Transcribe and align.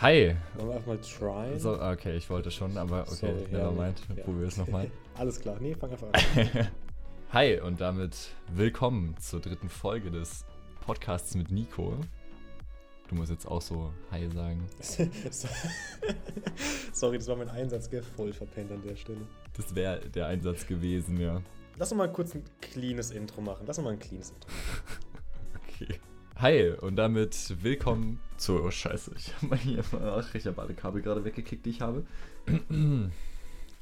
Hi. 0.00 0.34
Wollen 0.54 0.68
wir 0.68 0.76
einfach 0.76 0.86
mal 0.86 1.00
try? 1.02 1.58
So, 1.58 1.78
okay, 1.78 2.16
ich 2.16 2.30
wollte 2.30 2.50
schon, 2.50 2.74
aber 2.78 3.02
okay, 3.02 3.16
Sorry, 3.16 3.42
ja, 3.52 3.58
nevermind. 3.58 4.00
ja. 4.16 4.24
Probier 4.24 4.46
es 4.46 4.56
nochmal. 4.56 4.90
Alles 5.14 5.38
klar, 5.38 5.58
nee, 5.60 5.74
fang 5.74 5.90
einfach 5.90 6.06
an. 6.10 6.68
Hi 7.34 7.60
und 7.60 7.82
damit 7.82 8.30
willkommen 8.50 9.14
zur 9.18 9.40
dritten 9.40 9.68
Folge 9.68 10.10
des 10.10 10.46
Podcasts 10.86 11.34
mit 11.34 11.50
Nico. 11.50 11.98
Du 13.08 13.14
musst 13.14 13.30
jetzt 13.30 13.44
auch 13.44 13.60
so 13.60 13.92
Hi 14.10 14.26
sagen. 14.30 14.66
Sorry, 16.94 17.18
das 17.18 17.28
war 17.28 17.36
mein 17.36 17.50
Einsatz, 17.50 17.90
gell? 17.90 18.02
Voll 18.02 18.32
verpennt 18.32 18.72
an 18.72 18.80
der 18.80 18.96
Stelle. 18.96 19.20
Das 19.54 19.74
wäre 19.74 20.00
der 20.08 20.28
Einsatz 20.28 20.66
gewesen, 20.66 21.20
ja. 21.20 21.42
Lass 21.76 21.92
uns 21.92 21.98
mal 21.98 22.10
kurz 22.10 22.34
ein 22.34 22.44
cleanes 22.62 23.10
Intro 23.10 23.42
machen. 23.42 23.64
Lass 23.66 23.76
uns 23.76 23.84
mal 23.84 23.92
ein 23.92 23.98
cleanes 23.98 24.30
Intro 24.30 24.48
machen. 24.48 24.99
Hi 26.40 26.70
und 26.70 26.96
damit 26.96 27.62
willkommen 27.62 28.18
zu. 28.38 28.62
Oh, 28.62 28.70
Scheiße, 28.70 29.12
ich 29.14 29.34
habe 29.42 29.56
hier. 29.56 29.84
Ach, 29.92 30.34
ich 30.34 30.46
habe 30.46 30.62
alle 30.62 30.72
Kabel 30.72 31.02
gerade 31.02 31.22
weggekickt, 31.22 31.66
die 31.66 31.68
ich 31.68 31.82
habe. 31.82 32.06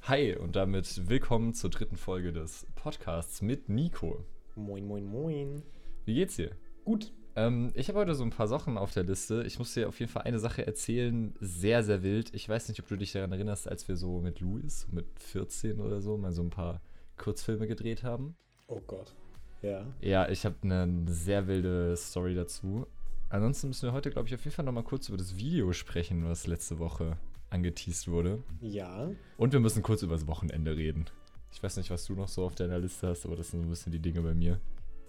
Hi 0.03 0.35
und 0.35 0.57
damit 0.57 1.09
willkommen 1.09 1.55
zur 1.55 1.71
dritten 1.71 1.97
Folge 1.97 2.33
des 2.33 2.67
Podcasts 2.75 3.43
mit 3.43 3.69
Nico. 3.69 4.25
Moin, 4.57 4.85
moin, 4.85 5.05
moin. 5.05 5.63
Wie 6.05 6.15
geht's 6.15 6.35
dir? 6.35 6.51
Gut. 6.85 7.13
Ähm, 7.37 7.71
ich 7.75 7.89
habe 7.89 8.01
heute 8.01 8.17
so 8.17 8.25
ein 8.25 8.31
paar 8.31 8.49
Sachen 8.49 8.77
auf 8.77 8.93
der 8.93 9.05
Liste. 9.05 9.45
Ich 9.45 9.61
muss 9.61 9.75
dir 9.75 9.87
auf 9.87 10.01
jeden 10.01 10.11
Fall 10.11 10.23
eine 10.23 10.41
Sache 10.41 10.67
erzählen, 10.67 11.37
sehr, 11.39 11.85
sehr 11.85 12.03
wild. 12.03 12.35
Ich 12.35 12.49
weiß 12.49 12.71
nicht, 12.71 12.81
ob 12.81 12.89
du 12.89 12.97
dich 12.97 13.13
daran 13.13 13.31
erinnerst, 13.31 13.69
als 13.69 13.87
wir 13.87 13.95
so 13.95 14.21
mit 14.21 14.41
Louis, 14.41 14.89
mit 14.91 15.07
14 15.21 15.79
oder 15.79 16.01
so, 16.01 16.19
mal 16.19 16.33
so 16.33 16.43
ein 16.43 16.51
paar 16.51 16.83
Kurzfilme 17.19 17.69
gedreht 17.69 18.03
haben. 18.03 18.35
Oh 18.67 18.81
Gott. 18.85 19.15
Ja. 19.63 19.87
Ja, 20.01 20.29
ich 20.29 20.45
habe 20.45 20.57
eine 20.63 21.05
sehr 21.07 21.47
wilde 21.47 21.97
Story 21.97 22.35
dazu. 22.35 22.87
Ansonsten 23.31 23.69
müssen 23.69 23.89
wir 23.89 23.93
heute, 23.93 24.11
glaube 24.11 24.29
ich, 24.29 24.35
auf 24.35 24.45
jeden 24.45 24.55
Fall 24.55 24.65
nochmal 24.65 24.85
kurz 24.85 25.09
über 25.09 25.19
das 25.19 25.37
Video 25.37 25.73
sprechen, 25.73 26.25
was 26.29 26.47
letzte 26.47 26.79
Woche 26.79 27.19
angeteased 27.51 28.09
wurde. 28.09 28.43
Ja. 28.61 29.11
Und 29.37 29.53
wir 29.53 29.61
müssen 29.61 29.83
kurz 29.83 30.03
über 30.03 30.15
das 30.15 30.27
Wochenende 30.27 30.77
reden. 30.77 31.07
Ich 31.53 31.63
weiß 31.63 31.77
nicht, 31.77 31.91
was 31.91 32.05
du 32.05 32.15
noch 32.15 32.29
so 32.29 32.45
auf 32.45 32.55
deiner 32.55 32.79
Liste 32.79 33.09
hast, 33.09 33.27
aber 33.27 33.37
das 33.37 33.51
sind 33.51 33.61
so 33.61 33.67
ein 33.67 33.71
bisschen 33.71 33.93
die 33.93 33.99
Dinge 33.99 34.23
bei 34.23 34.35
mir. 34.35 34.61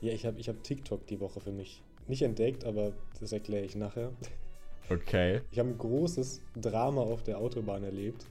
Ja, 0.01 0.13
ich 0.13 0.25
habe 0.25 0.39
ich 0.39 0.47
hab 0.47 0.63
TikTok 0.63 1.05
die 1.07 1.19
Woche 1.19 1.39
für 1.39 1.51
mich 1.51 1.83
nicht 2.07 2.21
entdeckt, 2.21 2.65
aber 2.65 2.93
das 3.19 3.31
erkläre 3.31 3.65
ich 3.65 3.75
nachher. 3.75 4.11
Okay. 4.89 5.41
Ich 5.51 5.59
habe 5.59 5.69
ein 5.69 5.77
großes 5.77 6.41
Drama 6.55 7.01
auf 7.01 7.23
der 7.23 7.37
Autobahn 7.37 7.83
erlebt. 7.83 8.25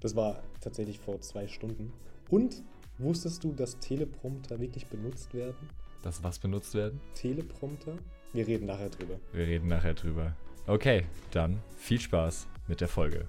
Das 0.00 0.14
war 0.14 0.42
tatsächlich 0.60 0.98
vor 0.98 1.20
zwei 1.20 1.46
Stunden. 1.46 1.92
Und 2.28 2.62
wusstest 2.98 3.44
du, 3.44 3.52
dass 3.52 3.78
Teleprompter 3.78 4.60
wirklich 4.60 4.86
benutzt 4.86 5.34
werden? 5.34 5.68
Das 6.02 6.22
was 6.22 6.38
benutzt 6.38 6.74
werden? 6.74 7.00
Teleprompter? 7.14 7.98
Wir 8.32 8.46
reden 8.46 8.66
nachher 8.66 8.90
drüber. 8.90 9.18
Wir 9.32 9.46
reden 9.46 9.68
nachher 9.68 9.94
drüber. 9.94 10.36
Okay, 10.66 11.06
dann 11.30 11.60
viel 11.76 12.00
Spaß 12.00 12.46
mit 12.68 12.80
der 12.80 12.88
Folge. 12.88 13.26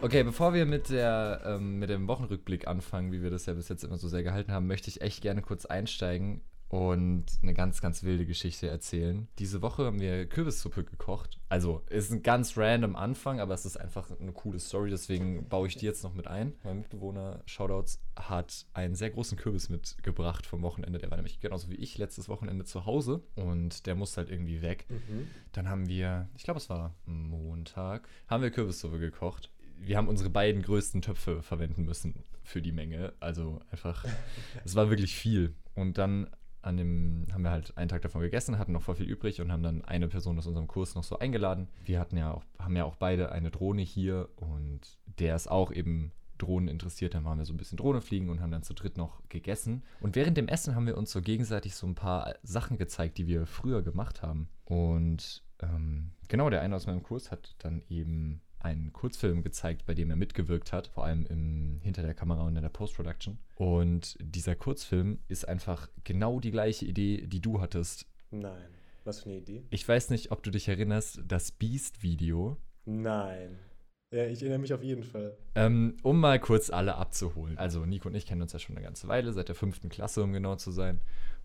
Okay, 0.00 0.24
bevor 0.24 0.52
wir 0.52 0.66
mit, 0.66 0.90
der, 0.90 1.42
ähm, 1.46 1.78
mit 1.78 1.88
dem 1.88 2.08
Wochenrückblick 2.08 2.66
anfangen, 2.66 3.12
wie 3.12 3.22
wir 3.22 3.30
das 3.30 3.46
ja 3.46 3.54
bis 3.54 3.68
jetzt 3.68 3.84
immer 3.84 3.98
so 3.98 4.08
sehr 4.08 4.24
gehalten 4.24 4.50
haben, 4.50 4.66
möchte 4.66 4.88
ich 4.88 5.00
echt 5.00 5.22
gerne 5.22 5.42
kurz 5.42 5.64
einsteigen 5.64 6.40
und 6.72 7.26
eine 7.42 7.52
ganz, 7.52 7.82
ganz 7.82 8.02
wilde 8.02 8.24
Geschichte 8.24 8.66
erzählen. 8.66 9.28
Diese 9.38 9.60
Woche 9.60 9.84
haben 9.84 10.00
wir 10.00 10.24
Kürbissuppe 10.24 10.84
gekocht. 10.84 11.38
Also, 11.50 11.82
ist 11.90 12.10
ein 12.10 12.22
ganz 12.22 12.56
random 12.56 12.96
Anfang, 12.96 13.40
aber 13.40 13.52
es 13.52 13.66
ist 13.66 13.76
einfach 13.76 14.10
eine 14.18 14.32
coole 14.32 14.58
Story, 14.58 14.88
deswegen 14.88 15.46
baue 15.50 15.68
ich 15.68 15.76
die 15.76 15.84
jetzt 15.84 16.02
noch 16.02 16.14
mit 16.14 16.28
ein. 16.28 16.54
Mein 16.64 16.78
Mitbewohner, 16.78 17.42
Shoutouts, 17.44 18.00
hat 18.16 18.64
einen 18.72 18.94
sehr 18.94 19.10
großen 19.10 19.36
Kürbis 19.36 19.68
mitgebracht 19.68 20.46
vom 20.46 20.62
Wochenende. 20.62 20.98
Der 20.98 21.10
war 21.10 21.18
nämlich 21.18 21.40
genauso 21.40 21.68
wie 21.68 21.74
ich 21.74 21.98
letztes 21.98 22.30
Wochenende 22.30 22.64
zu 22.64 22.86
Hause 22.86 23.22
und 23.34 23.84
der 23.84 23.94
musste 23.94 24.22
halt 24.22 24.30
irgendwie 24.30 24.62
weg. 24.62 24.86
Mhm. 24.88 25.28
Dann 25.52 25.68
haben 25.68 25.88
wir, 25.88 26.30
ich 26.38 26.44
glaube, 26.44 26.56
es 26.56 26.70
war 26.70 26.94
Montag, 27.04 28.08
haben 28.28 28.42
wir 28.42 28.50
Kürbissuppe 28.50 28.98
gekocht. 28.98 29.50
Wir 29.78 29.98
haben 29.98 30.08
unsere 30.08 30.30
beiden 30.30 30.62
größten 30.62 31.02
Töpfe 31.02 31.42
verwenden 31.42 31.84
müssen 31.84 32.24
für 32.44 32.62
die 32.62 32.72
Menge. 32.72 33.12
Also 33.20 33.60
einfach, 33.70 34.06
es 34.64 34.74
war 34.74 34.88
wirklich 34.88 35.14
viel. 35.14 35.54
Und 35.74 35.98
dann 35.98 36.30
an 36.62 36.76
dem 36.76 37.26
haben 37.32 37.42
wir 37.42 37.50
halt 37.50 37.76
einen 37.76 37.88
Tag 37.88 38.02
davon 38.02 38.22
gegessen, 38.22 38.58
hatten 38.58 38.72
noch 38.72 38.82
voll 38.82 38.94
viel 38.94 39.08
übrig 39.08 39.40
und 39.40 39.50
haben 39.52 39.62
dann 39.62 39.84
eine 39.84 40.08
Person 40.08 40.38
aus 40.38 40.46
unserem 40.46 40.68
Kurs 40.68 40.94
noch 40.94 41.04
so 41.04 41.18
eingeladen. 41.18 41.68
Wir 41.84 41.98
hatten 41.98 42.16
ja 42.16 42.32
auch, 42.32 42.44
haben 42.58 42.76
ja 42.76 42.84
auch 42.84 42.96
beide 42.96 43.32
eine 43.32 43.50
Drohne 43.50 43.82
hier 43.82 44.28
und 44.36 44.80
der 45.18 45.36
ist 45.36 45.50
auch 45.50 45.72
eben 45.72 46.12
Drohnen 46.38 46.68
interessiert. 46.68 47.14
Dann 47.14 47.24
waren 47.24 47.38
wir 47.38 47.44
so 47.44 47.52
ein 47.52 47.56
bisschen 47.56 47.78
Drohne 47.78 48.00
fliegen 48.00 48.28
und 48.28 48.40
haben 48.40 48.50
dann 48.50 48.62
zu 48.62 48.74
dritt 48.74 48.96
noch 48.96 49.22
gegessen. 49.28 49.82
Und 50.00 50.16
während 50.16 50.36
dem 50.36 50.48
Essen 50.48 50.74
haben 50.74 50.86
wir 50.86 50.96
uns 50.96 51.12
so 51.12 51.20
gegenseitig 51.20 51.74
so 51.74 51.86
ein 51.86 51.94
paar 51.94 52.34
Sachen 52.42 52.78
gezeigt, 52.78 53.18
die 53.18 53.26
wir 53.26 53.46
früher 53.46 53.82
gemacht 53.82 54.22
haben. 54.22 54.48
Und 54.64 55.42
ähm, 55.60 56.12
genau, 56.28 56.50
der 56.50 56.62
eine 56.62 56.76
aus 56.76 56.86
meinem 56.86 57.02
Kurs 57.02 57.30
hat 57.30 57.54
dann 57.58 57.82
eben 57.88 58.40
einen 58.64 58.92
Kurzfilm 58.92 59.42
gezeigt, 59.42 59.86
bei 59.86 59.94
dem 59.94 60.10
er 60.10 60.16
mitgewirkt 60.16 60.72
hat, 60.72 60.88
vor 60.88 61.04
allem 61.04 61.26
im, 61.26 61.80
hinter 61.82 62.02
der 62.02 62.14
Kamera 62.14 62.42
und 62.42 62.56
in 62.56 62.62
der 62.62 62.68
Post-Production. 62.68 63.38
Und 63.56 64.16
dieser 64.20 64.54
Kurzfilm 64.56 65.18
ist 65.28 65.48
einfach 65.48 65.88
genau 66.04 66.40
die 66.40 66.50
gleiche 66.50 66.84
Idee, 66.84 67.26
die 67.26 67.40
du 67.40 67.60
hattest. 67.60 68.06
Nein. 68.30 68.68
Was 69.04 69.20
für 69.20 69.30
eine 69.30 69.38
Idee? 69.38 69.64
Ich 69.70 69.86
weiß 69.86 70.10
nicht, 70.10 70.30
ob 70.30 70.42
du 70.42 70.50
dich 70.50 70.68
erinnerst, 70.68 71.20
das 71.26 71.50
Beast-Video. 71.50 72.56
Nein. 72.84 73.58
Ja, 74.12 74.26
ich 74.26 74.42
erinnere 74.42 74.58
mich 74.58 74.74
auf 74.74 74.82
jeden 74.82 75.04
Fall. 75.04 75.36
Ähm, 75.54 75.96
um 76.02 76.20
mal 76.20 76.38
kurz 76.38 76.70
alle 76.70 76.96
abzuholen. 76.96 77.56
Also 77.56 77.86
Nico 77.86 78.08
und 78.08 78.14
ich 78.14 78.26
kennen 78.26 78.42
uns 78.42 78.52
ja 78.52 78.58
schon 78.58 78.76
eine 78.76 78.84
ganze 78.84 79.08
Weile, 79.08 79.32
seit 79.32 79.48
der 79.48 79.54
fünften 79.54 79.88
Klasse, 79.88 80.22
um 80.22 80.32
genau 80.32 80.56
zu 80.56 80.70
sein. 80.70 81.00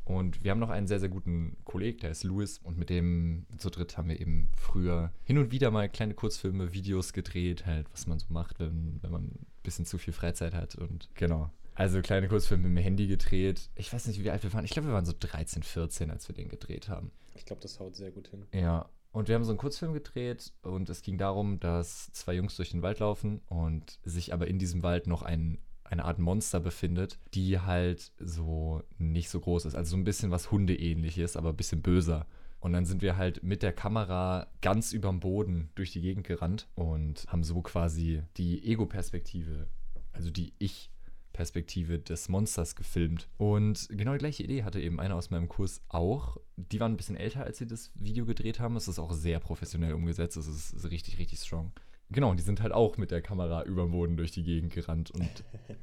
Und 0.07 0.41
wir 0.41 0.51
haben 0.51 0.59
noch 0.59 0.69
einen 0.69 0.87
sehr, 0.87 1.01
sehr 1.01 1.09
guten 1.09 1.57
Kollegen, 1.65 1.99
der 1.99 2.11
ist 2.11 2.23
Louis. 2.23 2.59
Und 2.63 2.77
mit 2.77 2.89
dem 2.89 3.45
zu 3.57 3.69
dritt 3.69 3.97
haben 3.97 4.07
wir 4.07 4.19
eben 4.21 4.49
früher 4.55 5.11
hin 5.25 5.37
und 5.37 5.51
wieder 5.51 5.69
mal 5.69 5.89
kleine 5.89 6.13
Kurzfilme, 6.13 6.71
Videos 6.71 7.11
gedreht, 7.11 7.65
halt, 7.65 7.87
was 7.91 8.07
man 8.07 8.17
so 8.17 8.27
macht, 8.29 8.57
wenn, 8.59 8.99
wenn 9.01 9.11
man 9.11 9.23
ein 9.25 9.45
bisschen 9.63 9.85
zu 9.85 9.97
viel 9.97 10.13
Freizeit 10.13 10.53
hat. 10.53 10.75
Und 10.75 11.09
genau. 11.15 11.51
Also 11.75 12.01
kleine 12.01 12.29
Kurzfilme 12.29 12.69
mit 12.69 12.77
dem 12.77 12.83
Handy 12.83 13.07
gedreht. 13.07 13.69
Ich 13.75 13.91
weiß 13.91 14.07
nicht, 14.07 14.23
wie 14.23 14.31
alt 14.31 14.43
wir 14.43 14.53
waren. 14.53 14.63
Ich 14.63 14.71
glaube, 14.71 14.87
wir 14.87 14.93
waren 14.93 15.05
so 15.05 15.13
13, 15.19 15.61
14, 15.61 16.09
als 16.09 16.29
wir 16.29 16.35
den 16.35 16.47
gedreht 16.47 16.87
haben. 16.87 17.11
Ich 17.35 17.45
glaube, 17.45 17.61
das 17.61 17.77
haut 17.81 17.97
sehr 17.97 18.11
gut 18.11 18.29
hin. 18.29 18.45
Ja. 18.53 18.89
Und 19.11 19.27
wir 19.27 19.35
haben 19.35 19.43
so 19.43 19.51
einen 19.51 19.59
Kurzfilm 19.59 19.93
gedreht 19.93 20.53
und 20.61 20.89
es 20.89 21.01
ging 21.01 21.17
darum, 21.17 21.59
dass 21.59 22.11
zwei 22.13 22.33
Jungs 22.33 22.55
durch 22.55 22.71
den 22.71 22.81
Wald 22.81 22.99
laufen 22.99 23.41
und 23.47 23.99
sich 24.03 24.33
aber 24.33 24.47
in 24.47 24.57
diesem 24.57 24.83
Wald 24.83 25.07
noch 25.07 25.23
ein 25.23 25.57
eine 25.89 26.05
Art 26.05 26.19
Monster 26.19 26.59
befindet, 26.59 27.19
die 27.33 27.59
halt 27.59 28.11
so 28.19 28.83
nicht 28.97 29.29
so 29.29 29.39
groß 29.39 29.65
ist. 29.65 29.75
Also 29.75 29.91
so 29.91 29.97
ein 29.97 30.03
bisschen 30.03 30.31
was 30.31 30.51
Hundeähnliches, 30.51 31.37
aber 31.37 31.49
ein 31.49 31.57
bisschen 31.57 31.81
böser. 31.81 32.27
Und 32.59 32.73
dann 32.73 32.85
sind 32.85 33.01
wir 33.01 33.17
halt 33.17 33.43
mit 33.43 33.63
der 33.63 33.71
Kamera 33.71 34.47
ganz 34.61 34.91
überm 34.91 35.19
Boden 35.19 35.69
durch 35.75 35.91
die 35.91 36.01
Gegend 36.01 36.25
gerannt 36.25 36.67
und 36.75 37.25
haben 37.27 37.43
so 37.43 37.61
quasi 37.61 38.23
die 38.37 38.65
Ego-Perspektive, 38.65 39.67
also 40.11 40.31
die 40.31 40.53
Ich-Perspektive 40.57 41.99
des 41.99 42.29
Monsters 42.29 42.75
gefilmt. 42.75 43.29
Und 43.37 43.87
genau 43.91 44.13
die 44.13 44.17
gleiche 44.17 44.43
Idee 44.43 44.63
hatte 44.63 44.81
eben 44.81 44.99
einer 44.99 45.15
aus 45.15 45.29
meinem 45.29 45.47
Kurs 45.47 45.81
auch. 45.87 46.37
Die 46.57 46.79
waren 46.79 46.93
ein 46.93 46.97
bisschen 46.97 47.15
älter, 47.15 47.43
als 47.43 47.59
sie 47.59 47.67
das 47.67 47.91
Video 47.93 48.25
gedreht 48.25 48.59
haben. 48.59 48.75
Es 48.75 48.87
ist 48.87 48.99
auch 48.99 49.13
sehr 49.13 49.39
professionell 49.39 49.93
umgesetzt. 49.93 50.35
Es 50.35 50.47
ist 50.47 50.89
richtig, 50.89 51.19
richtig 51.19 51.39
strong. 51.39 51.71
Genau, 52.09 52.33
die 52.33 52.43
sind 52.43 52.61
halt 52.61 52.73
auch 52.73 52.97
mit 52.97 53.11
der 53.11 53.21
Kamera 53.21 53.63
über 53.63 53.83
dem 53.83 53.91
Boden 53.91 54.17
durch 54.17 54.31
die 54.31 54.43
Gegend 54.43 54.73
gerannt. 54.73 55.11
Und 55.11 55.29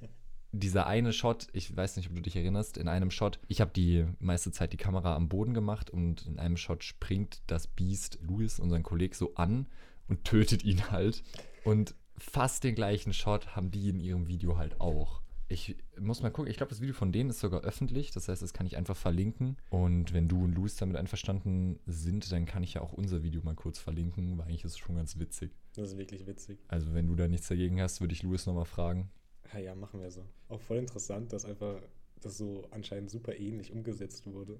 dieser 0.53 0.87
eine 0.87 1.13
Shot, 1.13 1.49
ich 1.53 1.75
weiß 1.75 1.97
nicht, 1.97 2.09
ob 2.09 2.17
du 2.17 2.23
dich 2.23 2.37
erinnerst, 2.37 2.79
in 2.79 2.89
einem 2.89 3.11
Shot, 3.11 3.41
ich 3.49 3.61
habe 3.61 3.73
die 3.75 4.07
meiste 4.21 4.53
Zeit 4.53 4.73
die 4.73 4.79
Kamera 4.79 5.17
am 5.17 5.29
Boden 5.29 5.53
gemacht 5.53 5.91
und 5.91 6.27
in 6.27 6.39
einem 6.39 6.57
Shot 6.57 6.85
springt 6.85 7.43
das 7.47 7.67
Biest 7.67 8.19
Louis, 8.23 8.59
unseren 8.59 8.83
Kollegen, 8.83 9.15
so 9.15 9.35
an 9.35 9.67
und 10.09 10.25
tötet 10.25 10.65
ihn 10.65 10.91
halt. 10.91 11.23
Und 11.65 11.95
fast 12.17 12.65
den 12.65 12.75
gleichen 12.75 13.13
Shot 13.13 13.57
haben 13.57 13.71
die 13.71 13.89
in 13.89 14.01
ihrem 14.01 14.29
Video 14.29 14.57
halt 14.57 14.81
auch. 14.81 15.24
Ich 15.49 15.77
muss 15.99 16.23
mal 16.23 16.31
gucken, 16.31 16.51
ich 16.51 16.57
glaube, 16.57 16.71
das 16.71 16.81
Video 16.81 16.95
von 16.95 17.13
denen 17.13 17.31
ist 17.31 17.41
sogar 17.41 17.61
öffentlich, 17.63 18.11
das 18.11 18.29
heißt, 18.29 18.41
das 18.41 18.55
kann 18.55 18.67
ich 18.67 18.77
einfach 18.77 18.97
verlinken. 18.97 19.57
Und 19.71 20.15
wenn 20.15 20.27
du 20.27 20.45
und 20.45 20.55
Louis 20.55 20.77
damit 20.77 20.97
einverstanden 20.97 21.79
sind, 21.87 22.33
dann 22.33 22.47
kann 22.47 22.63
ich 22.63 22.75
ja 22.75 22.81
auch 22.81 22.93
unser 22.93 23.23
Video 23.23 23.43
mal 23.43 23.55
kurz 23.55 23.79
verlinken, 23.79 24.39
weil 24.39 24.47
eigentlich 24.47 24.65
ist 24.65 24.73
es 24.73 24.79
schon 24.79 24.97
ganz 24.97 25.19
witzig. 25.19 25.53
Das 25.75 25.91
ist 25.91 25.99
wirklich 25.99 26.27
witzig. 26.27 26.59
Also, 26.69 26.95
wenn 26.95 27.07
du 27.07 27.15
da 27.15 27.29
nichts 27.29 27.49
dagegen 27.49 27.81
hast, 27.81 28.01
würde 28.01 28.15
ich 28.15 28.23
Louis 28.23 28.47
nochmal 28.47 28.65
fragen. 28.65 29.11
Ja, 29.53 29.59
ja, 29.61 29.75
machen 29.75 30.01
wir 30.01 30.11
so. 30.11 30.25
Auch 30.49 30.61
voll 30.61 30.79
interessant, 30.79 31.33
dass 31.33 31.45
einfach 31.45 31.81
das 32.25 32.39
so 32.39 32.67
anscheinend 32.71 33.11
super 33.11 33.37
ähnlich 33.37 33.73
umgesetzt 33.73 34.27
wurde. 34.27 34.59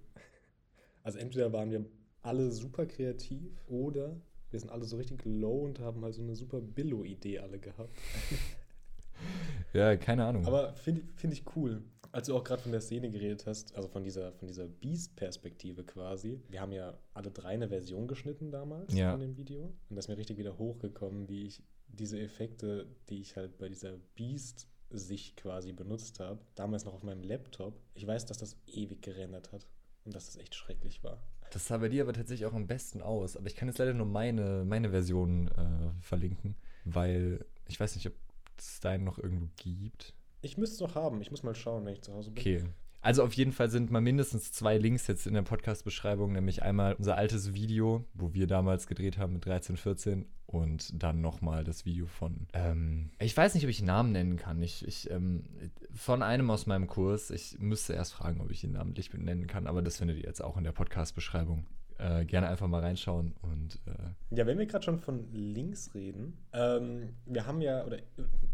Also 1.03 1.19
entweder 1.19 1.53
waren 1.53 1.71
wir 1.71 1.85
alle 2.23 2.51
super 2.51 2.87
kreativ 2.87 3.53
oder 3.69 4.17
wir 4.51 4.61
sind 4.61 4.71
alle 4.71 4.85
so 4.85 4.97
richtig 4.97 5.25
low 5.25 5.65
und 5.65 5.81
haben 5.81 6.03
halt 6.05 6.15
so 6.15 6.23
eine 6.23 6.37
super 6.37 6.61
Billo-Idee 6.61 7.41
alle 7.41 7.59
gehabt. 7.59 7.97
Ja, 9.75 9.97
keine 9.97 10.25
Ahnung. 10.25 10.47
Aber 10.47 10.73
finde 10.75 11.03
find 11.17 11.33
ich 11.33 11.45
cool. 11.57 11.83
Als 12.13 12.29
du 12.29 12.37
auch 12.37 12.45
gerade 12.45 12.63
von 12.63 12.71
der 12.71 12.81
Szene 12.81 13.11
geredet 13.11 13.45
hast, 13.47 13.75
also 13.75 13.89
von 13.89 14.05
dieser, 14.05 14.33
von 14.35 14.47
dieser 14.47 14.69
Beast-Perspektive 14.69 15.83
quasi. 15.83 16.41
Wir 16.49 16.61
haben 16.61 16.71
ja 16.71 16.97
alle 17.13 17.31
drei 17.33 17.49
eine 17.49 17.69
Version 17.69 18.07
geschnitten 18.07 18.53
damals 18.53 18.95
Ja. 18.95 19.11
von 19.11 19.21
dem 19.21 19.37
Video. 19.37 19.65
Und 19.91 19.97
das 19.97 20.05
ist 20.05 20.09
mir 20.09 20.17
richtig 20.17 20.39
wieder 20.39 20.57
hochgekommen, 20.57 21.29
wie 21.29 21.47
ich 21.47 21.63
diese 21.89 22.21
Effekte, 22.21 22.87
die 23.09 23.21
ich 23.21 23.37
halt 23.37 23.59
bei 23.59 23.69
dieser 23.69 23.97
Beast-Sicht 24.15 25.37
quasi 25.37 25.73
benutzt 25.73 26.21
habe, 26.21 26.39
damals 26.55 26.85
noch 26.85 26.95
auf 26.95 27.03
meinem 27.03 27.23
Laptop. 27.23 27.75
Ich 27.95 28.07
weiß, 28.07 28.27
dass 28.27 28.39
das 28.39 28.57
ewig 28.67 29.03
gerendert 29.03 29.53
hat. 29.53 29.67
und 30.05 30.15
dass 30.15 30.29
es 30.29 30.37
echt 30.37 30.55
schrecklich 30.55 31.03
war. 31.03 31.23
Das 31.51 31.67
sah 31.67 31.79
bei 31.79 31.89
dir 31.89 32.03
aber 32.03 32.13
tatsächlich 32.13 32.45
auch 32.45 32.53
am 32.53 32.67
besten 32.67 33.01
aus. 33.01 33.39
Aber 33.39 33.47
ich 33.47 33.57
kann 33.57 33.69
jetzt 33.69 33.79
leider 33.79 33.95
nur 33.95 34.05
meine, 34.07 34.65
meine 34.67 34.91
Version 34.91 35.49
äh, 35.49 36.03
verlinken, 36.03 36.57
weil 36.85 37.45
ich 37.67 37.81
weiß 37.81 37.95
nicht, 37.97 38.07
ob 38.07 38.13
es 38.61 38.81
deinen 38.81 39.05
noch 39.05 39.19
irgendwo 39.19 39.49
gibt. 39.57 40.15
Ich 40.43 40.59
müsste 40.59 40.75
es 40.75 40.81
noch 40.81 40.95
haben. 40.95 41.21
Ich 41.21 41.31
muss 41.31 41.43
mal 41.43 41.55
schauen, 41.55 41.85
wenn 41.85 41.95
ich 41.95 42.03
zu 42.03 42.13
Hause 42.13 42.31
bin. 42.31 42.41
Okay. 42.41 42.65
Also 43.05 43.23
auf 43.23 43.35
jeden 43.35 43.53
Fall 43.53 43.69
sind 43.69 43.91
mal 43.91 44.01
mindestens 44.01 44.51
zwei 44.51 44.79
Links 44.79 45.07
jetzt 45.09 45.27
in 45.27 45.35
der 45.35 45.43
Podcast-Beschreibung, 45.43 46.33
nämlich 46.33 46.63
einmal 46.63 46.95
unser 46.95 47.19
altes 47.19 47.53
Video, 47.53 48.07
wo 48.15 48.33
wir 48.33 48.47
damals 48.47 48.87
gedreht 48.87 49.19
haben 49.19 49.35
mit 49.35 49.45
13, 49.45 49.77
14 49.77 50.25
und 50.47 51.03
dann 51.03 51.21
nochmal 51.21 51.65
das 51.65 51.85
Video 51.85 52.07
von, 52.07 52.47
ähm, 52.55 53.11
ich 53.19 53.37
weiß 53.37 53.55
nicht, 53.55 53.65
ob 53.65 53.69
ich 53.69 53.81
einen 53.81 53.89
Namen 53.89 54.13
nennen 54.13 54.37
kann, 54.37 54.63
ich, 54.63 54.89
ich 54.89 55.11
ähm, 55.11 55.45
von 55.93 56.23
einem 56.23 56.51
aus 56.51 56.65
meinem 56.65 56.87
Kurs, 56.87 57.31
ich 57.31 57.59
müsste 57.59 57.93
erst 57.93 58.15
fragen, 58.15 58.41
ob 58.41 58.51
ich 58.51 58.65
ihn 58.65 58.73
namentlich 58.73 59.13
nennen 59.13 59.49
kann, 59.49 59.67
aber 59.67 59.83
das 59.83 59.99
findet 59.99 60.17
ihr 60.17 60.25
jetzt 60.25 60.43
auch 60.43 60.57
in 60.57 60.65
der 60.65 60.73
Podcast-Beschreibung. 60.73 61.67
Äh, 61.99 62.25
gerne 62.25 62.49
einfach 62.49 62.67
mal 62.67 62.81
reinschauen 62.81 63.35
und 63.43 63.79
äh 63.87 64.37
ja, 64.37 64.47
wenn 64.47 64.59
wir 64.59 64.67
gerade 64.67 64.85
schon 64.85 64.99
von 64.99 65.33
Links 65.33 65.95
reden, 65.95 66.37
ähm, 66.53 67.15
wir 67.25 67.47
haben 67.47 67.61
ja, 67.61 67.85
oder 67.85 67.99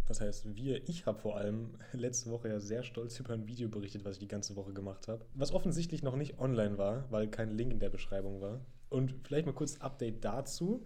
was 0.06 0.20
heißt 0.20 0.54
wir, 0.54 0.86
ich 0.86 1.06
habe 1.06 1.18
vor 1.18 1.38
allem 1.38 1.70
letzte 1.92 2.30
Woche 2.30 2.48
ja 2.48 2.60
sehr 2.60 2.82
stolz 2.82 3.18
über 3.18 3.32
ein 3.32 3.46
Video 3.46 3.70
berichtet, 3.70 4.04
was 4.04 4.16
ich 4.16 4.18
die 4.18 4.28
ganze 4.28 4.56
Woche 4.56 4.74
gemacht 4.74 5.08
habe, 5.08 5.24
was 5.32 5.52
offensichtlich 5.52 6.02
noch 6.02 6.16
nicht 6.16 6.38
online 6.38 6.76
war, 6.76 7.10
weil 7.10 7.28
kein 7.28 7.50
Link 7.50 7.72
in 7.72 7.80
der 7.80 7.88
Beschreibung 7.88 8.42
war. 8.42 8.60
Und 8.90 9.14
vielleicht 9.22 9.46
mal 9.46 9.54
kurz 9.54 9.76
Update 9.80 10.22
dazu. 10.22 10.84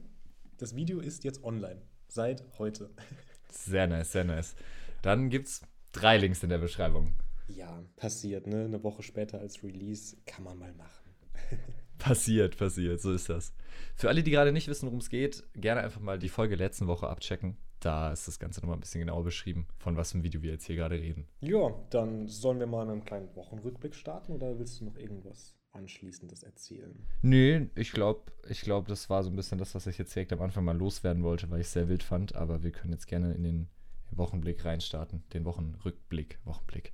Das 0.59 0.77
Video 0.77 1.01
ist 1.01 1.25
jetzt 1.25 1.43
online, 1.43 1.83
seit 2.07 2.45
heute. 2.59 2.91
Sehr 3.51 3.87
nice, 3.89 4.11
sehr 4.13 4.25
nice. 4.25 4.57
Dann 5.03 5.29
gibt 5.29 5.47
es 5.47 5.63
drei 5.93 6.19
Links 6.19 6.43
in 6.43 6.49
der 6.49 6.59
Beschreibung. 6.59 7.15
Ja, 7.47 7.83
passiert, 7.97 8.47
ne? 8.47 8.65
Eine 8.65 8.83
Woche 8.83 9.03
später 9.03 9.39
als 9.39 9.63
Release 9.63 10.17
kann 10.27 10.45
man 10.45 10.59
mal 10.59 10.73
machen. 10.73 11.15
Passiert, 12.05 12.59
passiert, 12.59 13.01
so 13.01 13.13
ist 13.13 13.31
das. 13.31 13.55
Für 13.95 14.11
alle, 14.11 14.23
die 14.23 14.31
gerade 14.31 14.53
nicht 14.53 14.69
wissen, 14.69 14.85
worum 14.85 14.99
es 14.99 15.09
geht, 15.09 15.43
gerne 15.55 15.81
einfach 15.81 16.03
mal 16.03 16.19
die 16.19 16.29
Folge 16.29 16.55
letzten 16.55 16.87
Woche 16.87 17.09
abchecken. 17.09 17.57
Da 17.81 18.13
ist 18.13 18.29
das 18.29 18.39
Ganze 18.39 18.61
nochmal 18.61 18.77
ein 18.77 18.81
bisschen 18.81 19.01
genauer 19.01 19.25
beschrieben, 19.25 19.67
von 19.79 19.97
was 19.97 20.11
für 20.11 20.17
einem 20.17 20.25
Video 20.25 20.43
wir 20.43 20.53
jetzt 20.53 20.67
hier 20.67 20.77
gerade 20.77 20.97
reden. 20.97 21.27
Ja, 21.41 21.75
dann 21.89 22.29
sollen 22.29 22.59
wir 22.59 22.67
mal 22.67 22.87
einen 22.87 23.07
kleinen 23.07 23.35
Wochenrückblick 23.35 23.95
starten 23.95 24.33
oder 24.33 24.59
willst 24.59 24.83
du 24.83 24.85
noch 24.85 24.99
irgendwas 24.99 25.57
Anschließendes 25.73 26.43
erzählen? 26.43 26.95
Nö, 27.23 27.69
ich 27.75 27.93
glaube, 27.93 28.31
ich 28.51 28.61
glaub, 28.61 28.87
das 28.87 29.09
war 29.09 29.23
so 29.23 29.31
ein 29.31 29.37
bisschen 29.37 29.57
das, 29.57 29.75
was 29.75 29.87
ich 29.87 29.97
jetzt 29.97 30.15
direkt 30.15 30.35
am 30.35 30.43
Anfang 30.43 30.67
mal 30.67 30.77
loswerden 30.77 31.23
wollte, 31.23 31.49
weil 31.49 31.61
ich 31.61 31.69
es 31.69 31.73
sehr 31.73 31.89
wild 31.89 32.03
fand. 32.03 32.35
Aber 32.35 32.63
wir 32.63 32.71
können 32.71 32.93
jetzt 32.93 33.07
gerne 33.07 33.33
in 33.33 33.45
den 33.45 33.69
Wochenblick 34.11 34.63
reinstarten. 34.63 35.25
Den 35.33 35.47
Wochenrückblick, 35.47 36.39
Wochenblick. 36.45 36.93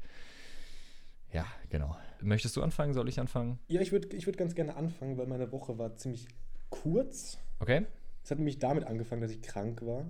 Ja, 1.32 1.46
genau. 1.68 1.96
Möchtest 2.20 2.56
du 2.56 2.62
anfangen? 2.62 2.92
Soll 2.92 3.08
ich 3.08 3.20
anfangen? 3.20 3.58
Ja, 3.68 3.80
ich 3.80 3.92
würde 3.92 4.14
ich 4.16 4.26
würd 4.26 4.36
ganz 4.36 4.54
gerne 4.54 4.76
anfangen, 4.76 5.16
weil 5.16 5.26
meine 5.26 5.52
Woche 5.52 5.78
war 5.78 5.96
ziemlich 5.96 6.28
kurz. 6.70 7.38
Okay. 7.60 7.86
Es 8.22 8.30
hat 8.30 8.38
nämlich 8.38 8.58
damit 8.58 8.84
angefangen, 8.84 9.22
dass 9.22 9.30
ich 9.30 9.42
krank 9.42 9.82
war. 9.82 10.04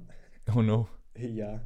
Oh 0.55 0.63
no. 0.63 0.89
Ja, 1.17 1.61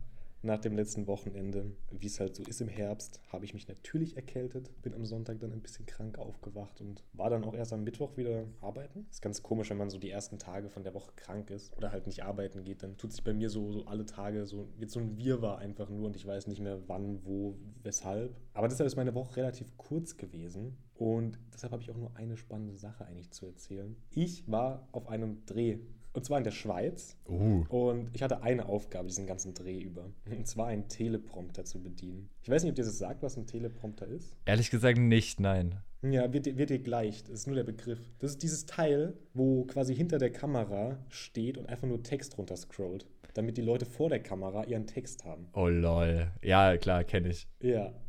nach 0.45 0.59
dem 0.59 0.77
letzten 0.77 1.07
Wochenende, 1.07 1.73
wie 1.91 2.07
es 2.07 2.21
halt 2.21 2.37
so 2.37 2.43
ist 2.43 2.61
im 2.61 2.69
Herbst, 2.69 3.21
habe 3.33 3.45
ich 3.45 3.55
mich 3.55 3.67
natürlich 3.67 4.17
erkältet, 4.17 4.71
bin 4.83 4.95
am 4.95 5.05
Sonntag 5.05 5.41
dann 5.41 5.53
ein 5.53 5.63
bisschen 5.63 5.87
krank 5.87 6.19
aufgewacht 6.19 6.81
und 6.81 7.03
war 7.13 7.31
dann 7.31 7.45
auch 7.45 7.55
erst 7.55 7.73
am 7.73 7.83
Mittwoch 7.83 8.17
wieder 8.17 8.45
arbeiten. 8.61 9.07
Ist 9.11 9.23
ganz 9.23 9.43
komisch, 9.43 9.71
wenn 9.71 9.79
man 9.79 9.91
so 9.91 9.99
die 9.99 10.11
ersten 10.11 10.39
Tage 10.39 10.69
von 10.69 10.83
der 10.83 10.95
Woche 10.95 11.13
krank 11.17 11.51
ist 11.51 11.75
oder 11.77 11.93
halt 11.93 12.07
nicht 12.07 12.25
arbeiten 12.25 12.65
geht, 12.65 12.83
dann 12.83 12.97
tut 12.97 13.13
sich 13.13 13.25
bei 13.25 13.33
mir 13.33 13.49
so, 13.51 13.73
so 13.73 13.87
alle 13.87 14.05
Tage 14.05 14.47
so, 14.47 14.69
jetzt 14.79 14.93
so 14.93 15.01
ein 15.01 15.17
Wirrwarr 15.17 15.59
einfach 15.59 15.89
nur 15.89 16.07
und 16.07 16.17
ich 16.17 16.27
weiß 16.27 16.47
nicht 16.47 16.61
mehr 16.61 16.89
wann, 16.89 17.25
wo, 17.25 17.57
weshalb. 17.83 18.37
Aber 18.53 18.69
deshalb 18.69 18.87
ist 18.87 18.97
meine 18.97 19.15
Woche 19.15 19.37
relativ 19.37 19.77
kurz 19.77 20.17
gewesen 20.17 20.77
und 20.95 21.39
deshalb 21.53 21.73
habe 21.73 21.83
ich 21.83 21.91
auch 21.91 21.97
nur 21.97 22.15
eine 22.17 22.37
spannende 22.37 22.77
Sache 22.77 23.05
eigentlich 23.05 23.31
zu 23.31 23.47
erzählen. 23.47 23.97
Ich 24.11 24.51
war 24.51 24.89
auf 24.93 25.09
einem 25.09 25.45
Dreh 25.47 25.79
und 26.15 26.25
zwar 26.25 26.39
in 26.39 26.45
der 26.45 26.51
Schweiz. 26.53 27.17
Uh. 27.29 27.65
Und 27.69 28.09
ich 28.15 28.23
hatte 28.23 28.43
eine 28.43 28.67
Aufgabe 28.67 29.09
diesen 29.09 29.27
ganzen 29.27 29.53
Dreh 29.53 29.79
über. 29.79 30.11
Und 30.31 30.47
zwar 30.47 30.69
einen 30.69 30.89
Teleprompter 30.89 31.65
zu 31.65 31.83
bedienen. 31.83 32.31
Ich 32.43 32.49
weiß 32.49 32.63
nicht, 32.63 32.71
ob 32.71 32.77
dir 32.77 32.85
das 32.85 32.97
sagt, 32.99 33.23
was 33.23 33.37
ein 33.37 33.47
Teleprompter 33.47 34.07
ist. 34.07 34.37
Ehrlich 34.47 34.71
gesagt 34.71 34.99
nicht, 34.99 35.41
nein. 35.41 35.77
Ja, 36.03 36.33
wird, 36.33 36.47
dir- 36.47 36.57
wird 36.57 36.71
dir 36.71 36.79
gleich. 36.79 37.23
Das 37.25 37.33
ist 37.41 37.47
nur 37.47 37.57
der 37.57 37.65
Begriff. 37.65 37.99
Das 38.19 38.31
ist 38.33 38.43
dieses 38.43 38.65
Teil, 38.67 39.15
wo 39.35 39.65
quasi 39.65 39.95
hinter 39.95 40.19
der 40.19 40.31
Kamera 40.33 40.99
steht 41.09 41.59
und 41.59 41.69
einfach 41.69 41.87
nur 41.89 42.03
Text 42.03 42.39
runterscrollt. 42.39 43.07
Damit 43.35 43.57
die 43.57 43.63
Leute 43.63 43.85
vor 43.85 44.09
der 44.11 44.21
Kamera 44.23 44.65
ihren 44.65 44.87
Text 44.87 45.25
haben. 45.25 45.49
Oh 45.55 45.67
lol. 45.67 46.31
Ja, 46.43 46.77
klar, 46.77 47.05
kenne 47.05 47.29
ich. 47.31 47.49
Ja. 47.61 47.93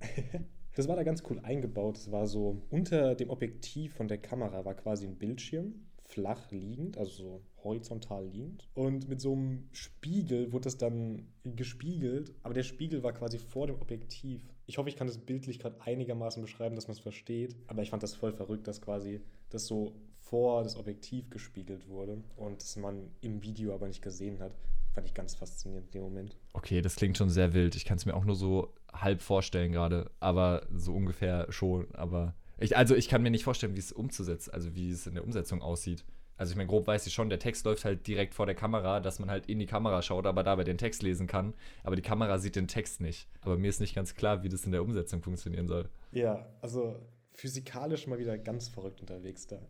Das 0.78 0.90
war 0.90 0.98
da 0.98 1.04
ganz 1.04 1.24
cool 1.30 1.40
eingebaut. 1.40 1.96
Es 1.98 2.12
war 2.12 2.28
so, 2.28 2.62
unter 2.70 3.16
dem 3.16 3.30
Objektiv 3.30 3.94
von 3.94 4.10
der 4.10 4.18
Kamera 4.18 4.66
war 4.66 4.74
quasi 4.74 5.08
ein 5.08 5.16
Bildschirm, 5.16 5.74
flach 6.16 6.50
liegend, 6.50 6.98
also 6.98 7.12
so 7.12 7.42
horizontal 7.64 8.26
liegend. 8.26 8.70
Und 8.74 9.10
mit 9.10 9.20
so 9.20 9.34
einem 9.34 9.68
Spiegel 9.74 10.54
wurde 10.54 10.64
das 10.64 10.78
dann 10.78 11.28
gespiegelt, 11.44 12.34
aber 12.42 12.54
der 12.54 12.64
Spiegel 12.64 13.04
war 13.04 13.12
quasi 13.12 13.38
vor 13.38 13.68
dem 13.68 13.82
Objektiv. 13.82 14.42
Ich 14.66 14.78
hoffe, 14.78 14.88
ich 14.88 14.96
kann 14.96 15.08
das 15.08 15.18
bildlich 15.18 15.60
gerade 15.60 15.80
einigermaßen 15.82 16.42
beschreiben, 16.42 16.76
dass 16.76 16.88
man 16.88 16.94
es 16.94 17.02
versteht. 17.02 17.58
Aber 17.68 17.82
ich 17.82 17.90
fand 17.90 18.02
das 18.02 18.16
voll 18.16 18.32
verrückt, 18.32 18.66
dass 18.68 18.82
quasi 18.82 19.22
das 19.50 19.68
so 19.68 19.94
vor 20.22 20.64
das 20.64 20.78
Objektiv 20.78 21.30
gespiegelt 21.30 21.88
wurde 21.90 22.24
und 22.38 22.62
das 22.62 22.78
man 22.78 23.12
im 23.22 23.44
Video 23.44 23.74
aber 23.74 23.88
nicht 23.88 24.02
gesehen 24.02 24.40
hat. 24.40 24.56
Fand 24.94 25.06
ich 25.08 25.14
ganz 25.14 25.36
faszinierend 25.36 25.88
in 25.88 25.92
dem 25.92 26.04
Moment. 26.04 26.38
Okay, 26.54 26.82
das 26.82 26.96
klingt 26.96 27.18
schon 27.18 27.30
sehr 27.30 27.54
wild. 27.54 27.76
Ich 27.76 27.84
kann 27.84 27.98
es 27.98 28.06
mir 28.06 28.16
auch 28.16 28.24
nur 28.24 28.38
so 28.38 28.74
halb 28.94 29.22
vorstellen 29.22 29.74
gerade, 29.74 30.10
aber 30.22 30.66
so 30.74 30.94
ungefähr 30.94 31.52
schon. 31.52 31.94
Aber 31.94 32.34
ich, 32.58 32.78
also 32.78 32.96
ich 32.96 33.10
kann 33.10 33.22
mir 33.22 33.32
nicht 33.32 33.44
vorstellen, 33.44 33.76
wie 33.76 33.80
es 33.80 33.92
umzusetzen, 33.92 34.54
also 34.54 34.76
wie 34.76 34.90
es 34.90 35.08
in 35.08 35.16
der 35.16 35.24
Umsetzung 35.24 35.62
aussieht. 35.62 36.06
Also 36.38 36.52
ich 36.52 36.58
meine, 36.58 36.68
grob 36.68 36.86
weiß 36.86 37.08
ich 37.08 37.14
schon, 37.14 37.30
der 37.30 37.40
Text 37.40 37.66
läuft 37.66 37.86
halt 37.86 38.08
direkt 38.08 38.34
vor 38.34 38.46
der 38.46 38.56
Kamera, 38.56 39.00
dass 39.00 39.20
man 39.20 39.30
halt 39.30 39.46
in 39.46 39.58
die 39.58 39.66
Kamera 39.66 40.02
schaut, 40.02 40.26
aber 40.26 40.44
dabei 40.44 40.66
den 40.66 40.78
Text 40.78 41.02
lesen 41.02 41.28
kann. 41.28 41.54
Aber 41.84 41.96
die 41.96 42.02
Kamera 42.02 42.40
sieht 42.40 42.58
den 42.58 42.68
Text 42.68 43.00
nicht. 43.00 43.30
Aber 43.42 43.58
mir 43.58 43.70
ist 43.70 43.80
nicht 43.80 43.96
ganz 43.96 44.16
klar, 44.16 44.44
wie 44.44 44.50
das 44.50 44.66
in 44.66 44.74
der 44.74 44.84
Umsetzung 44.84 45.22
funktionieren 45.22 45.68
soll. 45.68 45.90
Ja, 46.12 46.46
also 46.62 46.96
physikalisch 47.36 48.08
mal 48.08 48.20
wieder 48.20 48.38
ganz 48.38 48.68
verrückt 48.68 49.02
unterwegs 49.02 49.48
da. 49.48 49.60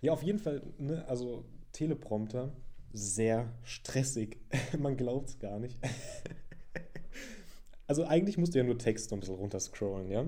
Ja, 0.00 0.12
auf 0.12 0.22
jeden 0.22 0.38
Fall, 0.38 0.62
ne, 0.78 1.04
also 1.08 1.44
Teleprompter, 1.72 2.52
sehr 2.92 3.52
stressig. 3.64 4.38
Man 4.78 4.96
glaubt 4.96 5.30
es 5.30 5.38
gar 5.40 5.58
nicht. 5.58 5.76
Also 7.88 8.04
eigentlich 8.04 8.36
musst 8.36 8.54
du 8.54 8.58
ja 8.58 8.64
nur 8.64 8.76
Text 8.76 9.14
ein 9.14 9.20
bisschen 9.20 9.36
runterscrollen, 9.36 10.10
ja. 10.10 10.26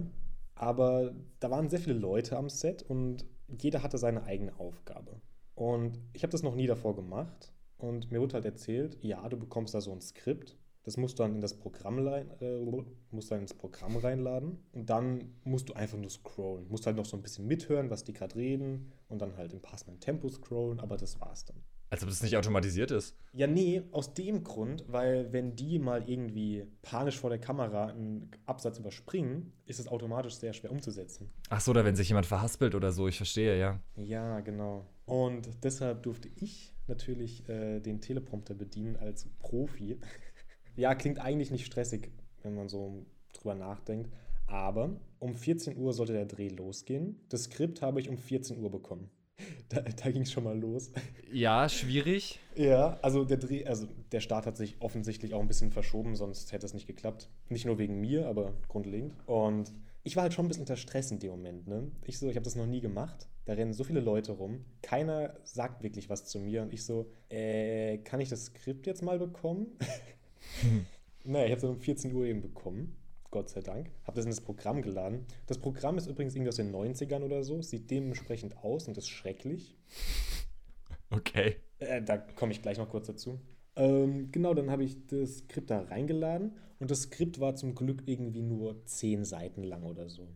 Aber 0.60 1.14
da 1.38 1.50
waren 1.50 1.70
sehr 1.70 1.78
viele 1.78 1.98
Leute 1.98 2.36
am 2.36 2.50
Set 2.50 2.82
und 2.82 3.24
jeder 3.48 3.82
hatte 3.82 3.96
seine 3.96 4.24
eigene 4.24 4.60
Aufgabe. 4.60 5.22
Und 5.54 5.98
ich 6.12 6.22
habe 6.22 6.32
das 6.32 6.42
noch 6.42 6.54
nie 6.54 6.66
davor 6.66 6.94
gemacht. 6.94 7.54
Und 7.78 8.12
mir 8.12 8.20
wurde 8.20 8.34
halt 8.34 8.44
erzählt, 8.44 8.98
ja, 9.00 9.26
du 9.30 9.38
bekommst 9.38 9.72
da 9.72 9.80
so 9.80 9.90
ein 9.90 10.02
Skript. 10.02 10.58
Das 10.82 10.98
musst 10.98 11.18
du 11.18 11.22
dann 11.22 11.36
in 11.36 11.40
das 11.40 11.54
Programm, 11.54 12.06
äh, 12.06 12.84
musst 13.10 13.30
dann 13.30 13.40
ins 13.40 13.54
Programm 13.54 13.96
reinladen. 13.96 14.58
Und 14.72 14.90
dann 14.90 15.32
musst 15.44 15.70
du 15.70 15.72
einfach 15.72 15.96
nur 15.96 16.10
scrollen. 16.10 16.68
Musst 16.68 16.84
halt 16.84 16.96
noch 16.96 17.06
so 17.06 17.16
ein 17.16 17.22
bisschen 17.22 17.46
mithören, 17.46 17.88
was 17.88 18.04
die 18.04 18.12
gerade 18.12 18.36
reden. 18.36 18.92
Und 19.08 19.22
dann 19.22 19.38
halt 19.38 19.54
im 19.54 19.62
passenden 19.62 19.98
Tempo 19.98 20.28
scrollen. 20.28 20.78
Aber 20.78 20.98
das 20.98 21.18
war's 21.22 21.46
dann. 21.46 21.62
Als 21.90 22.04
ob 22.04 22.08
das 22.08 22.22
nicht 22.22 22.36
automatisiert 22.36 22.92
ist. 22.92 23.16
Ja, 23.32 23.48
nee, 23.48 23.82
aus 23.90 24.14
dem 24.14 24.44
Grund, 24.44 24.84
weil 24.86 25.32
wenn 25.32 25.56
die 25.56 25.80
mal 25.80 26.08
irgendwie 26.08 26.64
panisch 26.82 27.18
vor 27.18 27.30
der 27.30 27.40
Kamera 27.40 27.86
einen 27.86 28.30
Absatz 28.46 28.78
überspringen, 28.78 29.52
ist 29.66 29.80
es 29.80 29.88
automatisch 29.88 30.34
sehr 30.34 30.52
schwer 30.52 30.70
umzusetzen. 30.70 31.28
Ach 31.48 31.60
so, 31.60 31.72
oder 31.72 31.84
wenn 31.84 31.96
sich 31.96 32.08
jemand 32.08 32.26
verhaspelt 32.26 32.76
oder 32.76 32.92
so, 32.92 33.08
ich 33.08 33.16
verstehe, 33.16 33.58
ja. 33.58 33.80
Ja, 33.96 34.38
genau. 34.38 34.86
Und 35.04 35.48
deshalb 35.64 36.04
durfte 36.04 36.28
ich 36.36 36.72
natürlich 36.86 37.48
äh, 37.48 37.80
den 37.80 38.00
Teleprompter 38.00 38.54
bedienen 38.54 38.96
als 38.96 39.26
Profi. 39.40 39.98
ja, 40.76 40.94
klingt 40.94 41.18
eigentlich 41.18 41.50
nicht 41.50 41.66
stressig, 41.66 42.12
wenn 42.42 42.54
man 42.54 42.68
so 42.68 43.04
drüber 43.32 43.56
nachdenkt. 43.56 44.10
Aber 44.46 44.96
um 45.18 45.34
14 45.34 45.76
Uhr 45.76 45.92
sollte 45.92 46.12
der 46.12 46.26
Dreh 46.26 46.48
losgehen. 46.48 47.20
Das 47.28 47.44
Skript 47.44 47.82
habe 47.82 48.00
ich 48.00 48.08
um 48.08 48.16
14 48.16 48.62
Uhr 48.62 48.70
bekommen. 48.70 49.10
Da, 49.68 49.80
da 49.82 50.10
ging 50.10 50.22
es 50.22 50.32
schon 50.32 50.44
mal 50.44 50.58
los. 50.58 50.90
Ja, 51.32 51.68
schwierig. 51.68 52.40
Ja, 52.56 52.98
also 53.02 53.24
der 53.24 53.36
Dreh, 53.36 53.64
also 53.64 53.86
der 54.10 54.20
Start 54.20 54.46
hat 54.46 54.56
sich 54.56 54.76
offensichtlich 54.80 55.32
auch 55.32 55.40
ein 55.40 55.48
bisschen 55.48 55.70
verschoben, 55.70 56.16
sonst 56.16 56.52
hätte 56.52 56.66
es 56.66 56.74
nicht 56.74 56.86
geklappt. 56.86 57.28
Nicht 57.48 57.66
nur 57.66 57.78
wegen 57.78 58.00
mir, 58.00 58.26
aber 58.26 58.52
grundlegend. 58.68 59.14
Und 59.26 59.72
ich 60.02 60.16
war 60.16 60.22
halt 60.24 60.32
schon 60.32 60.46
ein 60.46 60.48
bisschen 60.48 60.62
unter 60.62 60.76
Stress 60.76 61.10
in 61.10 61.18
dem 61.18 61.30
Moment, 61.30 61.68
ne? 61.68 61.90
Ich 62.04 62.18
so, 62.18 62.28
ich 62.28 62.36
habe 62.36 62.44
das 62.44 62.56
noch 62.56 62.66
nie 62.66 62.80
gemacht. 62.80 63.28
Da 63.44 63.52
rennen 63.52 63.72
so 63.72 63.84
viele 63.84 64.00
Leute 64.00 64.32
rum. 64.32 64.64
Keiner 64.82 65.34
sagt 65.44 65.82
wirklich 65.82 66.08
was 66.08 66.24
zu 66.24 66.38
mir. 66.38 66.62
Und 66.62 66.72
ich 66.72 66.84
so, 66.84 67.10
äh, 67.28 67.98
kann 67.98 68.20
ich 68.20 68.28
das 68.28 68.46
Skript 68.46 68.86
jetzt 68.86 69.02
mal 69.02 69.18
bekommen? 69.18 69.66
naja, 71.24 71.46
ich 71.46 71.52
habe 71.52 71.58
es 71.58 71.64
um 71.64 71.80
14 71.80 72.14
Uhr 72.14 72.26
eben 72.26 72.40
bekommen. 72.40 72.96
Gott 73.30 73.48
sei 73.48 73.60
Dank. 73.60 73.90
Habe 74.04 74.16
das 74.16 74.24
in 74.24 74.30
das 74.30 74.40
Programm 74.40 74.82
geladen. 74.82 75.26
Das 75.46 75.58
Programm 75.58 75.98
ist 75.98 76.06
übrigens 76.06 76.34
irgendwie 76.34 76.48
aus 76.48 76.56
den 76.56 76.72
90ern 76.74 77.22
oder 77.22 77.44
so. 77.44 77.62
Sieht 77.62 77.90
dementsprechend 77.90 78.56
aus 78.58 78.88
und 78.88 78.98
ist 78.98 79.08
schrecklich. 79.08 79.76
Okay. 81.10 81.56
Äh, 81.78 82.02
da 82.02 82.18
komme 82.18 82.52
ich 82.52 82.62
gleich 82.62 82.78
noch 82.78 82.88
kurz 82.88 83.06
dazu. 83.06 83.40
Ähm, 83.76 84.30
genau, 84.32 84.54
dann 84.54 84.70
habe 84.70 84.84
ich 84.84 85.06
das 85.06 85.38
Skript 85.38 85.70
da 85.70 85.82
reingeladen 85.82 86.56
und 86.78 86.90
das 86.90 87.02
Skript 87.02 87.40
war 87.40 87.54
zum 87.54 87.74
Glück 87.74 88.02
irgendwie 88.06 88.42
nur 88.42 88.84
10 88.84 89.24
Seiten 89.24 89.62
lang 89.62 89.84
oder 89.84 90.08
so. 90.08 90.28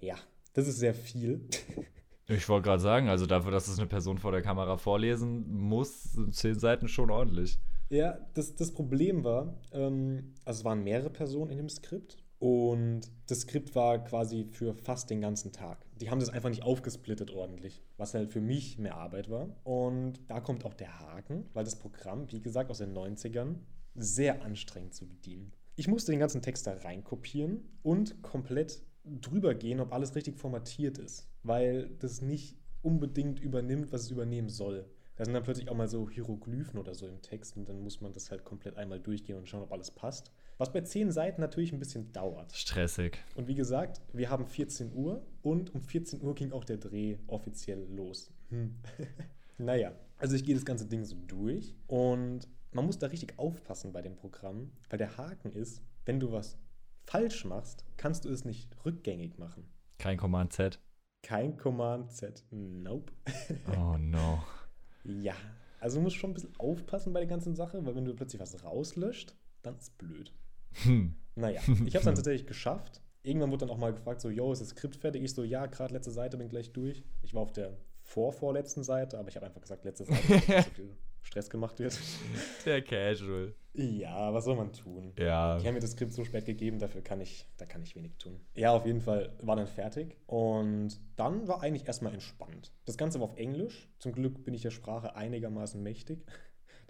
Ja, 0.00 0.16
das 0.52 0.68
ist 0.68 0.78
sehr 0.78 0.94
viel. 0.94 1.48
Ich 2.26 2.48
wollte 2.48 2.64
gerade 2.64 2.80
sagen, 2.80 3.08
also 3.10 3.26
dafür, 3.26 3.50
dass 3.50 3.68
es 3.68 3.78
eine 3.78 3.86
Person 3.86 4.16
vor 4.16 4.32
der 4.32 4.40
Kamera 4.40 4.78
vorlesen 4.78 5.44
muss, 5.46 6.04
sind 6.04 6.34
zehn 6.34 6.58
Seiten 6.58 6.88
schon 6.88 7.10
ordentlich. 7.10 7.58
Ja, 7.90 8.18
das, 8.32 8.56
das 8.56 8.72
Problem 8.72 9.24
war, 9.24 9.60
ähm, 9.72 10.32
also 10.46 10.60
es 10.60 10.64
waren 10.64 10.82
mehrere 10.82 11.10
Personen 11.10 11.50
in 11.50 11.58
dem 11.58 11.68
Skript 11.68 12.23
und 12.38 13.02
das 13.26 13.40
Skript 13.40 13.74
war 13.74 14.02
quasi 14.04 14.44
für 14.44 14.74
fast 14.74 15.10
den 15.10 15.20
ganzen 15.20 15.52
Tag. 15.52 15.86
Die 16.00 16.10
haben 16.10 16.20
das 16.20 16.28
einfach 16.28 16.50
nicht 16.50 16.62
aufgesplittet 16.62 17.30
ordentlich, 17.30 17.82
was 17.96 18.14
halt 18.14 18.32
für 18.32 18.40
mich 18.40 18.78
mehr 18.78 18.96
Arbeit 18.96 19.30
war. 19.30 19.48
Und 19.64 20.20
da 20.28 20.40
kommt 20.40 20.64
auch 20.64 20.74
der 20.74 21.00
Haken, 21.00 21.46
weil 21.54 21.64
das 21.64 21.78
Programm, 21.78 22.30
wie 22.30 22.40
gesagt, 22.40 22.70
aus 22.70 22.78
den 22.78 22.94
90ern, 22.94 23.56
sehr 23.94 24.42
anstrengend 24.42 24.94
zu 24.94 25.06
bedienen. 25.06 25.52
Ich 25.76 25.88
musste 25.88 26.12
den 26.12 26.20
ganzen 26.20 26.42
Text 26.42 26.66
da 26.66 26.74
reinkopieren 26.74 27.64
und 27.82 28.22
komplett 28.22 28.82
drüber 29.04 29.54
gehen, 29.54 29.80
ob 29.80 29.92
alles 29.92 30.14
richtig 30.14 30.38
formatiert 30.38 30.98
ist, 30.98 31.28
weil 31.42 31.90
das 31.98 32.22
nicht 32.22 32.56
unbedingt 32.82 33.40
übernimmt, 33.40 33.92
was 33.92 34.02
es 34.02 34.10
übernehmen 34.10 34.48
soll. 34.48 34.88
Da 35.16 35.24
sind 35.24 35.34
dann 35.34 35.44
plötzlich 35.44 35.68
auch 35.68 35.76
mal 35.76 35.88
so 35.88 36.10
Hieroglyphen 36.10 36.78
oder 36.78 36.94
so 36.94 37.06
im 37.06 37.22
Text 37.22 37.56
und 37.56 37.68
dann 37.68 37.80
muss 37.80 38.00
man 38.00 38.12
das 38.12 38.30
halt 38.30 38.44
komplett 38.44 38.76
einmal 38.76 39.00
durchgehen 39.00 39.36
und 39.36 39.48
schauen, 39.48 39.62
ob 39.62 39.72
alles 39.72 39.90
passt. 39.90 40.32
Was 40.56 40.72
bei 40.72 40.82
zehn 40.82 41.10
Seiten 41.10 41.40
natürlich 41.40 41.72
ein 41.72 41.80
bisschen 41.80 42.12
dauert. 42.12 42.54
Stressig. 42.54 43.18
Und 43.34 43.48
wie 43.48 43.56
gesagt, 43.56 44.00
wir 44.12 44.30
haben 44.30 44.46
14 44.46 44.92
Uhr 44.94 45.26
und 45.42 45.74
um 45.74 45.82
14 45.82 46.22
Uhr 46.22 46.34
ging 46.34 46.52
auch 46.52 46.64
der 46.64 46.76
Dreh 46.76 47.16
offiziell 47.26 47.86
los. 47.90 48.30
Hm. 48.50 48.76
naja, 49.58 49.92
also 50.18 50.36
ich 50.36 50.44
gehe 50.44 50.54
das 50.54 50.64
ganze 50.64 50.86
Ding 50.86 51.04
so 51.04 51.16
durch 51.26 51.74
und 51.88 52.48
man 52.72 52.86
muss 52.86 52.98
da 52.98 53.08
richtig 53.08 53.38
aufpassen 53.38 53.92
bei 53.92 54.02
dem 54.02 54.14
Programm, 54.14 54.70
weil 54.90 54.98
der 54.98 55.16
Haken 55.16 55.52
ist, 55.52 55.82
wenn 56.04 56.20
du 56.20 56.30
was 56.32 56.56
falsch 57.04 57.44
machst, 57.44 57.84
kannst 57.96 58.24
du 58.24 58.28
es 58.28 58.44
nicht 58.44 58.76
rückgängig 58.84 59.38
machen. 59.38 59.68
Kein 59.98 60.16
Command 60.16 60.52
Z. 60.52 60.80
Kein 61.22 61.56
Command 61.56 62.12
Z. 62.12 62.44
Nope. 62.50 63.12
Oh 63.76 63.96
no. 63.98 64.42
ja, 65.04 65.34
also 65.80 65.98
du 65.98 66.02
musst 66.02 66.16
schon 66.16 66.30
ein 66.30 66.34
bisschen 66.34 66.54
aufpassen 66.58 67.12
bei 67.12 67.20
der 67.20 67.28
ganzen 67.28 67.54
Sache, 67.54 67.84
weil 67.84 67.94
wenn 67.94 68.04
du 68.04 68.14
plötzlich 68.14 68.40
was 68.40 68.62
rauslöscht, 68.62 69.34
dann 69.62 69.76
ist 69.76 69.98
blöd. 69.98 70.32
Hm. 70.82 71.14
Naja, 71.36 71.60
ich 71.66 71.94
habe 71.94 71.98
es 71.98 72.04
dann 72.04 72.14
tatsächlich 72.14 72.46
geschafft. 72.46 73.00
Irgendwann 73.22 73.50
wurde 73.50 73.66
dann 73.66 73.74
auch 73.74 73.78
mal 73.78 73.92
gefragt, 73.92 74.20
so, 74.20 74.28
yo, 74.28 74.52
ist 74.52 74.60
das 74.60 74.70
Skript 74.70 74.96
fertig? 74.96 75.22
Ich 75.22 75.32
so, 75.32 75.44
ja, 75.44 75.66
gerade 75.66 75.94
letzte 75.94 76.10
Seite, 76.10 76.36
bin 76.36 76.48
gleich 76.48 76.72
durch. 76.72 77.02
Ich 77.22 77.32
war 77.32 77.42
auf 77.42 77.52
der 77.52 77.76
vorvorletzten 78.02 78.84
Seite, 78.84 79.18
aber 79.18 79.28
ich 79.28 79.36
habe 79.36 79.46
einfach 79.46 79.62
gesagt, 79.62 79.84
letzte 79.84 80.04
Seite, 80.04 80.32
nicht 80.32 80.46
so 80.46 80.62
viel 80.74 80.96
Stress 81.22 81.48
gemacht 81.48 81.78
wird. 81.78 81.98
Der 82.66 82.82
Casual. 82.82 83.54
Ja, 83.72 84.32
was 84.32 84.44
soll 84.44 84.56
man 84.56 84.72
tun? 84.72 85.12
Ja. 85.18 85.58
Die 85.58 85.66
haben 85.66 85.74
mir 85.74 85.80
das 85.80 85.92
Skript 85.92 86.12
so 86.12 86.24
spät 86.24 86.44
gegeben, 86.44 86.78
dafür 86.78 87.02
kann 87.02 87.20
ich, 87.20 87.46
da 87.56 87.66
kann 87.66 87.82
ich 87.82 87.96
wenig 87.96 88.16
tun. 88.18 88.38
Ja, 88.54 88.72
auf 88.72 88.86
jeden 88.86 89.00
Fall 89.00 89.32
war 89.40 89.56
dann 89.56 89.66
fertig 89.66 90.16
und 90.26 91.00
dann 91.16 91.48
war 91.48 91.62
eigentlich 91.62 91.86
erstmal 91.86 92.12
entspannt. 92.12 92.72
Das 92.84 92.96
Ganze 92.96 93.18
war 93.18 93.30
auf 93.30 93.36
Englisch. 93.36 93.88
Zum 93.98 94.12
Glück 94.12 94.44
bin 94.44 94.54
ich 94.54 94.62
der 94.62 94.70
Sprache 94.70 95.16
einigermaßen 95.16 95.82
mächtig. 95.82 96.24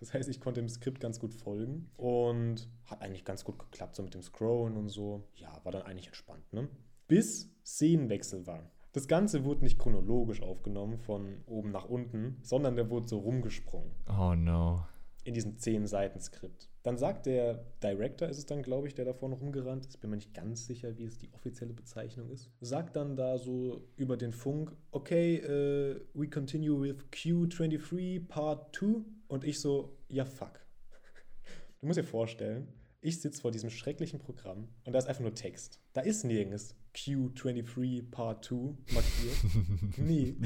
Das 0.04 0.12
heißt, 0.12 0.28
ich 0.28 0.38
konnte 0.38 0.60
dem 0.60 0.68
Skript 0.68 1.00
ganz 1.00 1.18
gut 1.18 1.32
folgen 1.32 1.88
und 1.96 2.68
hat 2.84 3.00
eigentlich 3.00 3.24
ganz 3.24 3.42
gut 3.42 3.58
geklappt, 3.58 3.96
so 3.96 4.02
mit 4.02 4.12
dem 4.12 4.20
Scrollen 4.20 4.76
und 4.76 4.90
so. 4.90 5.24
Ja, 5.34 5.58
war 5.64 5.72
dann 5.72 5.80
eigentlich 5.80 6.08
entspannt, 6.08 6.52
ne? 6.52 6.68
Bis 7.08 7.50
Szenenwechsel 7.64 8.46
war. 8.46 8.70
Das 8.92 9.08
Ganze 9.08 9.44
wurde 9.46 9.64
nicht 9.64 9.78
chronologisch 9.78 10.42
aufgenommen, 10.42 10.98
von 10.98 11.38
oben 11.46 11.70
nach 11.70 11.86
unten, 11.86 12.36
sondern 12.42 12.76
der 12.76 12.90
wurde 12.90 13.08
so 13.08 13.16
rumgesprungen 13.18 13.92
Oh 14.06 14.34
no. 14.34 14.84
in 15.24 15.32
diesem 15.32 15.56
10-Seiten-Skript. 15.56 16.68
Dann 16.82 16.98
sagt 16.98 17.24
der 17.24 17.64
Director, 17.82 18.28
ist 18.28 18.36
es 18.36 18.44
dann, 18.44 18.60
glaube 18.60 18.88
ich, 18.88 18.94
der 18.94 19.06
da 19.06 19.14
vorne 19.14 19.36
rumgerannt 19.36 19.86
ist, 19.86 20.02
bin 20.02 20.10
mir 20.10 20.16
nicht 20.16 20.34
ganz 20.34 20.66
sicher, 20.66 20.98
wie 20.98 21.04
es 21.04 21.16
die 21.16 21.32
offizielle 21.32 21.72
Bezeichnung 21.72 22.28
ist, 22.28 22.50
sagt 22.60 22.94
dann 22.96 23.16
da 23.16 23.38
so 23.38 23.88
über 23.96 24.18
den 24.18 24.32
Funk, 24.34 24.76
okay, 24.90 25.36
äh, 25.36 25.98
we 26.12 26.28
continue 26.28 26.78
with 26.78 26.96
Q23 27.10 28.28
Part 28.28 28.76
2 28.76 29.02
und 29.28 29.44
ich 29.44 29.60
so, 29.60 29.98
ja 30.08 30.24
fuck. 30.24 30.60
Du 31.80 31.88
musst 31.88 31.98
dir 31.98 32.04
vorstellen, 32.04 32.72
ich 33.04 33.20
sitze 33.20 33.42
vor 33.42 33.50
diesem 33.50 33.68
schrecklichen 33.68 34.18
Programm 34.18 34.68
und 34.84 34.94
da 34.94 34.98
ist 34.98 35.06
einfach 35.06 35.20
nur 35.20 35.34
Text. 35.34 35.78
Da 35.92 36.00
ist 36.00 36.24
nirgends 36.24 36.74
Q23 36.94 38.10
Part 38.10 38.46
2 38.46 38.56
markiert. 38.94 39.98
nee, 39.98 40.36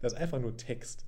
da 0.00 0.08
ist 0.08 0.16
einfach 0.16 0.40
nur 0.40 0.56
Text. 0.56 1.06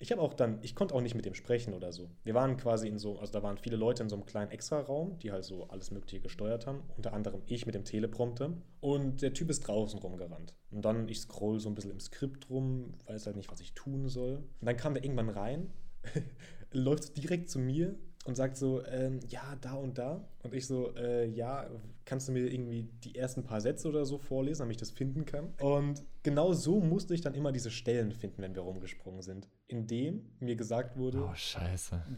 Ich 0.00 0.12
habe 0.12 0.20
auch 0.22 0.34
dann, 0.34 0.58
ich 0.62 0.76
konnte 0.76 0.94
auch 0.94 1.00
nicht 1.00 1.16
mit 1.16 1.24
dem 1.24 1.34
sprechen 1.34 1.74
oder 1.74 1.90
so. 1.90 2.10
Wir 2.22 2.34
waren 2.34 2.56
quasi 2.56 2.86
in 2.86 2.98
so, 2.98 3.18
also 3.18 3.32
da 3.32 3.42
waren 3.42 3.58
viele 3.58 3.76
Leute 3.76 4.02
in 4.02 4.08
so 4.08 4.14
einem 4.14 4.26
kleinen 4.26 4.50
Extra-Raum, 4.50 5.18
die 5.18 5.32
halt 5.32 5.44
so 5.44 5.68
alles 5.68 5.90
Mögliche 5.90 6.20
gesteuert 6.20 6.66
haben. 6.66 6.82
Unter 6.96 7.12
anderem 7.12 7.42
ich 7.46 7.66
mit 7.66 7.74
dem 7.74 7.84
Teleprompter. 7.84 8.52
Und 8.80 9.22
der 9.22 9.32
Typ 9.32 9.50
ist 9.50 9.66
draußen 9.66 9.98
rumgerannt. 9.98 10.54
Und 10.70 10.84
dann, 10.84 11.08
ich 11.08 11.20
scroll 11.20 11.58
so 11.58 11.68
ein 11.68 11.74
bisschen 11.74 11.90
im 11.90 12.00
Skript 12.00 12.48
rum, 12.48 12.94
weiß 13.06 13.26
halt 13.26 13.36
nicht, 13.36 13.50
was 13.50 13.60
ich 13.60 13.74
tun 13.74 14.08
soll. 14.08 14.36
Und 14.36 14.66
dann 14.66 14.76
kam 14.76 14.94
der 14.94 15.02
irgendwann 15.02 15.30
rein, 15.30 15.72
läuft 16.72 17.16
direkt 17.16 17.50
zu 17.50 17.58
mir 17.58 17.96
und 18.28 18.34
sagt 18.34 18.58
so, 18.58 18.84
ähm, 18.84 19.20
ja, 19.28 19.56
da 19.62 19.72
und 19.72 19.96
da. 19.96 20.28
Und 20.42 20.54
ich 20.54 20.66
so, 20.66 20.94
äh, 20.96 21.26
ja, 21.26 21.66
kannst 22.04 22.28
du 22.28 22.32
mir 22.32 22.52
irgendwie 22.52 22.86
die 23.02 23.14
ersten 23.14 23.42
paar 23.42 23.62
Sätze 23.62 23.88
oder 23.88 24.04
so 24.04 24.18
vorlesen, 24.18 24.60
damit 24.60 24.76
ich 24.76 24.80
das 24.80 24.90
finden 24.90 25.24
kann? 25.24 25.54
Und 25.62 26.04
genau 26.22 26.52
so 26.52 26.78
musste 26.78 27.14
ich 27.14 27.22
dann 27.22 27.32
immer 27.32 27.52
diese 27.52 27.70
Stellen 27.70 28.12
finden, 28.12 28.42
wenn 28.42 28.54
wir 28.54 28.62
rumgesprungen 28.62 29.22
sind. 29.22 29.48
Indem 29.66 30.26
mir 30.40 30.56
gesagt 30.56 30.98
wurde, 30.98 31.24
Oh, 31.24 31.34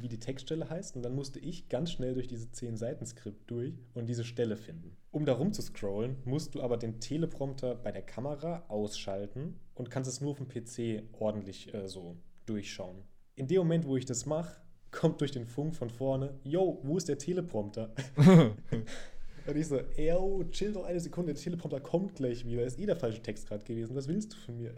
wie 0.00 0.08
die 0.08 0.18
Textstelle 0.18 0.68
heißt. 0.68 0.96
Und 0.96 1.02
dann 1.02 1.14
musste 1.14 1.38
ich 1.38 1.68
ganz 1.68 1.92
schnell 1.92 2.14
durch 2.14 2.26
diese 2.26 2.50
10 2.50 2.76
Seiten 2.76 3.06
Skript 3.06 3.48
durch 3.48 3.74
und 3.94 4.06
diese 4.08 4.24
Stelle 4.24 4.56
finden. 4.56 4.96
Um 5.12 5.24
da 5.24 5.34
rumzuscrollen, 5.34 6.16
musst 6.24 6.56
du 6.56 6.62
aber 6.62 6.76
den 6.76 6.98
Teleprompter 6.98 7.76
bei 7.76 7.92
der 7.92 8.02
Kamera 8.02 8.64
ausschalten 8.66 9.60
und 9.74 9.90
kannst 9.90 10.10
es 10.10 10.20
nur 10.20 10.32
auf 10.32 10.38
dem 10.38 10.48
PC 10.48 11.04
ordentlich 11.12 11.72
äh, 11.72 11.86
so 11.86 12.16
durchschauen. 12.46 13.04
In 13.40 13.46
dem 13.46 13.60
Moment, 13.60 13.86
wo 13.86 13.96
ich 13.96 14.04
das 14.04 14.26
mache, 14.26 14.60
kommt 14.90 15.22
durch 15.22 15.30
den 15.30 15.46
Funk 15.46 15.74
von 15.74 15.88
vorne, 15.88 16.34
yo, 16.44 16.78
wo 16.82 16.98
ist 16.98 17.08
der 17.08 17.16
Teleprompter? 17.16 17.90
und 18.16 19.56
ich 19.56 19.66
so, 19.66 19.80
yo, 19.96 20.44
chill 20.50 20.74
doch 20.74 20.84
eine 20.84 21.00
Sekunde, 21.00 21.32
der 21.32 21.42
Teleprompter 21.42 21.80
kommt 21.80 22.16
gleich 22.16 22.44
wieder. 22.44 22.64
Ist 22.64 22.78
eh 22.78 22.84
der 22.84 22.96
falsche 22.96 23.22
Text 23.22 23.48
gerade 23.48 23.64
gewesen. 23.64 23.96
Was 23.96 24.08
willst 24.08 24.34
du 24.34 24.36
von 24.36 24.58
mir? 24.58 24.74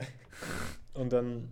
und 0.95 1.13
dann 1.13 1.49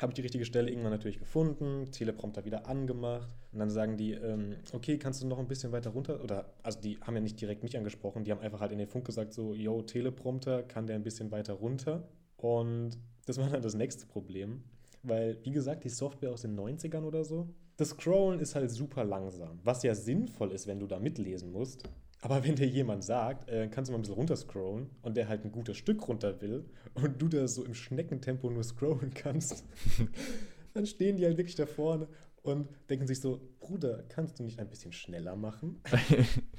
habe 0.00 0.12
ich 0.12 0.14
die 0.14 0.20
richtige 0.20 0.44
Stelle 0.44 0.70
irgendwann 0.70 0.92
natürlich 0.92 1.18
gefunden, 1.18 1.90
Teleprompter 1.90 2.44
wieder 2.44 2.68
angemacht 2.68 3.34
und 3.50 3.58
dann 3.58 3.70
sagen 3.70 3.96
die, 3.96 4.12
ähm, 4.12 4.54
okay, 4.72 4.96
kannst 4.96 5.24
du 5.24 5.26
noch 5.26 5.40
ein 5.40 5.48
bisschen 5.48 5.72
weiter 5.72 5.90
runter? 5.90 6.22
Oder, 6.22 6.54
also 6.62 6.80
die 6.80 7.00
haben 7.00 7.16
ja 7.16 7.20
nicht 7.20 7.40
direkt 7.40 7.64
mich 7.64 7.76
angesprochen, 7.76 8.22
die 8.22 8.30
haben 8.30 8.40
einfach 8.40 8.60
halt 8.60 8.70
in 8.70 8.78
den 8.78 8.86
Funk 8.86 9.06
gesagt, 9.06 9.32
so, 9.32 9.54
yo, 9.54 9.82
Teleprompter, 9.82 10.62
kann 10.62 10.86
der 10.86 10.94
ein 10.94 11.02
bisschen 11.02 11.32
weiter 11.32 11.54
runter? 11.54 12.06
Und 12.36 12.96
das 13.26 13.38
war 13.38 13.48
dann 13.50 13.60
das 13.60 13.74
nächste 13.74 14.06
Problem, 14.06 14.62
weil, 15.04 15.38
wie 15.42 15.50
gesagt, 15.50 15.84
die 15.84 15.88
Software 15.88 16.32
aus 16.32 16.42
den 16.42 16.58
90ern 16.58 17.02
oder 17.02 17.24
so, 17.24 17.48
das 17.76 17.90
Scrollen 17.90 18.40
ist 18.40 18.54
halt 18.54 18.70
super 18.70 19.04
langsam, 19.04 19.60
was 19.64 19.82
ja 19.82 19.94
sinnvoll 19.94 20.52
ist, 20.52 20.66
wenn 20.66 20.80
du 20.80 20.86
da 20.86 20.98
mitlesen 20.98 21.52
musst. 21.52 21.84
Aber 22.20 22.42
wenn 22.42 22.56
dir 22.56 22.66
jemand 22.66 23.04
sagt, 23.04 23.50
äh, 23.50 23.68
kannst 23.68 23.88
du 23.88 23.92
mal 23.92 23.98
ein 23.98 24.02
bisschen 24.02 24.16
runterscrollen 24.16 24.88
und 25.02 25.16
der 25.16 25.28
halt 25.28 25.44
ein 25.44 25.52
gutes 25.52 25.76
Stück 25.76 26.08
runter 26.08 26.40
will 26.40 26.64
und 26.94 27.20
du 27.20 27.28
da 27.28 27.46
so 27.46 27.64
im 27.64 27.74
Schneckentempo 27.74 28.48
nur 28.48 28.64
scrollen 28.64 29.12
kannst, 29.12 29.64
dann 30.74 30.86
stehen 30.86 31.16
die 31.16 31.26
halt 31.26 31.36
wirklich 31.36 31.56
da 31.56 31.66
vorne 31.66 32.08
und 32.42 32.68
denken 32.88 33.06
sich 33.06 33.20
so, 33.20 33.40
Bruder, 33.60 34.04
kannst 34.08 34.38
du 34.38 34.42
nicht 34.42 34.58
ein 34.58 34.68
bisschen 34.68 34.92
schneller 34.92 35.36
machen? 35.36 35.82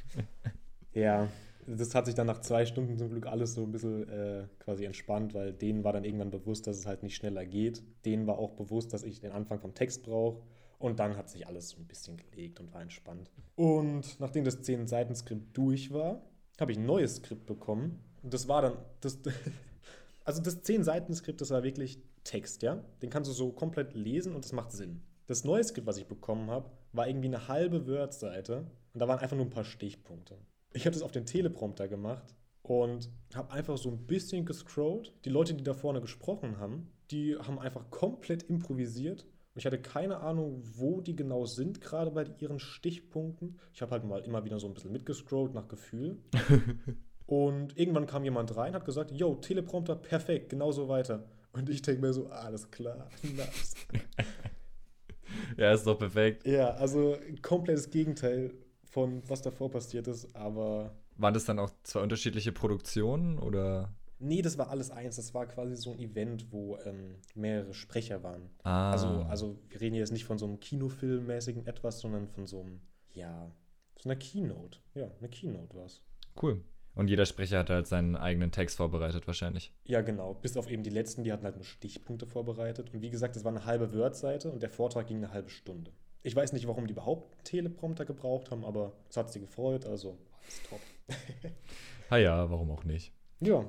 ja, 0.93 1.29
das 1.67 1.95
hat 1.95 2.05
sich 2.05 2.15
dann 2.15 2.27
nach 2.27 2.41
zwei 2.41 2.65
Stunden 2.65 2.97
zum 2.97 3.09
Glück 3.09 3.25
alles 3.27 3.53
so 3.53 3.63
ein 3.63 3.71
bisschen 3.71 4.07
äh, 4.09 4.47
quasi 4.59 4.85
entspannt, 4.85 5.33
weil 5.33 5.53
denen 5.53 5.83
war 5.83 5.93
dann 5.93 6.03
irgendwann 6.03 6.31
bewusst, 6.31 6.67
dass 6.67 6.77
es 6.77 6.85
halt 6.85 7.03
nicht 7.03 7.15
schneller 7.15 7.45
geht. 7.45 7.83
Denen 8.05 8.27
war 8.27 8.37
auch 8.37 8.51
bewusst, 8.51 8.93
dass 8.93 9.03
ich 9.03 9.19
den 9.19 9.31
Anfang 9.31 9.59
vom 9.59 9.73
Text 9.73 10.03
brauche. 10.03 10.41
Und 10.77 10.99
dann 10.99 11.17
hat 11.17 11.29
sich 11.29 11.47
alles 11.47 11.69
so 11.69 11.77
ein 11.77 11.87
bisschen 11.87 12.17
gelegt 12.17 12.59
und 12.59 12.73
war 12.73 12.81
entspannt. 12.81 13.31
Und 13.55 14.19
nachdem 14.19 14.43
das 14.43 14.61
10-Seiten-Skript 14.63 15.57
durch 15.57 15.91
war, 15.91 16.21
habe 16.59 16.71
ich 16.71 16.77
ein 16.77 16.85
neues 16.85 17.15
Skript 17.15 17.45
bekommen. 17.45 17.99
Und 18.21 18.33
das 18.33 18.47
war 18.47 18.61
dann, 18.61 18.77
das, 19.01 19.19
also 20.25 20.41
das 20.41 20.63
10-Seiten-Skript, 20.63 21.41
das 21.41 21.49
war 21.49 21.63
wirklich 21.63 21.99
Text, 22.23 22.61
ja? 22.61 22.83
Den 23.01 23.09
kannst 23.09 23.29
du 23.29 23.33
so 23.33 23.51
komplett 23.51 23.93
lesen 23.93 24.35
und 24.35 24.43
das 24.43 24.51
macht 24.51 24.71
Sinn. 24.71 25.01
Das 25.27 25.43
neue 25.43 25.63
Skript, 25.63 25.87
was 25.87 25.97
ich 25.97 26.07
bekommen 26.07 26.51
habe, 26.51 26.69
war 26.91 27.07
irgendwie 27.07 27.27
eine 27.27 27.47
halbe 27.47 27.87
Word-Seite 27.87 28.65
und 28.93 28.99
da 28.99 29.07
waren 29.07 29.19
einfach 29.19 29.35
nur 29.35 29.45
ein 29.45 29.51
paar 29.51 29.63
Stichpunkte. 29.63 30.37
Ich 30.75 30.85
habe 30.85 30.93
das 30.93 31.03
auf 31.03 31.13
den 31.13 31.25
Teleprompter 31.25 31.87
gemacht 31.87 32.35
und 32.61 33.09
habe 33.33 33.51
einfach 33.53 33.77
so 33.77 33.89
ein 33.89 34.05
bisschen 34.05 34.45
gescrollt. 34.45 35.13
Die 35.23 35.29
Leute, 35.29 35.53
die 35.53 35.63
da 35.63 35.73
vorne 35.73 36.01
gesprochen 36.01 36.59
haben, 36.59 36.91
die 37.11 37.37
haben 37.37 37.59
einfach 37.59 37.89
komplett 37.91 38.43
improvisiert. 38.43 39.23
Und 39.23 39.59
ich 39.59 39.65
hatte 39.65 39.81
keine 39.81 40.19
Ahnung, 40.19 40.61
wo 40.75 40.99
die 40.99 41.15
genau 41.15 41.45
sind, 41.45 41.79
gerade 41.79 42.11
bei 42.11 42.25
ihren 42.39 42.59
Stichpunkten. 42.59 43.57
Ich 43.73 43.81
habe 43.81 43.91
halt 43.91 44.03
mal 44.03 44.19
immer 44.19 44.43
wieder 44.43 44.59
so 44.59 44.67
ein 44.67 44.73
bisschen 44.73 44.91
mitgescrollt 44.91 45.53
nach 45.53 45.69
Gefühl. 45.69 46.17
Und 47.25 47.77
irgendwann 47.77 48.05
kam 48.05 48.25
jemand 48.25 48.55
rein, 48.57 48.75
hat 48.75 48.83
gesagt, 48.85 49.11
yo, 49.11 49.35
Teleprompter, 49.35 49.95
perfekt, 49.95 50.49
genauso 50.49 50.89
weiter. 50.89 51.23
Und 51.53 51.69
ich 51.69 51.81
denke 51.81 52.01
mir 52.01 52.13
so, 52.13 52.27
alles 52.27 52.69
klar, 52.69 53.07
nice. 53.23 53.75
Ja, 55.57 55.73
ist 55.73 55.87
doch 55.87 55.97
perfekt. 55.97 56.45
ja, 56.45 56.71
also 56.71 57.17
komplettes 57.41 57.89
Gegenteil 57.89 58.51
von 58.95 59.21
was 59.27 59.41
davor 59.41 59.69
passiert 59.69 60.07
ist, 60.07 60.33
aber 60.37 60.95
Waren 61.17 61.33
das 61.33 61.43
dann 61.43 61.59
auch 61.59 61.69
zwei 61.83 61.99
unterschiedliche 61.99 62.53
Produktionen 62.53 63.37
oder? 63.37 63.93
Nee, 64.19 64.41
das 64.41 64.57
war 64.57 64.69
alles 64.69 64.89
eins. 64.89 65.17
Das 65.17 65.33
war 65.33 65.45
quasi 65.47 65.75
so 65.75 65.91
ein 65.91 65.99
Event, 65.99 66.49
wo 66.53 66.77
ähm, 66.85 67.17
mehrere 67.33 67.73
Sprecher 67.73 68.23
waren. 68.23 68.49
Ah. 68.63 68.91
Also, 68.91 69.07
also 69.27 69.59
wir 69.67 69.81
reden 69.81 69.95
jetzt 69.95 70.13
nicht 70.13 70.23
von 70.23 70.37
so 70.37 70.45
einem 70.45 70.61
Kinofilmmäßigen 70.61 71.67
etwas, 71.67 71.99
sondern 71.99 72.29
von 72.29 72.47
so 72.47 72.61
einem, 72.61 72.79
ja, 73.11 73.51
so 74.01 74.07
einer 74.07 74.15
Keynote. 74.15 74.79
Ja, 74.93 75.11
eine 75.19 75.27
Keynote 75.27 75.75
war 75.75 75.87
es. 75.87 76.01
Cool. 76.41 76.63
Und 76.93 77.09
jeder 77.09 77.25
Sprecher 77.25 77.59
hat 77.59 77.69
halt 77.69 77.87
seinen 77.87 78.15
eigenen 78.15 78.53
Text 78.53 78.77
vorbereitet, 78.77 79.27
wahrscheinlich. 79.27 79.73
Ja, 79.83 79.99
genau. 79.99 80.35
Bis 80.35 80.55
auf 80.55 80.71
eben 80.71 80.83
die 80.83 80.89
letzten, 80.89 81.25
die 81.25 81.33
hatten 81.33 81.43
halt 81.43 81.57
nur 81.57 81.65
Stichpunkte 81.65 82.27
vorbereitet. 82.27 82.93
Und 82.93 83.01
wie 83.01 83.09
gesagt, 83.09 83.35
es 83.35 83.43
war 83.43 83.51
eine 83.51 83.65
halbe 83.65 83.93
Word-Seite 83.93 84.49
und 84.49 84.63
der 84.63 84.69
Vortrag 84.69 85.07
ging 85.07 85.17
eine 85.17 85.33
halbe 85.33 85.49
Stunde. 85.49 85.91
Ich 86.25 86.35
weiß 86.35 86.53
nicht, 86.53 86.67
warum 86.67 86.87
die 86.87 86.93
überhaupt 86.93 87.31
einen 87.31 87.43
Teleprompter 87.43 88.03
gebraucht 88.03 88.49
haben, 88.49 88.65
aber 88.65 88.93
es 89.07 89.15
hat 89.15 89.31
sie 89.31 89.39
gefreut, 89.39 89.85
also 89.85 90.17
alles 90.41 90.61
top. 90.67 90.79
Ah 92.09 92.17
ja, 92.17 92.49
warum 92.49 92.71
auch 92.71 92.83
nicht? 92.83 93.13
Ja, 93.41 93.65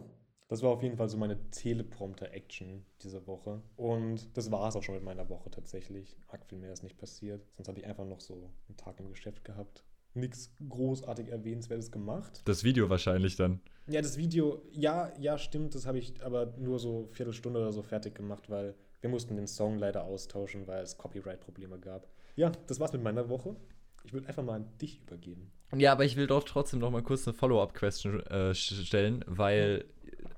das 0.49 0.63
war 0.63 0.71
auf 0.71 0.83
jeden 0.83 0.97
Fall 0.97 1.09
so 1.09 1.19
meine 1.19 1.39
Teleprompter-Action 1.51 2.85
diese 3.03 3.27
Woche. 3.27 3.63
Und 3.77 4.35
das 4.37 4.51
war 4.51 4.69
es 4.69 4.77
auch 4.77 4.83
schon 4.83 4.95
mit 4.95 5.05
meiner 5.05 5.29
Woche 5.29 5.51
tatsächlich. 5.51 6.17
Arg 6.29 6.47
viel 6.47 6.59
mehr 6.59 6.73
ist 6.73 6.83
nicht 6.83 6.97
passiert. 6.99 7.47
Sonst 7.57 7.69
hatte 7.69 7.81
ich 7.81 7.87
einfach 7.87 8.05
noch 8.07 8.21
so 8.21 8.51
einen 8.69 8.77
Tag 8.77 9.01
im 9.01 9.09
Geschäft 9.09 9.45
gehabt. 9.45 9.85
Nichts 10.15 10.55
großartig 10.69 11.29
Erwähnenswertes 11.29 11.91
gemacht. 11.91 12.43
Das 12.47 12.65
Video 12.65 12.89
wahrscheinlich 12.89 13.37
dann. 13.37 13.61
Ja, 13.87 14.01
das 14.01 14.17
Video, 14.17 14.63
ja, 14.71 15.13
ja, 15.19 15.37
stimmt, 15.37 15.75
das 15.75 15.87
habe 15.87 15.99
ich 15.99 16.23
aber 16.23 16.55
nur 16.59 16.79
so 16.79 17.09
Viertelstunde 17.13 17.61
oder 17.61 17.73
so 17.73 17.83
fertig 17.83 18.15
gemacht, 18.15 18.49
weil 18.49 18.75
wir 19.01 19.11
mussten 19.11 19.37
den 19.37 19.47
Song 19.47 19.79
leider 19.79 20.05
austauschen, 20.05 20.67
weil 20.67 20.83
es 20.83 20.97
Copyright-Probleme 20.97 21.79
gab. 21.79 22.09
Ja, 22.37 22.53
das 22.67 22.79
war's 22.81 22.93
mit 22.93 23.03
meiner 23.03 23.29
Woche. 23.29 23.57
Ich 24.05 24.13
würde 24.13 24.29
einfach 24.29 24.45
mal 24.45 24.57
an 24.57 24.79
dich 24.79 25.03
übergeben. 25.03 25.51
Ja, 25.75 25.93
aber 25.93 26.05
ich 26.05 26.17
will 26.17 26.29
doch 26.29 26.45
trotzdem 26.45 26.79
noch 26.79 26.91
mal 26.91 27.03
kurz 27.03 27.27
eine 27.27 27.35
Follow-up-Question 27.35 28.21
äh, 28.27 28.55
stellen, 28.55 29.25
weil. 29.27 29.85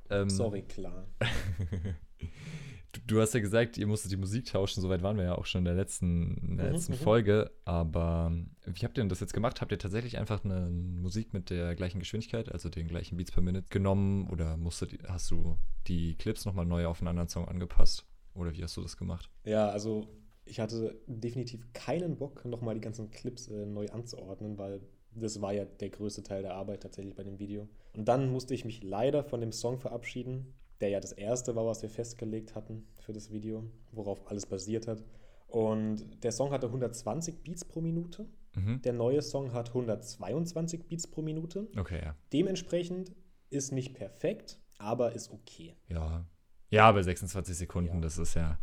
Ähm, 0.09 0.31
Sorry, 0.31 0.63
klar. 0.63 1.07
du, 2.93 3.01
du, 3.07 3.21
hast 3.21 3.35
ja 3.35 3.41
gesagt, 3.41 3.77
ihr 3.77 3.87
musstet 3.87 4.11
die 4.11 4.17
Musik 4.17 4.47
tauschen. 4.47 4.81
Soweit 4.81 5.03
waren 5.03 5.19
wir 5.19 5.25
ja 5.25 5.35
auch 5.35 5.45
schon 5.45 5.61
in 5.61 5.65
der 5.67 5.75
letzten, 5.75 6.39
in 6.39 6.57
der 6.57 6.69
Mhm, 6.69 6.73
letzten 6.73 6.93
mhm. 6.95 6.99
Folge. 6.99 7.51
Aber 7.67 8.33
wie 8.65 8.85
habt 8.85 8.97
ihr 8.97 9.03
denn 9.03 9.11
das 9.11 9.21
jetzt 9.21 9.35
gemacht? 9.35 9.61
Habt 9.61 9.71
ihr 9.71 9.79
tatsächlich 9.79 10.17
einfach 10.17 10.43
eine 10.45 10.71
Musik 10.71 11.35
mit 11.35 11.51
der 11.51 11.75
gleichen 11.75 11.99
Geschwindigkeit, 11.99 12.51
also 12.51 12.71
den 12.71 12.89
gleichen 12.89 13.19
Beats 13.19 13.33
per 13.33 13.43
Minute 13.43 13.67
genommen? 13.69 14.29
Oder 14.31 14.57
musstet, 14.57 14.93
hast 15.07 15.31
du 15.31 15.59
die 15.89 16.15
Clips 16.15 16.47
nochmal 16.47 16.65
neu 16.65 16.87
auf 16.87 17.01
einen 17.01 17.09
anderen 17.09 17.29
Song 17.29 17.47
angepasst? 17.47 18.07
Oder 18.33 18.55
wie 18.55 18.63
hast 18.63 18.79
du 18.79 18.81
das 18.81 18.97
gemacht? 18.97 19.29
Ja, 19.45 19.69
also 19.69 20.09
ich 20.49 20.61
hatte 20.61 21.01
definitiv 21.07 21.73
keinen 21.73 22.17
Bock, 22.17 22.45
nochmal 22.45 22.75
die 22.75 22.81
ganzen 22.81 23.11
Clips 23.11 23.49
äh, 23.49 23.67
neu 23.67 23.87
anzuordnen, 23.89 24.59
weil 24.59 24.81
das 25.15 25.41
war 25.41 25.53
ja 25.53 25.65
der 25.65 25.91
größte 25.91 26.23
Teil 26.23 26.43
der 26.43 26.55
Arbeit 26.55 26.83
tatsächlich 26.83 27.15
bei 27.15 27.25
dem 27.25 27.39
Video. 27.39 27.69
Und 27.95 28.07
dann 28.09 28.31
musste 28.31 28.55
ich 28.55 28.65
mich 28.65 28.83
leider 28.83 29.25
von 29.25 29.41
dem 29.41 29.53
Song 29.53 29.79
verabschieden, 29.79 30.55
der 30.81 30.91
ja 30.91 31.01
das 31.01 31.13
erste 31.13 31.57
war, 31.57 31.67
was 31.67 31.83
wir 31.83 31.91
festgelegt 31.91 32.55
hatten 32.55 32.87
für 33.01 33.13
das 33.13 33.31
Video, 33.33 33.65
worauf 33.93 34.31
alles 34.31 34.47
basiert 34.47 34.87
hat. 34.87 35.03
Und 35.49 36.23
der 36.23 36.31
Song 36.33 36.51
hatte 36.53 36.67
120 36.67 37.43
Beats 37.43 37.65
pro 37.65 37.81
Minute. 37.81 38.27
Mhm. 38.55 38.83
Der 38.83 38.93
neue 38.93 39.23
Song 39.23 39.53
hat 39.53 39.69
122 39.71 40.87
Beats 40.89 41.07
pro 41.07 41.23
Minute. 41.23 41.69
Okay, 41.77 42.01
ja. 42.05 42.15
Dementsprechend 42.33 43.13
ist 43.51 43.73
nicht 43.73 43.95
perfekt, 43.95 44.61
aber 44.79 45.13
ist 45.13 45.33
okay. 45.33 45.75
Ja. 45.89 46.27
Ja, 46.71 46.93
bei 46.93 47.03
26 47.03 47.57
Sekunden, 47.57 47.95
Ja. 47.95 48.01
das 48.01 48.19
ist 48.19 48.35
ja, 48.35 48.59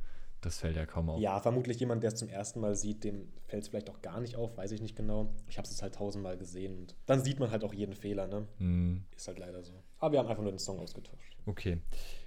das 0.45 0.59
fällt 0.59 0.75
ja 0.75 0.85
kaum 0.85 1.09
auf. 1.09 1.19
Ja, 1.19 1.39
vermutlich 1.39 1.79
jemand, 1.79 2.03
der 2.03 2.09
es 2.09 2.19
zum 2.19 2.29
ersten 2.29 2.59
Mal 2.59 2.75
sieht, 2.75 3.03
dem 3.03 3.33
fällt 3.47 3.63
es 3.63 3.69
vielleicht 3.69 3.89
auch 3.89 4.03
gar 4.03 4.21
nicht 4.21 4.35
auf, 4.35 4.55
weiß 4.55 4.71
ich 4.73 4.81
nicht 4.81 4.95
genau. 4.95 5.33
Ich 5.47 5.57
habe 5.57 5.67
es 5.67 5.81
halt 5.81 5.95
tausendmal 5.95 6.37
gesehen 6.37 6.77
und 6.77 6.95
dann 7.07 7.23
sieht 7.23 7.39
man 7.39 7.49
halt 7.49 7.63
auch 7.63 7.73
jeden 7.73 7.95
Fehler, 7.95 8.27
ne? 8.27 8.47
Hm. 8.59 9.05
Ist 9.15 9.27
halt 9.27 9.39
leider 9.39 9.63
so. 9.63 9.73
Aber 9.97 10.11
wir 10.11 10.19
haben 10.19 10.27
einfach 10.27 10.43
nur 10.43 10.51
den 10.51 10.59
Song 10.59 10.79
ausgetauscht. 10.79 11.35
Okay. 11.47 11.79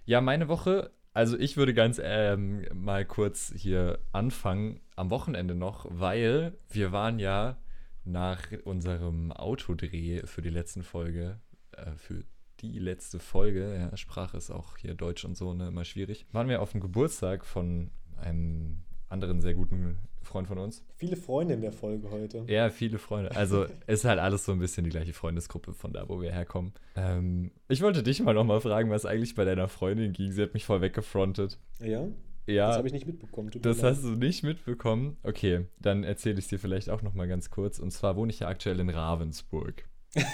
Ja, 0.05 0.21
meine 0.21 0.49
Woche, 0.49 0.91
also 1.15 1.39
ich 1.39 1.57
würde 1.57 1.75
ganz 1.75 2.01
ähm, 2.03 2.67
mal 2.75 3.05
kurz 3.05 3.53
hier 3.57 4.01
anfangen, 4.11 4.81
am 4.97 5.11
Wochenende 5.11 5.55
noch, 5.55 5.87
weil 5.89 6.59
wir 6.69 6.91
waren 6.91 7.21
ja 7.21 7.57
nach 8.05 8.51
unserem 8.65 9.31
Autodreh 9.31 10.23
für 10.25 10.43
die 10.43 10.51
letzten 10.51 10.83
Folge, 10.83 11.39
äh, 11.71 11.93
für 11.95 12.25
die 12.61 12.81
letzte 12.81 13.21
Folge, 13.21 13.77
ja, 13.77 13.97
Sprache 13.97 14.37
ist 14.37 14.51
auch 14.51 14.77
hier 14.77 14.95
Deutsch 14.95 15.25
und 15.25 15.37
so 15.37 15.55
ne, 15.55 15.69
immer 15.69 15.85
schwierig, 15.85 16.27
waren 16.33 16.49
wir 16.49 16.61
auf 16.61 16.73
dem 16.73 16.81
Geburtstag 16.81 17.45
von 17.45 17.93
einem 18.21 18.79
anderen 19.09 19.41
sehr 19.41 19.55
guten 19.55 19.99
Freund 20.23 20.47
von 20.47 20.59
uns. 20.59 20.85
Viele 20.97 21.17
Freunde 21.17 21.55
in 21.55 21.63
der 21.63 21.73
Folge 21.73 22.11
heute. 22.11 22.45
Ja, 22.47 22.69
viele 22.71 22.99
Freunde. 22.99 23.35
Also 23.35 23.67
ist 23.87 24.05
halt 24.05 24.19
alles 24.19 24.45
so 24.45 24.53
ein 24.53 24.59
bisschen 24.59 24.85
die 24.85 24.91
gleiche 24.91 25.13
Freundesgruppe 25.15 25.73
von 25.73 25.93
da, 25.93 26.09
wo 26.09 26.21
wir 26.21 26.31
herkommen. 26.31 26.73
Ähm, 26.97 27.51
ich 27.69 27.81
wollte 27.81 28.03
dich 28.03 28.21
mal 28.21 28.35
nochmal 28.35 28.61
fragen, 28.61 28.91
was 28.91 29.07
eigentlich 29.07 29.35
bei 29.35 29.45
deiner 29.45 29.69
Freundin 29.69 30.13
ging. 30.13 30.31
Sie 30.33 30.43
hat 30.43 30.55
mich 30.55 30.67
voll 30.67 30.81
weggefrontet. 30.81 31.59
Ja? 31.81 32.07
Ja, 32.47 32.67
Das 32.67 32.71
das, 32.71 32.77
habe 32.79 32.89
ich 32.89 32.95
nicht 32.95 33.07
mitbekommen. 33.07 33.51
Leid. 33.53 33.83
hast 33.83 34.05
du 34.05 34.11
nicht 34.11 34.43
mitbekommen. 34.43 35.17
Okay, 35.23 35.67
dann 35.81 36.05
erzähle 36.05 36.39
ich 36.39 36.45
es 36.47 36.49
dir 36.49 36.59
vielleicht 36.59 36.89
auch 36.91 37.03
nochmal 37.03 37.29
ganz 37.29 37.51
kurz. 37.51 37.79
Und 37.79 37.91
zwar 37.91 38.17
wohne 38.17 38.31
ich 38.33 38.41
ja 38.41 38.49
aktuell 38.49 38.81
in 38.81 38.91
Ravensburg. 38.91 39.85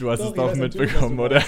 Du 0.00 0.10
hast 0.10 0.20
Doch, 0.20 0.30
es 0.30 0.34
doch 0.34 0.54
mitbekommen, 0.54 1.20
oder? 1.20 1.42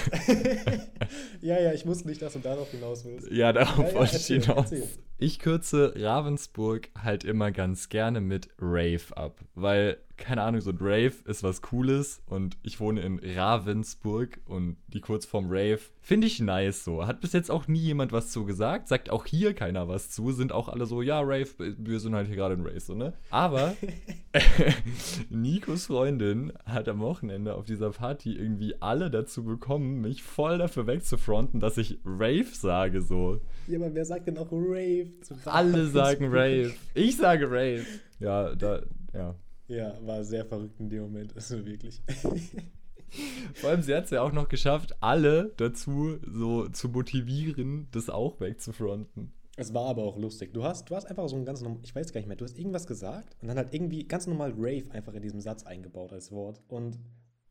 Ja, 1.49 1.59
ja, 1.59 1.73
ich 1.73 1.85
wusste 1.85 2.07
nicht, 2.07 2.21
dass 2.21 2.33
du 2.33 2.39
darauf 2.39 2.69
hinaus 2.71 3.03
willst. 3.05 3.29
Ja, 3.31 3.51
darauf 3.53 3.77
Ja, 3.79 3.87
ja, 3.87 3.93
wollte 3.95 4.15
ich 4.15 4.21
erzähl, 4.21 4.41
hinaus. 4.41 4.71
erzähl. 4.71 4.87
Ich 5.17 5.39
kürze 5.39 5.93
Ravensburg 5.97 6.89
halt 7.01 7.23
immer 7.23 7.51
ganz 7.51 7.89
gerne 7.89 8.21
mit 8.21 8.49
Rave 8.59 9.01
ab, 9.15 9.39
weil, 9.55 9.97
keine 10.19 10.43
Ahnung, 10.43 10.61
so 10.61 10.71
ein 10.71 10.77
Rave 10.79 11.13
ist 11.25 11.43
was 11.43 11.61
Cooles 11.61 12.21
und 12.27 12.57
ich 12.63 12.79
wohne 12.79 13.01
in 13.01 13.19
Ravensburg 13.19 14.39
und 14.45 14.77
die 14.87 15.01
Kurzform 15.01 15.47
Rave 15.49 15.79
finde 16.01 16.27
ich 16.27 16.39
nice 16.39 16.83
so. 16.83 17.07
Hat 17.07 17.21
bis 17.21 17.33
jetzt 17.33 17.49
auch 17.49 17.67
nie 17.67 17.79
jemand 17.79 18.11
was 18.11 18.31
zu 18.31 18.45
gesagt, 18.45 18.87
sagt 18.87 19.09
auch 19.09 19.25
hier 19.25 19.53
keiner 19.53 19.87
was 19.87 20.11
zu, 20.11 20.31
sind 20.31 20.51
auch 20.51 20.69
alle 20.69 20.85
so, 20.85 21.01
ja, 21.01 21.19
Rave, 21.21 21.47
wir 21.77 21.99
sind 21.99 22.15
halt 22.15 22.27
hier 22.27 22.35
gerade 22.35 22.55
in 22.55 22.61
Rave, 22.61 22.79
so, 22.79 22.95
ne? 22.95 23.13
Aber 23.29 23.75
Nikos 25.29 25.87
Freundin 25.87 26.53
hat 26.65 26.87
am 26.87 26.99
Wochenende 26.99 27.55
auf 27.55 27.65
dieser 27.65 27.91
Party 27.91 28.33
irgendwie 28.33 28.75
alle 28.81 29.09
dazu 29.09 29.43
bekommen, 29.43 30.01
mich 30.01 30.23
voll 30.23 30.57
dafür 30.57 30.87
wegzufronten, 30.87 31.59
dass 31.59 31.77
ich 31.77 31.99
Rave 32.05 32.45
sage, 32.51 33.01
so. 33.01 33.41
Ja, 33.67 33.79
aber 33.79 33.93
wer 33.93 34.05
sagt 34.05 34.27
denn 34.27 34.37
auch 34.37 34.51
Rave? 34.51 35.07
zu 35.21 35.35
Alle 35.45 35.87
sagen 35.87 36.27
Rave. 36.31 36.73
Ich 36.93 37.17
sage 37.17 37.49
Rave. 37.49 37.85
Ja, 38.19 38.55
da, 38.55 38.81
ja. 39.13 39.35
Ja, 39.69 39.95
war 40.05 40.23
sehr 40.23 40.45
verrückt 40.45 40.79
in 40.79 40.89
dem 40.89 41.03
Moment. 41.03 41.35
Also 41.35 41.63
wirklich. 41.65 42.01
Vor 43.53 43.69
allem, 43.69 43.81
sie 43.81 43.95
hat 43.95 44.05
es 44.05 44.09
ja 44.09 44.21
auch 44.21 44.31
noch 44.31 44.49
geschafft, 44.49 44.95
alle 44.99 45.53
dazu 45.57 46.17
so 46.27 46.67
zu 46.69 46.89
motivieren, 46.89 47.87
das 47.91 48.09
auch 48.09 48.39
wegzufronten. 48.39 49.31
Es 49.57 49.73
war 49.73 49.87
aber 49.87 50.03
auch 50.03 50.17
lustig. 50.17 50.53
Du 50.53 50.63
hast, 50.63 50.89
du 50.89 50.95
hast 50.95 51.05
einfach 51.05 51.27
so 51.27 51.35
ein 51.35 51.45
ganz 51.45 51.61
normal, 51.61 51.81
ich 51.83 51.93
weiß 51.93 52.13
gar 52.13 52.19
nicht 52.19 52.27
mehr, 52.27 52.37
du 52.37 52.45
hast 52.45 52.57
irgendwas 52.57 52.87
gesagt 52.87 53.35
und 53.41 53.47
dann 53.47 53.57
hat 53.57 53.73
irgendwie 53.73 54.07
ganz 54.07 54.25
normal 54.25 54.53
Rave 54.57 54.85
einfach 54.91 55.13
in 55.13 55.21
diesem 55.21 55.41
Satz 55.41 55.63
eingebaut 55.65 56.13
als 56.13 56.31
Wort. 56.31 56.61
Und 56.67 56.97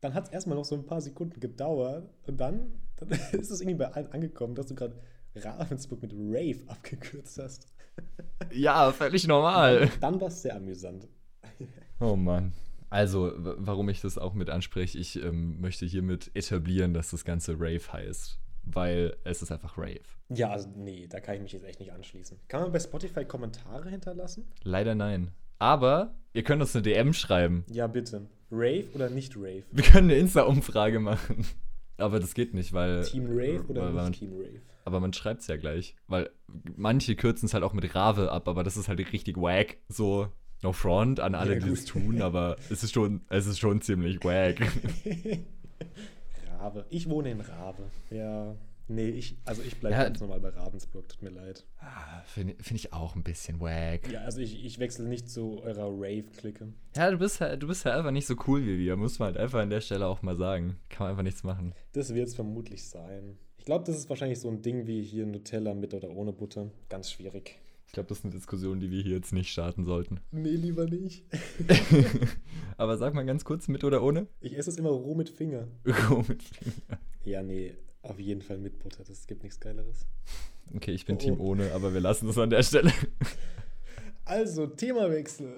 dann 0.01 0.13
hat 0.13 0.25
es 0.25 0.31
erstmal 0.31 0.57
noch 0.57 0.65
so 0.65 0.75
ein 0.75 0.85
paar 0.85 1.01
Sekunden 1.01 1.39
gedauert 1.39 2.09
und 2.25 2.37
dann, 2.39 2.73
dann 2.97 3.09
ist 3.31 3.51
es 3.51 3.61
irgendwie 3.61 3.77
bei 3.77 3.91
allen 3.91 4.11
angekommen, 4.11 4.55
dass 4.55 4.67
du 4.67 4.75
gerade 4.75 4.99
Ravensburg 5.35 6.01
mit 6.01 6.13
Rave 6.13 6.59
abgekürzt 6.67 7.37
hast. 7.37 7.67
Ja, 8.51 8.91
völlig 8.91 9.27
normal. 9.27 9.89
Dann 10.01 10.19
war 10.19 10.29
es 10.29 10.41
sehr 10.41 10.55
amüsant. 10.55 11.07
Oh 11.99 12.15
Mann. 12.15 12.53
Also, 12.89 13.31
warum 13.35 13.89
ich 13.89 14.01
das 14.01 14.17
auch 14.17 14.33
mit 14.33 14.49
anspreche, 14.49 14.97
ich 14.97 15.21
ähm, 15.21 15.61
möchte 15.61 15.85
hiermit 15.85 16.31
etablieren, 16.33 16.93
dass 16.93 17.11
das 17.11 17.23
Ganze 17.23 17.53
Rave 17.53 17.81
heißt. 17.91 18.39
Weil 18.63 19.15
es 19.23 19.41
ist 19.41 19.51
einfach 19.51 19.77
Rave. 19.77 20.01
Ja, 20.29 20.49
also 20.49 20.69
nee, 20.75 21.07
da 21.07 21.19
kann 21.19 21.35
ich 21.35 21.41
mich 21.41 21.53
jetzt 21.53 21.65
echt 21.65 21.79
nicht 21.79 21.91
anschließen. 21.91 22.37
Kann 22.47 22.61
man 22.61 22.71
bei 22.71 22.79
Spotify 22.79 23.25
Kommentare 23.25 23.89
hinterlassen? 23.89 24.47
Leider 24.63 24.95
nein. 24.95 25.31
Aber 25.59 26.15
ihr 26.33 26.43
könnt 26.43 26.61
uns 26.61 26.75
eine 26.75 26.83
DM 26.83 27.13
schreiben. 27.13 27.65
Ja, 27.69 27.87
bitte. 27.87 28.27
Rave 28.51 28.85
oder 28.93 29.09
nicht 29.09 29.35
Rave? 29.35 29.63
Wir 29.71 29.83
können 29.83 30.09
eine 30.09 30.19
Insta-Umfrage 30.19 30.99
machen. 30.99 31.45
Aber 31.97 32.19
das 32.19 32.33
geht 32.33 32.53
nicht, 32.53 32.73
weil. 32.73 33.03
Team 33.03 33.27
Rave 33.29 33.65
oder 33.67 33.83
weil 33.83 33.91
man, 33.91 34.07
nicht 34.09 34.19
Team 34.19 34.33
Rave? 34.33 34.61
Aber 34.85 34.99
man 34.99 35.13
schreibt 35.13 35.41
es 35.41 35.47
ja 35.47 35.57
gleich. 35.57 35.95
Weil 36.07 36.29
manche 36.75 37.15
kürzen 37.15 37.45
es 37.45 37.53
halt 37.53 37.63
auch 37.63 37.73
mit 37.73 37.93
Rave 37.93 38.31
ab, 38.31 38.47
aber 38.47 38.63
das 38.63 38.77
ist 38.77 38.87
halt 38.87 38.99
richtig 38.99 39.37
wack. 39.37 39.77
So, 39.87 40.29
no 40.61 40.73
front 40.73 41.19
an 41.19 41.35
alle, 41.35 41.53
Ja, 41.55 41.59
die 41.59 41.69
es 41.69 41.85
tun, 41.85 42.21
aber 42.21 42.57
es 42.69 42.83
ist 42.83 42.93
schon, 42.93 43.21
es 43.29 43.45
ist 43.47 43.59
schon 43.59 43.81
ziemlich 43.81 44.23
wack. 44.23 44.59
Rave. 46.59 46.85
Ich 46.89 47.09
wohne 47.09 47.31
in 47.31 47.41
Rave. 47.41 47.83
Ja. 48.09 48.55
Nee, 48.91 49.09
ich, 49.09 49.37
also 49.45 49.61
ich 49.61 49.77
bleibe 49.79 49.95
Ja. 49.95 50.03
ganz 50.05 50.19
normal 50.19 50.39
bei 50.39 50.49
Ravensburg, 50.49 51.07
tut 51.07 51.21
mir 51.21 51.29
leid. 51.29 51.63
Ah, 51.79 52.21
Finde 52.25 52.55
find 52.59 52.79
ich 52.79 52.91
auch 52.91 53.15
ein 53.15 53.21
bisschen 53.23 53.59
wack. 53.59 54.11
Ja, 54.11 54.21
also 54.21 54.39
ich, 54.39 54.65
ich 54.65 54.79
wechsle 54.79 55.07
nicht 55.07 55.29
zu 55.29 55.61
eurer 55.61 55.85
Rave-Clique. 55.91 56.73
Ja, 56.95 57.11
du 57.11 57.19
bist 57.19 57.39
halt, 57.39 57.61
du 57.61 57.67
bist 57.67 57.85
halt 57.85 57.95
einfach 57.95 58.09
nicht 58.09 58.25
so 58.25 58.35
cool 58.47 58.65
wie 58.65 58.79
wir, 58.79 58.95
muss 58.97 59.19
man 59.19 59.27
halt 59.27 59.37
einfach 59.37 59.59
an 59.59 59.69
der 59.69 59.81
Stelle 59.81 60.07
auch 60.07 60.23
mal 60.23 60.35
sagen. 60.35 60.77
Kann 60.89 61.05
man 61.05 61.11
einfach 61.11 61.23
nichts 61.23 61.43
machen. 61.43 61.73
Das 61.93 62.15
wird 62.15 62.29
es 62.29 62.35
vermutlich 62.35 62.83
sein. 62.83 63.37
Ich 63.59 63.65
glaube, 63.65 63.85
das 63.85 63.95
ist 63.95 64.09
wahrscheinlich 64.09 64.39
so 64.39 64.49
ein 64.49 64.63
Ding 64.63 64.87
wie 64.87 65.03
hier 65.03 65.27
Nutella 65.27 65.75
mit 65.75 65.93
oder 65.93 66.09
ohne 66.09 66.33
Butter. 66.33 66.71
Ganz 66.89 67.11
schwierig. 67.11 67.59
Ich 67.89 67.93
glaube, 67.93 68.07
das 68.07 68.19
ist 68.19 68.25
eine 68.25 68.35
Diskussion, 68.35 68.79
die 68.79 68.91
wir 68.91 69.01
hier 69.01 69.15
jetzt 69.15 69.33
nicht 69.33 69.49
starten 69.51 69.83
sollten. 69.83 70.19
Nee, 70.29 70.51
lieber 70.51 70.85
nicht. 70.85 71.25
Aber 72.77 72.99
sag 72.99 73.15
mal 73.15 73.25
ganz 73.25 73.43
kurz, 73.43 73.67
mit 73.67 73.83
oder 73.83 74.03
ohne? 74.03 74.27
Ich 74.41 74.55
esse 74.55 74.69
es 74.69 74.77
immer 74.77 74.91
roh 74.91 75.15
mit 75.15 75.27
Finger. 75.27 75.67
Roh 76.07 76.23
mit 76.27 76.43
Ja, 77.25 77.41
nee. 77.41 77.73
Auf 78.03 78.19
jeden 78.19 78.43
Fall 78.43 78.59
mit 78.59 78.77
Butter, 78.77 79.03
das 79.07 79.25
gibt 79.25 79.41
nichts 79.41 79.59
Geileres. 79.59 80.05
Okay, 80.75 80.91
ich 80.91 81.05
bin 81.07 81.15
Oh, 81.15 81.17
Team 81.17 81.41
oh. 81.41 81.45
ohne, 81.45 81.73
aber 81.73 81.91
wir 81.91 81.99
lassen 81.99 82.29
es 82.29 82.37
an 82.37 82.51
der 82.51 82.61
Stelle. 82.61 82.93
Also, 84.23 84.67
Themawechsel. 84.67 85.57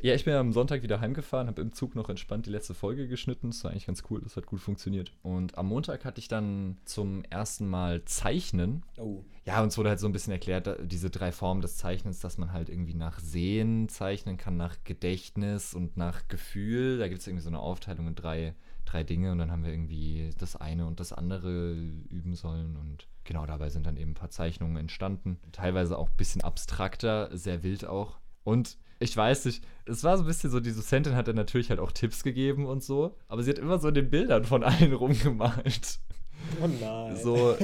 Ja, 0.00 0.14
ich 0.14 0.24
bin 0.24 0.34
am 0.34 0.52
Sonntag 0.52 0.82
wieder 0.82 1.00
heimgefahren, 1.00 1.48
habe 1.48 1.60
im 1.60 1.72
Zug 1.72 1.96
noch 1.96 2.08
entspannt 2.08 2.46
die 2.46 2.50
letzte 2.50 2.72
Folge 2.74 3.08
geschnitten. 3.08 3.50
Das 3.50 3.64
war 3.64 3.72
eigentlich 3.72 3.86
ganz 3.86 4.04
cool, 4.10 4.20
das 4.22 4.36
hat 4.36 4.46
gut 4.46 4.60
funktioniert. 4.60 5.12
Und 5.22 5.58
am 5.58 5.66
Montag 5.66 6.04
hatte 6.04 6.20
ich 6.20 6.28
dann 6.28 6.76
zum 6.84 7.24
ersten 7.24 7.68
Mal 7.68 8.04
Zeichnen. 8.04 8.84
Oh, 8.96 9.24
Ja, 9.44 9.60
uns 9.62 9.76
wurde 9.76 9.88
halt 9.88 9.98
so 9.98 10.06
ein 10.06 10.12
bisschen 10.12 10.32
erklärt, 10.32 10.68
diese 10.84 11.10
drei 11.10 11.32
Formen 11.32 11.62
des 11.62 11.78
Zeichnens, 11.78 12.20
dass 12.20 12.38
man 12.38 12.52
halt 12.52 12.68
irgendwie 12.68 12.94
nach 12.94 13.18
Sehen 13.18 13.88
zeichnen 13.88 14.36
kann, 14.36 14.56
nach 14.56 14.76
Gedächtnis 14.84 15.74
und 15.74 15.96
nach 15.96 16.28
Gefühl. 16.28 16.98
Da 16.98 17.08
gibt 17.08 17.20
es 17.20 17.26
irgendwie 17.26 17.42
so 17.42 17.50
eine 17.50 17.58
Aufteilung 17.58 18.06
in 18.06 18.14
drei, 18.14 18.54
drei 18.84 19.02
Dinge 19.02 19.32
und 19.32 19.38
dann 19.38 19.50
haben 19.50 19.64
wir 19.64 19.72
irgendwie 19.72 20.30
das 20.38 20.54
eine 20.54 20.86
und 20.86 21.00
das 21.00 21.12
andere 21.12 21.72
üben 21.72 22.34
sollen 22.34 22.76
und 22.76 23.08
genau 23.24 23.46
dabei 23.46 23.68
sind 23.68 23.84
dann 23.84 23.96
eben 23.96 24.12
ein 24.12 24.14
paar 24.14 24.30
Zeichnungen 24.30 24.76
entstanden. 24.76 25.38
Teilweise 25.50 25.98
auch 25.98 26.08
ein 26.08 26.16
bisschen 26.16 26.42
abstrakter, 26.42 27.36
sehr 27.36 27.64
wild 27.64 27.84
auch. 27.84 28.18
Und 28.44 28.78
ich 28.98 29.16
weiß 29.16 29.44
nicht, 29.44 29.64
es 29.86 30.04
war 30.04 30.16
so 30.16 30.24
ein 30.24 30.26
bisschen 30.26 30.50
so, 30.50 30.60
die 30.60 30.74
Dozentin 30.74 31.14
hat 31.14 31.28
dann 31.28 31.36
natürlich 31.36 31.70
halt 31.70 31.80
auch 31.80 31.92
Tipps 31.92 32.22
gegeben 32.22 32.66
und 32.66 32.82
so, 32.82 33.16
aber 33.28 33.42
sie 33.42 33.50
hat 33.50 33.58
immer 33.58 33.78
so 33.78 33.88
in 33.88 33.94
den 33.94 34.10
Bildern 34.10 34.44
von 34.44 34.62
allen 34.64 34.92
rumgemalt. 34.94 35.98
oh 36.62 36.68
nein. 36.80 37.16
So, 37.16 37.56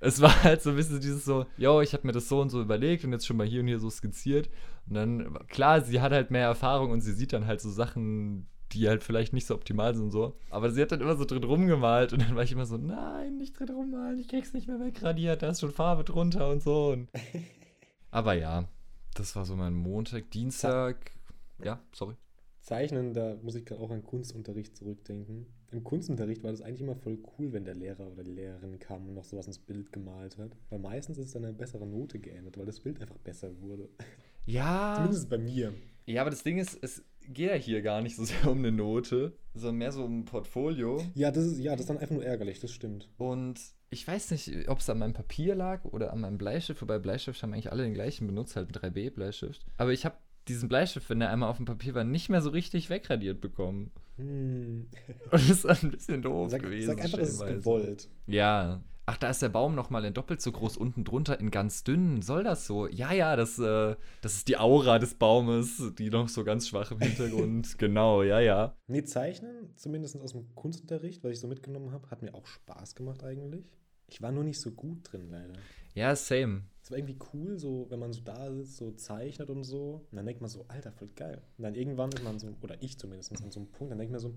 es 0.00 0.20
war 0.20 0.42
halt 0.42 0.62
so 0.62 0.70
ein 0.70 0.76
bisschen 0.76 1.00
dieses 1.00 1.24
so, 1.24 1.46
yo, 1.56 1.80
ich 1.80 1.92
habe 1.92 2.06
mir 2.06 2.12
das 2.12 2.28
so 2.28 2.40
und 2.40 2.50
so 2.50 2.60
überlegt 2.60 3.04
und 3.04 3.12
jetzt 3.12 3.26
schon 3.26 3.36
mal 3.36 3.46
hier 3.46 3.60
und 3.60 3.68
hier 3.68 3.80
so 3.80 3.90
skizziert. 3.90 4.48
Und 4.88 4.94
dann, 4.94 5.38
klar, 5.48 5.82
sie 5.82 6.00
hat 6.00 6.12
halt 6.12 6.30
mehr 6.30 6.46
Erfahrung 6.46 6.90
und 6.90 7.00
sie 7.00 7.12
sieht 7.12 7.32
dann 7.32 7.46
halt 7.46 7.60
so 7.60 7.70
Sachen, 7.70 8.46
die 8.72 8.88
halt 8.88 9.02
vielleicht 9.02 9.32
nicht 9.32 9.46
so 9.46 9.54
optimal 9.54 9.94
sind 9.94 10.04
und 10.04 10.10
so. 10.10 10.36
Aber 10.50 10.70
sie 10.70 10.80
hat 10.80 10.92
dann 10.92 11.00
immer 11.00 11.16
so 11.16 11.24
drin 11.24 11.44
rumgemalt 11.44 12.12
und 12.12 12.22
dann 12.22 12.34
war 12.34 12.44
ich 12.44 12.52
immer 12.52 12.66
so, 12.66 12.76
nein, 12.76 13.36
nicht 13.36 13.58
drin 13.58 13.70
rummalen, 13.70 14.18
ich 14.18 14.28
krieg's 14.28 14.54
nicht 14.54 14.68
mehr 14.68 14.80
wegradiert, 14.80 15.42
da 15.42 15.50
ist 15.50 15.60
schon 15.60 15.72
Farbe 15.72 16.04
drunter 16.04 16.48
und 16.50 16.62
so. 16.62 16.88
Und 16.88 17.08
Aber 18.10 18.34
ja, 18.34 18.64
das 19.14 19.36
war 19.36 19.44
so 19.44 19.56
mein 19.56 19.74
Montag, 19.74 20.30
Dienstag. 20.30 21.12
Ja, 21.62 21.80
sorry. 21.92 22.14
Zeichnen, 22.60 23.14
da 23.14 23.36
muss 23.42 23.54
ich 23.54 23.64
gerade 23.64 23.80
auch 23.80 23.90
an 23.90 24.04
Kunstunterricht 24.04 24.76
zurückdenken. 24.76 25.46
Im 25.72 25.84
Kunstunterricht 25.84 26.42
war 26.42 26.50
das 26.50 26.62
eigentlich 26.62 26.82
immer 26.82 26.96
voll 26.96 27.18
cool, 27.38 27.52
wenn 27.52 27.64
der 27.64 27.74
Lehrer 27.74 28.06
oder 28.10 28.24
die 28.24 28.32
Lehrerin 28.32 28.78
kam 28.78 29.08
und 29.08 29.14
noch 29.14 29.24
sowas 29.24 29.46
ins 29.46 29.58
Bild 29.58 29.92
gemalt 29.92 30.36
hat. 30.36 30.56
Weil 30.68 30.80
meistens 30.80 31.16
ist 31.18 31.26
es 31.26 31.32
dann 31.32 31.44
eine 31.44 31.54
bessere 31.54 31.86
Note 31.86 32.18
geändert, 32.18 32.58
weil 32.58 32.66
das 32.66 32.80
Bild 32.80 33.00
einfach 33.00 33.18
besser 33.18 33.60
wurde. 33.60 33.88
Ja. 34.46 34.94
Zumindest 34.96 35.30
bei 35.30 35.38
mir. 35.38 35.72
Ja, 36.06 36.22
aber 36.22 36.30
das 36.30 36.42
Ding 36.42 36.58
ist, 36.58 36.78
es 36.82 37.04
geht 37.32 37.50
ja 37.50 37.54
hier 37.54 37.82
gar 37.82 38.02
nicht 38.02 38.16
so 38.16 38.24
sehr 38.24 38.50
um 38.50 38.58
eine 38.58 38.72
Note, 38.72 39.32
sondern 39.54 39.76
mehr 39.76 39.92
so 39.92 40.04
um 40.04 40.20
ein 40.20 40.24
Portfolio. 40.24 41.02
Ja, 41.14 41.30
das 41.30 41.44
ist, 41.44 41.58
ja, 41.58 41.72
das 41.72 41.82
ist 41.82 41.90
dann 41.90 41.98
einfach 41.98 42.14
nur 42.14 42.24
ärgerlich, 42.24 42.60
das 42.60 42.72
stimmt. 42.72 43.08
Und 43.18 43.60
ich 43.90 44.06
weiß 44.06 44.30
nicht, 44.30 44.68
ob 44.68 44.78
es 44.78 44.90
an 44.90 44.98
meinem 44.98 45.12
Papier 45.12 45.54
lag 45.54 45.84
oder 45.84 46.12
an 46.12 46.20
meinem 46.20 46.38
Bleistift, 46.38 46.80
wobei 46.82 46.98
Bleistift 46.98 47.42
haben 47.42 47.52
eigentlich 47.52 47.72
alle 47.72 47.82
den 47.82 47.94
gleichen 47.94 48.26
benutzt, 48.26 48.56
halt 48.56 48.68
ein 48.68 48.92
3B-Bleistift. 48.92 49.64
Aber 49.76 49.92
ich 49.92 50.04
habe 50.04 50.16
diesen 50.48 50.68
Bleistift, 50.68 51.08
wenn 51.10 51.20
der 51.20 51.30
einmal 51.30 51.50
auf 51.50 51.56
dem 51.56 51.66
Papier 51.66 51.94
war, 51.94 52.04
nicht 52.04 52.28
mehr 52.28 52.42
so 52.42 52.50
richtig 52.50 52.90
wegradiert 52.90 53.40
bekommen. 53.40 53.90
Hm. 54.16 54.88
Und 55.30 55.32
das 55.32 55.64
ist 55.64 55.66
ein 55.66 55.90
bisschen 55.90 56.22
doof 56.22 56.50
Sag, 56.50 56.62
gewesen. 56.62 56.86
sag 56.86 57.02
einfach, 57.02 57.18
das 57.18 57.30
ist 57.30 57.46
gewollt. 57.46 58.08
Ja. 58.26 58.82
Ach, 59.12 59.16
da 59.16 59.30
ist 59.30 59.42
der 59.42 59.48
Baum 59.48 59.74
nochmal 59.74 60.04
in 60.04 60.14
doppelt 60.14 60.40
so 60.40 60.52
groß 60.52 60.76
unten 60.76 61.02
drunter 61.02 61.40
in 61.40 61.50
ganz 61.50 61.82
dünn. 61.82 62.22
Soll 62.22 62.44
das 62.44 62.64
so? 62.64 62.86
Ja, 62.86 63.12
ja, 63.12 63.34
das, 63.34 63.58
äh, 63.58 63.96
das 64.20 64.34
ist 64.36 64.46
die 64.46 64.56
Aura 64.56 65.00
des 65.00 65.16
Baumes, 65.16 65.82
die 65.98 66.10
noch 66.10 66.28
so 66.28 66.44
ganz 66.44 66.68
schwach 66.68 66.92
im 66.92 67.00
Hintergrund. 67.00 67.76
genau, 67.78 68.22
ja, 68.22 68.38
ja. 68.38 68.76
Nee, 68.86 69.02
Zeichnen, 69.02 69.74
zumindest 69.74 70.16
aus 70.16 70.30
dem 70.30 70.54
Kunstunterricht, 70.54 71.24
was 71.24 71.32
ich 71.32 71.40
so 71.40 71.48
mitgenommen 71.48 71.90
habe, 71.90 72.08
hat 72.08 72.22
mir 72.22 72.36
auch 72.36 72.46
Spaß 72.46 72.94
gemacht 72.94 73.24
eigentlich. 73.24 73.64
Ich 74.06 74.22
war 74.22 74.30
nur 74.30 74.44
nicht 74.44 74.60
so 74.60 74.70
gut 74.70 74.98
drin, 75.10 75.28
leider. 75.28 75.54
Ja, 75.94 76.14
same. 76.14 76.62
Es 76.80 76.92
war 76.92 76.98
irgendwie 76.98 77.18
cool, 77.34 77.58
so, 77.58 77.86
wenn 77.90 77.98
man 77.98 78.12
so 78.12 78.20
da 78.20 78.52
sitzt, 78.52 78.76
so 78.76 78.92
zeichnet 78.92 79.50
und 79.50 79.64
so. 79.64 80.06
Und 80.12 80.16
dann 80.18 80.26
denkt 80.26 80.40
man 80.40 80.50
so, 80.50 80.66
Alter, 80.68 80.92
voll 80.92 81.10
geil. 81.16 81.42
Und 81.58 81.64
dann 81.64 81.74
irgendwann 81.74 82.12
ist 82.12 82.22
man 82.22 82.38
so, 82.38 82.46
oder 82.62 82.80
ich 82.80 82.96
zumindest, 82.96 83.32
an 83.42 83.50
so 83.50 83.58
einem 83.58 83.72
Punkt, 83.72 83.90
dann 83.90 83.98
denkt 83.98 84.12
man 84.12 84.20
so, 84.20 84.36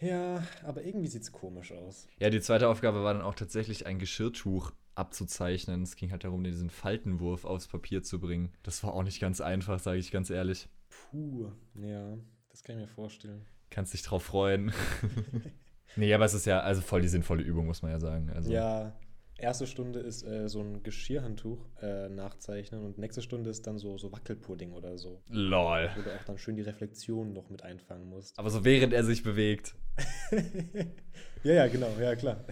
ja, 0.00 0.42
aber 0.64 0.84
irgendwie 0.84 1.08
sieht 1.08 1.22
es 1.22 1.32
komisch 1.32 1.72
aus. 1.72 2.08
Ja, 2.18 2.30
die 2.30 2.40
zweite 2.40 2.68
Aufgabe 2.68 3.02
war 3.02 3.14
dann 3.14 3.22
auch 3.22 3.34
tatsächlich 3.34 3.86
ein 3.86 3.98
Geschirrtuch 3.98 4.72
abzuzeichnen. 4.94 5.82
Es 5.82 5.96
ging 5.96 6.10
halt 6.10 6.24
darum, 6.24 6.42
diesen 6.44 6.70
Faltenwurf 6.70 7.44
aufs 7.44 7.68
Papier 7.68 8.02
zu 8.02 8.20
bringen. 8.20 8.52
Das 8.62 8.82
war 8.82 8.94
auch 8.94 9.02
nicht 9.02 9.20
ganz 9.20 9.40
einfach, 9.40 9.78
sage 9.78 9.98
ich 9.98 10.10
ganz 10.10 10.30
ehrlich. 10.30 10.68
Puh, 10.88 11.50
ja, 11.74 12.16
das 12.50 12.62
kann 12.62 12.76
ich 12.76 12.82
mir 12.82 12.88
vorstellen. 12.88 13.44
Kannst 13.70 13.92
dich 13.92 14.02
drauf 14.02 14.22
freuen. 14.22 14.72
nee, 15.96 16.12
aber 16.14 16.24
es 16.24 16.34
ist 16.34 16.46
ja 16.46 16.60
also 16.60 16.80
voll 16.80 17.02
die 17.02 17.08
sinnvolle 17.08 17.42
Übung, 17.42 17.66
muss 17.66 17.82
man 17.82 17.90
ja 17.90 18.00
sagen. 18.00 18.30
Also, 18.30 18.50
Ja, 18.50 18.96
erste 19.38 19.66
Stunde 19.66 20.00
ist 20.00 20.22
äh, 20.24 20.48
so 20.48 20.60
ein 20.60 20.82
Geschirrhandtuch 20.82 21.58
äh, 21.82 22.08
nachzeichnen 22.08 22.84
und 22.84 22.98
nächste 22.98 23.22
Stunde 23.22 23.50
ist 23.50 23.66
dann 23.66 23.78
so, 23.78 23.98
so 23.98 24.12
Wackelpudding 24.12 24.72
oder 24.72 24.96
so. 24.96 25.20
Lol. 25.28 25.90
Wo 25.96 26.02
du 26.02 26.14
auch 26.14 26.24
dann 26.24 26.38
schön 26.38 26.56
die 26.56 26.62
Reflexion 26.62 27.32
noch 27.32 27.50
mit 27.50 27.62
einfangen 27.62 28.08
musst. 28.08 28.38
Aber 28.38 28.50
so 28.50 28.64
während 28.64 28.92
er 28.92 29.04
sich 29.04 29.22
bewegt. 29.22 29.74
ja, 31.42 31.54
ja, 31.54 31.66
genau, 31.68 31.88
ja, 32.00 32.16
klar. 32.16 32.44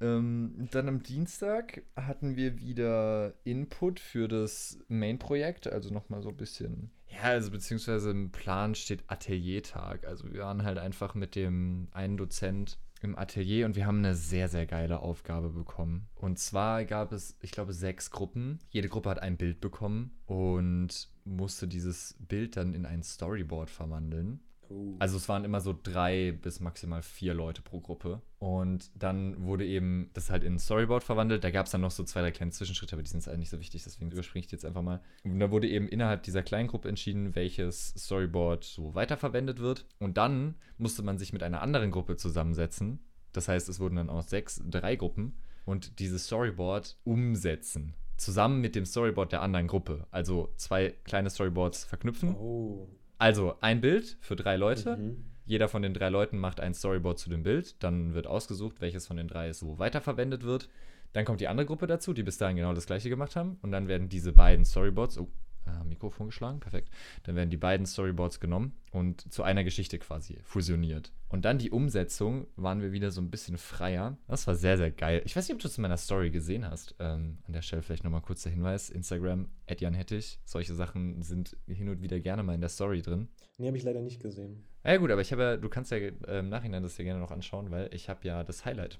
Ähm, 0.00 0.68
dann 0.72 0.88
am 0.88 1.02
Dienstag 1.02 1.82
hatten 1.94 2.36
wir 2.36 2.58
wieder 2.58 3.34
Input 3.44 4.00
für 4.00 4.26
das 4.26 4.78
Main-Projekt, 4.88 5.68
also 5.68 5.94
nochmal 5.94 6.22
so 6.22 6.30
ein 6.30 6.36
bisschen. 6.36 6.90
Ja, 7.06 7.22
also 7.22 7.50
beziehungsweise 7.50 8.10
im 8.10 8.32
Plan 8.32 8.74
steht 8.74 9.04
Ateliertag. 9.06 10.06
Also 10.06 10.32
wir 10.32 10.40
waren 10.40 10.64
halt 10.64 10.78
einfach 10.78 11.14
mit 11.14 11.36
dem 11.36 11.88
einen 11.92 12.16
Dozent 12.16 12.78
im 13.02 13.18
Atelier 13.18 13.66
und 13.66 13.76
wir 13.76 13.86
haben 13.86 13.98
eine 13.98 14.14
sehr, 14.14 14.48
sehr 14.48 14.66
geile 14.66 15.00
Aufgabe 15.00 15.50
bekommen. 15.50 16.08
Und 16.14 16.38
zwar 16.38 16.84
gab 16.84 17.12
es, 17.12 17.36
ich 17.40 17.50
glaube, 17.50 17.72
sechs 17.72 18.10
Gruppen. 18.10 18.60
Jede 18.70 18.88
Gruppe 18.88 19.10
hat 19.10 19.20
ein 19.20 19.36
Bild 19.36 19.60
bekommen 19.60 20.16
und 20.26 21.08
musste 21.24 21.68
dieses 21.68 22.16
Bild 22.20 22.56
dann 22.56 22.74
in 22.74 22.86
ein 22.86 23.02
Storyboard 23.02 23.70
verwandeln. 23.70 24.40
Also 24.98 25.16
es 25.16 25.28
waren 25.28 25.44
immer 25.44 25.60
so 25.60 25.78
drei 25.80 26.32
bis 26.32 26.60
maximal 26.60 27.02
vier 27.02 27.34
Leute 27.34 27.62
pro 27.62 27.80
Gruppe. 27.80 28.22
Und 28.38 28.90
dann 28.94 29.44
wurde 29.44 29.66
eben 29.66 30.10
das 30.14 30.30
halt 30.30 30.44
in 30.44 30.54
ein 30.54 30.58
Storyboard 30.58 31.04
verwandelt. 31.04 31.44
Da 31.44 31.50
gab 31.50 31.66
es 31.66 31.72
dann 31.72 31.80
noch 31.80 31.90
so 31.90 32.04
zwei, 32.04 32.20
drei 32.20 32.30
kleine 32.30 32.52
Zwischenschritte, 32.52 32.94
aber 32.94 33.02
die 33.02 33.08
sind 33.10 33.20
jetzt 33.20 33.28
eigentlich 33.28 33.40
nicht 33.40 33.50
so 33.50 33.60
wichtig, 33.60 33.84
deswegen 33.84 34.10
überspringe 34.10 34.40
ich 34.40 34.46
die 34.48 34.56
jetzt 34.56 34.64
einfach 34.64 34.82
mal. 34.82 35.00
Und 35.24 35.38
da 35.38 35.50
wurde 35.50 35.68
eben 35.68 35.88
innerhalb 35.88 36.22
dieser 36.22 36.42
kleinen 36.42 36.68
Gruppe 36.68 36.88
entschieden, 36.88 37.34
welches 37.34 37.94
Storyboard 37.96 38.64
so 38.64 38.94
weiterverwendet 38.94 39.58
wird. 39.60 39.86
Und 39.98 40.16
dann 40.16 40.56
musste 40.78 41.02
man 41.02 41.18
sich 41.18 41.32
mit 41.32 41.42
einer 41.42 41.62
anderen 41.62 41.90
Gruppe 41.90 42.16
zusammensetzen. 42.16 43.00
Das 43.32 43.48
heißt, 43.48 43.68
es 43.68 43.80
wurden 43.80 43.96
dann 43.96 44.10
aus 44.10 44.28
sechs, 44.28 44.62
drei 44.68 44.96
Gruppen 44.96 45.36
und 45.64 45.98
dieses 46.00 46.26
Storyboard 46.26 46.98
umsetzen. 47.04 47.94
Zusammen 48.16 48.60
mit 48.60 48.74
dem 48.74 48.84
Storyboard 48.84 49.32
der 49.32 49.42
anderen 49.42 49.66
Gruppe. 49.66 50.06
Also 50.10 50.52
zwei 50.56 50.90
kleine 51.04 51.30
Storyboards 51.30 51.84
verknüpfen. 51.84 52.36
oh. 52.36 52.88
Also 53.22 53.54
ein 53.60 53.80
Bild 53.80 54.16
für 54.20 54.34
drei 54.34 54.56
Leute. 54.56 54.96
Mhm. 54.96 55.24
Jeder 55.44 55.68
von 55.68 55.80
den 55.80 55.94
drei 55.94 56.08
Leuten 56.08 56.38
macht 56.38 56.58
ein 56.58 56.74
Storyboard 56.74 57.20
zu 57.20 57.30
dem 57.30 57.44
Bild. 57.44 57.80
Dann 57.80 58.14
wird 58.14 58.26
ausgesucht, 58.26 58.80
welches 58.80 59.06
von 59.06 59.16
den 59.16 59.28
drei 59.28 59.52
so 59.52 59.78
weiterverwendet 59.78 60.42
wird. 60.42 60.68
Dann 61.12 61.24
kommt 61.24 61.40
die 61.40 61.46
andere 61.46 61.64
Gruppe 61.64 61.86
dazu, 61.86 62.14
die 62.14 62.24
bis 62.24 62.38
dahin 62.38 62.56
genau 62.56 62.74
das 62.74 62.86
gleiche 62.86 63.10
gemacht 63.10 63.36
haben. 63.36 63.60
Und 63.62 63.70
dann 63.70 63.86
werden 63.86 64.08
diese 64.08 64.32
beiden 64.32 64.64
Storyboards, 64.64 65.18
oh, 65.18 65.28
äh, 65.66 65.84
Mikrofon 65.84 66.26
geschlagen, 66.26 66.60
perfekt. 66.60 66.90
Dann 67.24 67.36
werden 67.36 67.50
die 67.50 67.56
beiden 67.56 67.86
Storyboards 67.86 68.40
genommen 68.40 68.72
und 68.90 69.32
zu 69.32 69.42
einer 69.42 69.64
Geschichte 69.64 69.98
quasi 69.98 70.38
fusioniert. 70.42 71.12
Und 71.28 71.44
dann 71.44 71.58
die 71.58 71.70
Umsetzung 71.70 72.46
waren 72.56 72.82
wir 72.82 72.92
wieder 72.92 73.10
so 73.10 73.20
ein 73.20 73.30
bisschen 73.30 73.56
freier. 73.56 74.18
Das 74.28 74.46
war 74.46 74.54
sehr, 74.54 74.76
sehr 74.76 74.90
geil. 74.90 75.22
Ich 75.24 75.34
weiß 75.34 75.48
nicht, 75.48 75.54
ob 75.54 75.62
du 75.62 75.68
es 75.68 75.78
in 75.78 75.82
meiner 75.82 75.96
Story 75.96 76.30
gesehen 76.30 76.68
hast. 76.68 76.94
Ähm, 76.98 77.38
an 77.44 77.54
der 77.54 77.62
Stelle 77.62 77.82
vielleicht 77.82 78.04
nochmal 78.04 78.20
kurz 78.20 78.42
der 78.42 78.52
Hinweis: 78.52 78.90
Instagram, 78.90 79.48
Jan 79.78 79.94
Hettich. 79.94 80.38
Solche 80.44 80.74
Sachen 80.74 81.22
sind 81.22 81.56
hin 81.66 81.88
und 81.88 82.02
wieder 82.02 82.20
gerne 82.20 82.42
mal 82.42 82.54
in 82.54 82.60
der 82.60 82.68
Story 82.68 83.00
drin. 83.00 83.28
Nee, 83.56 83.68
habe 83.68 83.76
ich 83.76 83.82
leider 83.82 84.02
nicht 84.02 84.20
gesehen. 84.20 84.64
Ja 84.84 84.96
gut, 84.96 85.10
aber 85.10 85.20
ich 85.20 85.32
habe 85.32 85.42
ja, 85.42 85.56
du 85.56 85.68
kannst 85.68 85.90
ja 85.90 85.98
äh, 85.98 86.40
im 86.40 86.48
Nachhinein 86.48 86.82
das 86.82 86.96
dir 86.96 87.04
gerne 87.04 87.20
noch 87.20 87.30
anschauen, 87.30 87.70
weil 87.70 87.88
ich 87.94 88.08
habe 88.08 88.26
ja 88.26 88.44
das 88.44 88.64
Highlight. 88.64 88.98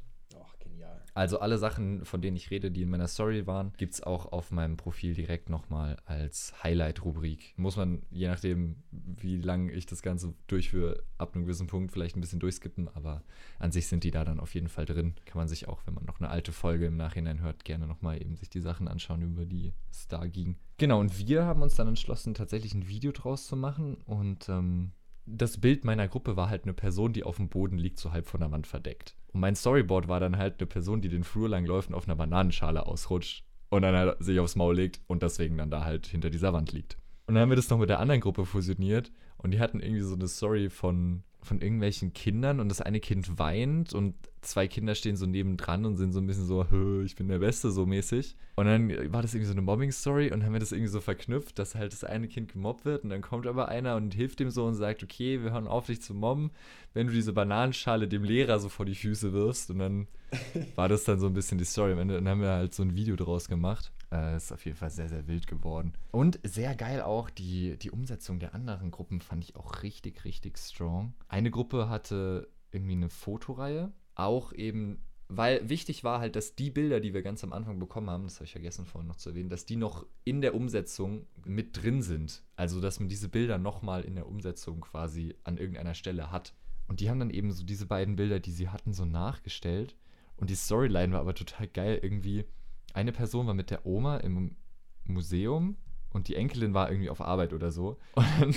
Genial. 0.83 1.03
Also 1.15 1.41
alle 1.41 1.59
Sachen, 1.59 2.05
von 2.07 2.23
denen 2.23 2.37
ich 2.37 2.51
rede, 2.51 2.71
die 2.71 2.83
in 2.83 2.89
meiner 2.89 3.07
Story 3.07 3.47
waren, 3.47 3.73
gibt 3.77 3.95
es 3.95 4.03
auch 4.03 4.33
auf 4.33 4.51
meinem 4.51 4.79
Profil 4.79 5.15
direkt 5.15 5.51
nochmal 5.51 5.99
als 6.07 6.55
Highlight-Rubrik. 6.63 7.53
Muss 7.57 7.77
man, 7.77 8.03
je 8.11 8.29
nachdem, 8.29 8.77
wie 8.91 9.37
lange 9.37 9.73
ich 9.73 9.85
das 9.85 10.01
Ganze 10.01 10.35
durchführe, 10.47 11.03
ab 11.19 11.35
einem 11.35 11.45
gewissen 11.45 11.67
Punkt 11.67 11.93
vielleicht 11.93 12.17
ein 12.17 12.23
bisschen 12.23 12.41
durchskippen, 12.41 12.89
aber 12.89 13.23
an 13.59 13.73
sich 13.73 13.89
sind 13.89 14.05
die 14.05 14.11
da 14.11 14.25
dann 14.25 14.41
auf 14.41 14.55
jeden 14.55 14.69
Fall 14.69 14.87
drin. 14.87 15.15
Kann 15.27 15.39
man 15.39 15.49
sich 15.49 15.69
auch, 15.69 15.83
wenn 15.85 15.95
man 15.95 16.07
noch 16.07 16.19
eine 16.19 16.31
alte 16.31 16.53
Folge 16.53 16.87
im 16.87 16.97
Nachhinein 16.97 17.43
hört, 17.43 17.65
gerne 17.65 17.87
nochmal 17.87 18.21
eben 18.21 18.37
sich 18.37 18.49
die 18.49 18.61
Sachen 18.61 18.89
anschauen, 18.89 19.21
über 19.21 19.45
die 19.45 19.75
es 19.91 20.09
da 20.09 20.27
ging. 20.27 20.57
Genau, 20.79 20.99
und 20.99 21.19
wir 21.19 21.45
haben 21.45 21.63
uns 21.63 21.75
dann 21.75 21.89
entschlossen, 21.89 22.33
tatsächlich 22.33 22.75
ein 22.75 22.89
Video 22.89 23.13
draus 23.13 23.47
zu 23.47 23.55
machen 23.55 23.97
und 24.07 24.49
ähm, 24.49 24.93
das 25.27 25.59
Bild 25.59 25.85
meiner 25.85 26.09
Gruppe 26.09 26.37
war 26.37 26.49
halt 26.49 26.65
eine 26.65 26.73
Person, 26.73 27.13
die 27.13 27.25
auf 27.25 27.37
dem 27.37 27.49
Boden 27.49 27.79
liegt, 27.79 27.99
so 27.99 28.13
halb 28.13 28.27
von 28.27 28.41
der 28.41 28.51
Wand 28.51 28.67
verdeckt. 28.67 29.17
Und 29.33 29.41
mein 29.41 29.57
Storyboard 29.57 30.09
war 30.09 30.21
dann 30.21 30.37
halt 30.37 30.61
eine 30.61 30.67
Person, 30.67 31.01
die 31.01 31.09
den 31.09 31.25
Flur 31.25 31.49
lang 31.49 31.65
läuft 31.65 31.89
und 31.89 31.95
auf 31.95 32.07
einer 32.07 32.17
Bananenschale 32.17 32.87
ausrutscht 32.87 33.45
und 33.71 33.83
dann 33.83 33.95
halt 33.95 34.23
sich 34.23 34.39
aufs 34.41 34.57
Maul 34.57 34.77
legt 34.77 35.01
und 35.07 35.23
deswegen 35.23 35.57
dann 35.57 35.71
da 35.71 35.85
halt 35.85 36.07
hinter 36.07 36.31
dieser 36.31 36.53
Wand 36.53 36.73
liegt. 36.73 36.99
Und 37.27 37.35
dann 37.35 37.43
haben 37.43 37.51
wir 37.51 37.57
das 37.57 37.71
noch 37.71 37.79
mit 37.79 37.89
der 37.89 38.01
anderen 38.01 38.21
Gruppe 38.21 38.45
fusioniert 38.45 39.13
und 39.39 39.53
die 39.53 39.61
hatten 39.61 39.81
irgendwie 39.81 40.03
so 40.03 40.15
eine 40.15 40.29
Story 40.29 40.71
von 40.71 41.23
von 41.43 41.61
irgendwelchen 41.61 42.13
Kindern 42.13 42.61
und 42.61 42.69
das 42.69 42.81
eine 42.81 43.01
Kind 43.01 43.39
weint 43.39 43.93
und 43.93 44.15
zwei 44.43 44.69
Kinder 44.69 44.95
stehen 44.95 45.17
so 45.17 45.27
nebendran 45.27 45.87
und 45.87 45.97
sind 45.97 46.13
so 46.13 46.21
ein 46.21 46.27
bisschen 46.27 46.47
so, 46.47 46.67
ich 47.05 47.17
bin 47.17 47.29
der 47.29 47.39
Beste, 47.39 47.71
so 47.71 47.87
mäßig. 47.87 48.37
Und 48.57 48.67
dann 48.67 49.13
war 49.13 49.23
das 49.23 49.35
irgendwie 49.35 49.47
so 49.47 49.53
eine 49.53 49.63
Mobbing-Story 49.63 50.33
und 50.33 50.45
haben 50.45 50.53
wir 50.53 50.61
das 50.61 50.73
irgendwie 50.73 50.91
so 50.91 51.01
verknüpft, 51.01 51.59
dass 51.59 51.75
halt 51.75 51.93
das 51.93 52.05
eine 52.05 52.29
Kind 52.29 52.53
gemobbt 52.53 52.85
wird 52.85 53.05
und 53.05 53.11
dann 53.11 53.23
kommt 53.23 53.47
aber 53.47 53.69
einer 53.69 53.97
und 53.97 54.13
hilft 54.15 54.41
dem 54.41 54.51
so 54.51 54.67
und 54.67 54.75
sagt, 54.75 55.03
okay, 55.03 55.43
wir 55.43 55.53
hören 55.53 55.67
auf, 55.67 55.87
dich 55.87 56.03
zu 56.03 56.13
mobben, 56.13 56.51
wenn 56.93 57.07
du 57.07 57.13
diese 57.13 57.33
Bananenschale 57.33 58.09
dem 58.09 58.25
Lehrer 58.25 58.59
so 58.59 58.69
vor 58.69 58.85
die 58.85 58.95
Füße 58.95 59.33
wirfst. 59.33 59.71
Und 59.71 59.79
dann 59.79 60.09
war 60.75 60.89
das 60.89 61.05
dann 61.05 61.21
so 61.21 61.27
ein 61.27 61.35
bisschen 61.35 61.59
die 61.59 61.65
Story. 61.65 61.93
Am 61.93 62.01
Ende 62.01 62.15
dann 62.15 62.29
haben 62.29 62.41
wir 62.41 62.51
halt 62.51 62.75
so 62.75 62.83
ein 62.83 62.95
Video 62.95 63.17
draus 63.17 63.49
gemacht. 63.49 63.93
Äh, 64.11 64.37
ist 64.37 64.53
auf 64.53 64.65
jeden 64.67 64.77
Fall 64.77 64.91
sehr, 64.91 65.09
sehr 65.09 65.27
wild 65.27 65.47
geworden. 65.47 65.95
Und 66.11 66.39
sehr 66.43 66.75
geil 66.75 67.01
auch, 67.01 67.31
die, 67.31 67.79
die 67.79 67.91
Umsetzung 67.91 68.41
der 68.41 68.55
anderen 68.55 68.91
Gruppen 68.91 69.21
fand 69.21 69.45
ich 69.45 69.57
auch 69.57 69.83
richtig, 69.83 70.25
richtig 70.25 70.59
strong. 70.59 71.15
Eine 71.29 71.51
Gruppe 71.51 71.89
hatte 71.89 72.49
irgendwie 72.73 72.93
eine 72.93 73.09
Fotoreihe 73.09 73.93
auch 74.15 74.53
eben, 74.53 74.99
weil 75.29 75.69
wichtig 75.69 76.05
war 76.05 76.21
halt, 76.21 76.37
dass 76.37 76.55
die 76.55 76.71
Bilder, 76.71 77.01
die 77.01 77.15
wir 77.15 77.23
ganz 77.23 77.43
am 77.45 77.53
Anfang 77.53 77.79
bekommen 77.79 78.11
haben, 78.11 78.25
das 78.25 78.37
habe 78.37 78.45
ich 78.45 78.53
vergessen 78.53 78.87
vorhin 78.87 79.09
noch 79.09 79.17
zu 79.17 79.31
erwähnen, 79.31 79.49
dass 79.49 79.65
die 79.65 79.77
noch 79.77 80.07
in 80.25 80.41
der 80.41 80.55
Umsetzung 80.55 81.27
mit 81.45 81.83
drin 81.83 82.03
sind. 82.03 82.43
Also, 82.57 82.81
dass 82.81 83.01
man 83.01 83.09
diese 83.09 83.29
Bilder 83.29 83.59
nochmal 83.59 84.03
in 84.03 84.15
der 84.15 84.29
Umsetzung 84.29 84.81
quasi 84.81 85.35
an 85.45 85.57
irgendeiner 85.57 85.95
Stelle 85.95 86.31
hat. 86.31 86.55
Und 86.89 87.01
die 87.01 87.09
haben 87.09 87.21
dann 87.21 87.31
eben 87.31 87.53
so 87.53 87.65
diese 87.65 87.87
beiden 87.87 88.17
Bilder, 88.17 88.41
die 88.41 88.51
sie 88.51 88.69
hatten, 88.69 88.93
so 88.93 89.05
nachgestellt. 89.05 89.97
Und 90.37 90.51
die 90.51 90.55
Storyline 90.55 91.13
war 91.13 91.21
aber 91.21 91.35
total 91.35 91.69
geil. 91.69 91.99
Irgendwie, 92.03 92.45
eine 92.93 93.13
Person 93.13 93.47
war 93.47 93.55
mit 93.55 93.71
der 93.71 93.87
Oma 93.87 94.19
im 94.19 94.57
Museum 95.05 95.77
und 96.13 96.29
die 96.29 96.37
Enkelin 96.37 96.75
war 96.75 96.91
irgendwie 96.91 97.11
auf 97.11 97.21
Arbeit 97.21 97.53
oder 97.53 97.71
so. 97.71 97.99
Und 98.17 98.27
dann 98.41 98.55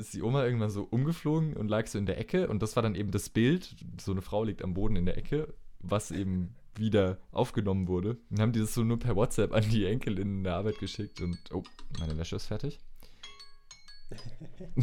ist 0.00 0.14
die 0.14 0.22
Oma 0.22 0.44
irgendwann 0.44 0.70
so 0.70 0.82
umgeflogen 0.82 1.54
und 1.56 1.68
lag 1.68 1.86
so 1.86 1.98
in 1.98 2.06
der 2.06 2.18
Ecke 2.18 2.48
und 2.48 2.62
das 2.62 2.76
war 2.76 2.82
dann 2.82 2.94
eben 2.94 3.10
das 3.10 3.28
Bild. 3.28 3.76
So 4.00 4.12
eine 4.12 4.22
Frau 4.22 4.44
liegt 4.44 4.62
am 4.62 4.74
Boden 4.74 4.96
in 4.96 5.06
der 5.06 5.16
Ecke, 5.16 5.54
was 5.80 6.10
eben 6.10 6.54
wieder 6.76 7.18
aufgenommen 7.32 7.88
wurde. 7.88 8.18
Und 8.30 8.40
haben 8.40 8.52
die 8.52 8.60
das 8.60 8.74
so 8.74 8.84
nur 8.84 8.98
per 8.98 9.16
WhatsApp 9.16 9.52
an 9.52 9.68
die 9.70 9.86
Enkelin 9.86 10.38
in 10.38 10.44
der 10.44 10.54
Arbeit 10.54 10.78
geschickt 10.78 11.20
und 11.20 11.38
oh, 11.52 11.62
meine 11.98 12.16
Wäsche 12.18 12.36
ist 12.36 12.46
fertig. 12.46 12.78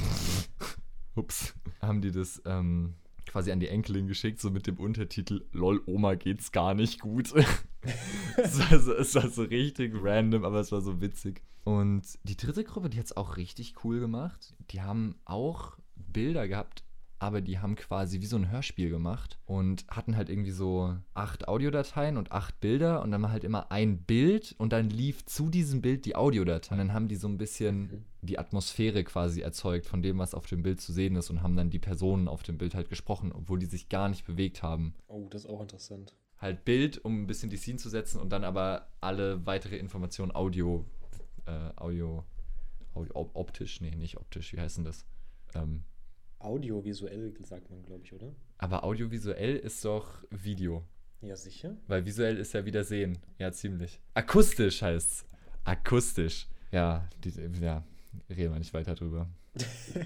Ups. 1.16 1.56
Haben 1.82 2.02
die 2.02 2.12
das 2.12 2.42
ähm, 2.46 2.96
quasi 3.36 3.52
an 3.52 3.60
die 3.60 3.68
Enkelin 3.68 4.08
geschickt, 4.08 4.40
so 4.40 4.50
mit 4.50 4.66
dem 4.66 4.78
Untertitel 4.78 5.44
LOL, 5.52 5.82
Oma 5.88 6.16
geht's 6.16 6.54
gar 6.54 6.74
nicht 6.74 7.02
gut. 7.02 7.34
es, 8.38 8.60
war 8.60 8.80
so, 8.80 8.94
es 8.94 9.14
war 9.14 9.30
so 9.30 9.44
richtig 9.44 9.94
random, 10.02 10.46
aber 10.46 10.62
es 10.62 10.72
war 10.72 10.80
so 10.80 11.02
witzig. 11.02 11.42
Und 11.66 12.04
die 12.24 12.38
dritte 12.38 12.64
Gruppe, 12.64 12.90
die 12.90 12.98
hat 12.98 13.08
es 13.08 13.18
auch 13.18 13.36
richtig 13.36 13.84
cool 13.84 14.00
gemacht. 14.00 14.56
Die 14.72 14.82
haben 14.82 15.16
auch 15.26 15.74
Bilder 15.98 16.48
gehabt, 16.48 16.86
aber 17.26 17.42
die 17.42 17.60
haben 17.60 17.76
quasi 17.76 18.22
wie 18.22 18.26
so 18.28 18.36
ein 18.36 18.52
Hörspiel 18.52 18.90
gemacht 18.90 19.40
und 19.46 19.86
hatten 19.88 20.16
halt 20.16 20.30
irgendwie 20.30 20.52
so 20.52 20.96
acht 21.14 21.48
Audiodateien 21.48 22.18
und 22.18 22.32
acht 22.32 22.60
Bilder 22.60 23.02
und 23.02 23.12
dann 23.12 23.22
war 23.24 23.32
halt 23.32 23.44
immer 23.44 23.72
ein 23.72 23.98
Bild 23.98 24.54
und 24.60 24.72
dann 24.72 24.90
lief 24.90 25.26
zu 25.26 25.50
diesem 25.50 25.82
Bild 25.82 26.06
die 26.06 26.16
Audiodatei. 26.16 26.76
Und 26.76 26.78
dann 26.78 26.94
haben 26.94 27.08
die 27.08 27.16
so 27.16 27.28
ein 27.28 27.38
bisschen 27.38 28.06
die 28.22 28.38
Atmosphäre 28.38 29.04
quasi 29.04 29.42
erzeugt 29.42 29.88
von 29.88 30.04
dem, 30.04 30.20
was 30.20 30.36
auf 30.36 30.46
dem 30.46 30.62
Bild 30.62 30.80
zu 30.80 30.94
sehen 30.94 31.16
ist 31.16 31.30
und 31.32 31.42
haben 31.42 31.56
dann 31.56 31.72
die 31.72 31.80
Personen 31.80 32.28
auf 32.28 32.44
dem 32.44 32.58
Bild 32.58 32.76
halt 32.76 32.90
gesprochen, 32.90 33.32
obwohl 33.32 33.60
die 33.60 33.66
sich 33.66 33.90
gar 33.90 34.08
nicht 34.08 34.26
bewegt 34.26 34.62
haben. 34.62 34.94
Oh, 35.08 35.28
das 35.30 35.46
ist 35.46 35.50
auch 35.50 35.62
interessant. 35.62 36.16
Halt 36.38 36.64
Bild, 36.64 37.04
um 37.04 37.24
ein 37.24 37.28
bisschen 37.28 37.50
die 37.50 37.58
Scene 37.58 37.78
zu 37.78 37.90
setzen 37.90 38.22
und 38.22 38.30
dann 38.30 38.44
aber 38.44 38.90
alle 39.02 39.46
weitere 39.46 39.78
Informationen 39.78 40.36
Audio 40.36 40.86
äh, 41.46 41.72
Audio, 41.76 42.24
Audio, 42.94 43.30
optisch, 43.34 43.82
nee, 43.82 43.96
nicht 43.96 44.18
optisch, 44.18 44.54
wie 44.54 44.60
heißt 44.60 44.78
denn 44.78 44.86
das? 44.86 45.06
Ähm, 45.54 45.84
Audiovisuell 46.46 47.34
sagt 47.44 47.70
man, 47.70 47.84
glaube 47.84 48.04
ich, 48.04 48.14
oder? 48.14 48.34
Aber 48.58 48.84
audiovisuell 48.84 49.58
ist 49.58 49.84
doch 49.84 50.24
Video. 50.30 50.84
Ja, 51.22 51.36
sicher. 51.36 51.76
Weil 51.88 52.06
visuell 52.06 52.38
ist 52.38 52.54
ja 52.54 52.66
wieder 52.66 52.84
sehen. 52.84 53.18
Ja, 53.40 53.52
ziemlich. 53.52 54.00
Akustisch 54.14 54.82
heißt's. 54.82 55.26
Akustisch. 55.64 56.48
Ja, 56.72 57.10
die, 57.24 57.32
ja, 57.62 57.84
reden 58.30 58.54
wir 58.54 58.60
nicht 58.60 58.74
weiter 58.74 58.96
drüber. 58.96 59.28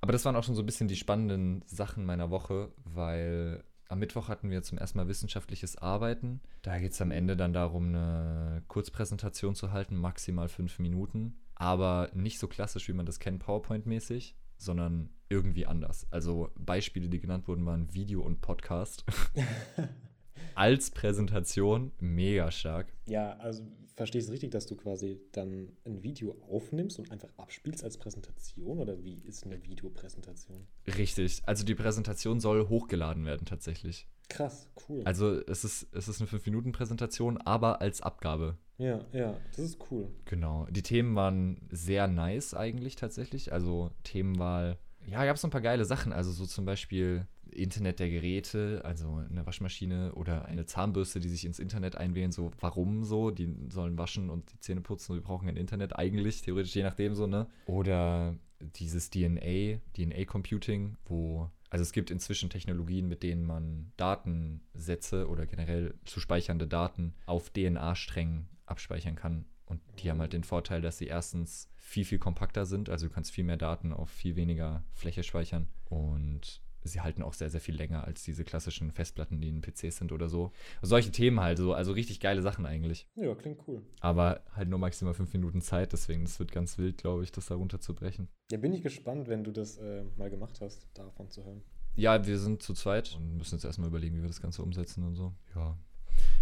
Aber 0.00 0.12
das 0.12 0.24
waren 0.24 0.36
auch 0.36 0.44
schon 0.44 0.54
so 0.54 0.62
ein 0.62 0.66
bisschen 0.66 0.88
die 0.88 0.96
spannenden 0.96 1.62
Sachen 1.66 2.04
meiner 2.04 2.30
Woche, 2.30 2.70
weil 2.84 3.64
am 3.88 3.98
Mittwoch 3.98 4.28
hatten 4.28 4.50
wir 4.50 4.62
zum 4.62 4.78
ersten 4.78 4.98
Mal 4.98 5.08
wissenschaftliches 5.08 5.76
Arbeiten. 5.76 6.40
Da 6.62 6.78
geht 6.78 6.92
es 6.92 7.00
am 7.00 7.10
Ende 7.10 7.36
dann 7.36 7.52
darum, 7.52 7.88
eine 7.88 8.62
Kurzpräsentation 8.68 9.54
zu 9.54 9.72
halten, 9.72 9.96
maximal 9.96 10.48
fünf 10.48 10.78
Minuten. 10.78 11.40
Aber 11.54 12.10
nicht 12.14 12.38
so 12.38 12.46
klassisch, 12.46 12.88
wie 12.88 12.92
man 12.92 13.06
das 13.06 13.18
kennt, 13.18 13.42
PowerPoint-mäßig, 13.42 14.34
sondern 14.58 15.10
irgendwie 15.28 15.66
anders. 15.66 16.06
Also 16.10 16.50
Beispiele, 16.56 17.08
die 17.08 17.20
genannt 17.20 17.48
wurden, 17.48 17.64
waren 17.66 17.92
Video 17.94 18.22
und 18.22 18.40
Podcast. 18.40 19.04
Als 20.54 20.90
Präsentation 20.90 21.92
mega 22.00 22.50
stark. 22.50 22.92
Ja, 23.06 23.36
also 23.36 23.62
verstehst 23.94 24.28
du 24.28 24.32
richtig, 24.32 24.50
dass 24.50 24.66
du 24.66 24.76
quasi 24.76 25.20
dann 25.32 25.68
ein 25.84 26.02
Video 26.02 26.36
aufnimmst 26.48 26.98
und 26.98 27.10
einfach 27.10 27.28
abspielst 27.36 27.84
als 27.84 27.98
Präsentation 27.98 28.78
oder 28.78 29.02
wie 29.02 29.20
ist 29.24 29.44
eine 29.44 29.64
Videopräsentation? 29.64 30.66
Richtig. 30.86 31.42
Also 31.46 31.64
die 31.64 31.74
Präsentation 31.74 32.40
soll 32.40 32.68
hochgeladen 32.68 33.24
werden 33.24 33.44
tatsächlich. 33.44 34.08
Krass, 34.28 34.68
cool. 34.88 35.02
Also 35.04 35.40
es 35.46 35.64
ist, 35.64 35.88
es 35.92 36.08
ist 36.08 36.20
eine 36.20 36.28
5-Minuten-Präsentation, 36.28 37.38
aber 37.38 37.80
als 37.80 38.00
Abgabe. 38.00 38.58
Ja, 38.78 39.04
ja, 39.12 39.36
das 39.50 39.58
ist 39.58 39.78
cool. 39.90 40.08
Genau. 40.24 40.66
Die 40.70 40.82
Themen 40.82 41.14
waren 41.16 41.60
sehr 41.70 42.06
nice 42.06 42.54
eigentlich 42.54 42.96
tatsächlich. 42.96 43.52
Also 43.52 43.90
Themenwahl. 44.04 44.78
Ja, 45.06 45.24
gab 45.24 45.36
es 45.36 45.44
ein 45.44 45.50
paar 45.50 45.60
geile 45.60 45.84
Sachen. 45.84 46.12
Also 46.12 46.30
so 46.30 46.46
zum 46.46 46.64
Beispiel 46.64 47.26
Internet 47.50 47.98
der 47.98 48.08
Geräte, 48.08 48.82
also 48.84 49.22
eine 49.28 49.44
Waschmaschine 49.46 50.14
oder 50.14 50.44
eine 50.44 50.66
Zahnbürste, 50.66 51.18
die 51.18 51.28
sich 51.28 51.44
ins 51.44 51.58
Internet 51.58 51.96
einwählen, 51.96 52.30
so 52.30 52.52
warum 52.60 53.04
so, 53.04 53.30
die 53.30 53.52
sollen 53.70 53.98
waschen 53.98 54.30
und 54.30 54.52
die 54.52 54.60
Zähne 54.60 54.80
putzen 54.80 55.12
und 55.12 55.18
wir 55.18 55.24
brauchen 55.24 55.48
ein 55.48 55.56
Internet 55.56 55.98
eigentlich, 55.98 56.42
theoretisch 56.42 56.76
je 56.76 56.82
nachdem 56.82 57.14
so, 57.14 57.26
ne? 57.26 57.48
Oder 57.66 58.36
dieses 58.60 59.10
DNA, 59.10 59.78
DNA-Computing, 59.96 60.96
wo, 61.06 61.50
also 61.70 61.82
es 61.82 61.92
gibt 61.92 62.10
inzwischen 62.10 62.50
Technologien, 62.50 63.08
mit 63.08 63.22
denen 63.22 63.44
man 63.44 63.92
Datensätze 63.96 65.28
oder 65.28 65.46
generell 65.46 65.94
zu 66.04 66.20
speichernde 66.20 66.66
Daten 66.66 67.14
auf 67.26 67.50
DNA-Strängen 67.50 68.48
abspeichern 68.70 69.16
kann. 69.16 69.46
Und 69.66 69.80
die 69.98 70.10
haben 70.10 70.20
halt 70.20 70.32
den 70.32 70.44
Vorteil, 70.44 70.80
dass 70.80 70.98
sie 70.98 71.06
erstens 71.06 71.70
viel, 71.76 72.04
viel 72.04 72.18
kompakter 72.18 72.66
sind, 72.66 72.88
also 72.88 73.08
du 73.08 73.12
kannst 73.12 73.32
viel 73.32 73.44
mehr 73.44 73.56
Daten 73.56 73.92
auf 73.92 74.10
viel 74.10 74.36
weniger 74.36 74.84
Fläche 74.94 75.22
speichern 75.22 75.68
und 75.88 76.62
sie 76.84 77.00
halten 77.00 77.22
auch 77.22 77.34
sehr, 77.34 77.50
sehr 77.50 77.60
viel 77.60 77.76
länger 77.76 78.04
als 78.04 78.22
diese 78.22 78.44
klassischen 78.44 78.90
Festplatten, 78.92 79.40
die 79.40 79.48
in 79.48 79.60
PCs 79.60 79.98
sind 79.98 80.12
oder 80.12 80.28
so. 80.28 80.52
Solche 80.82 81.10
Themen 81.10 81.40
halt 81.40 81.58
so, 81.58 81.72
also 81.74 81.92
richtig 81.92 82.20
geile 82.20 82.42
Sachen 82.42 82.66
eigentlich. 82.66 83.08
Ja, 83.14 83.34
klingt 83.34 83.60
cool. 83.66 83.82
Aber 84.00 84.42
halt 84.54 84.68
nur 84.68 84.78
maximal 84.78 85.14
fünf 85.14 85.32
Minuten 85.32 85.60
Zeit, 85.60 85.92
deswegen 85.92 86.22
es 86.22 86.38
wird 86.38 86.52
ganz 86.52 86.78
wild, 86.78 86.98
glaube 86.98 87.24
ich, 87.24 87.32
das 87.32 87.46
da 87.46 87.54
runterzubrechen. 87.54 88.28
Ja, 88.50 88.58
bin 88.58 88.72
ich 88.72 88.82
gespannt, 88.82 89.28
wenn 89.28 89.44
du 89.44 89.50
das 89.50 89.78
äh, 89.78 90.04
mal 90.16 90.30
gemacht 90.30 90.60
hast, 90.60 90.88
davon 90.94 91.30
zu 91.30 91.44
hören. 91.44 91.62
Ja, 91.94 92.26
wir 92.26 92.38
sind 92.38 92.62
zu 92.62 92.74
zweit 92.74 93.16
und 93.16 93.36
müssen 93.36 93.56
jetzt 93.56 93.64
erstmal 93.64 93.88
überlegen, 93.88 94.16
wie 94.16 94.22
wir 94.22 94.28
das 94.28 94.40
Ganze 94.40 94.62
umsetzen 94.62 95.04
und 95.04 95.16
so. 95.16 95.34
Ja. 95.54 95.76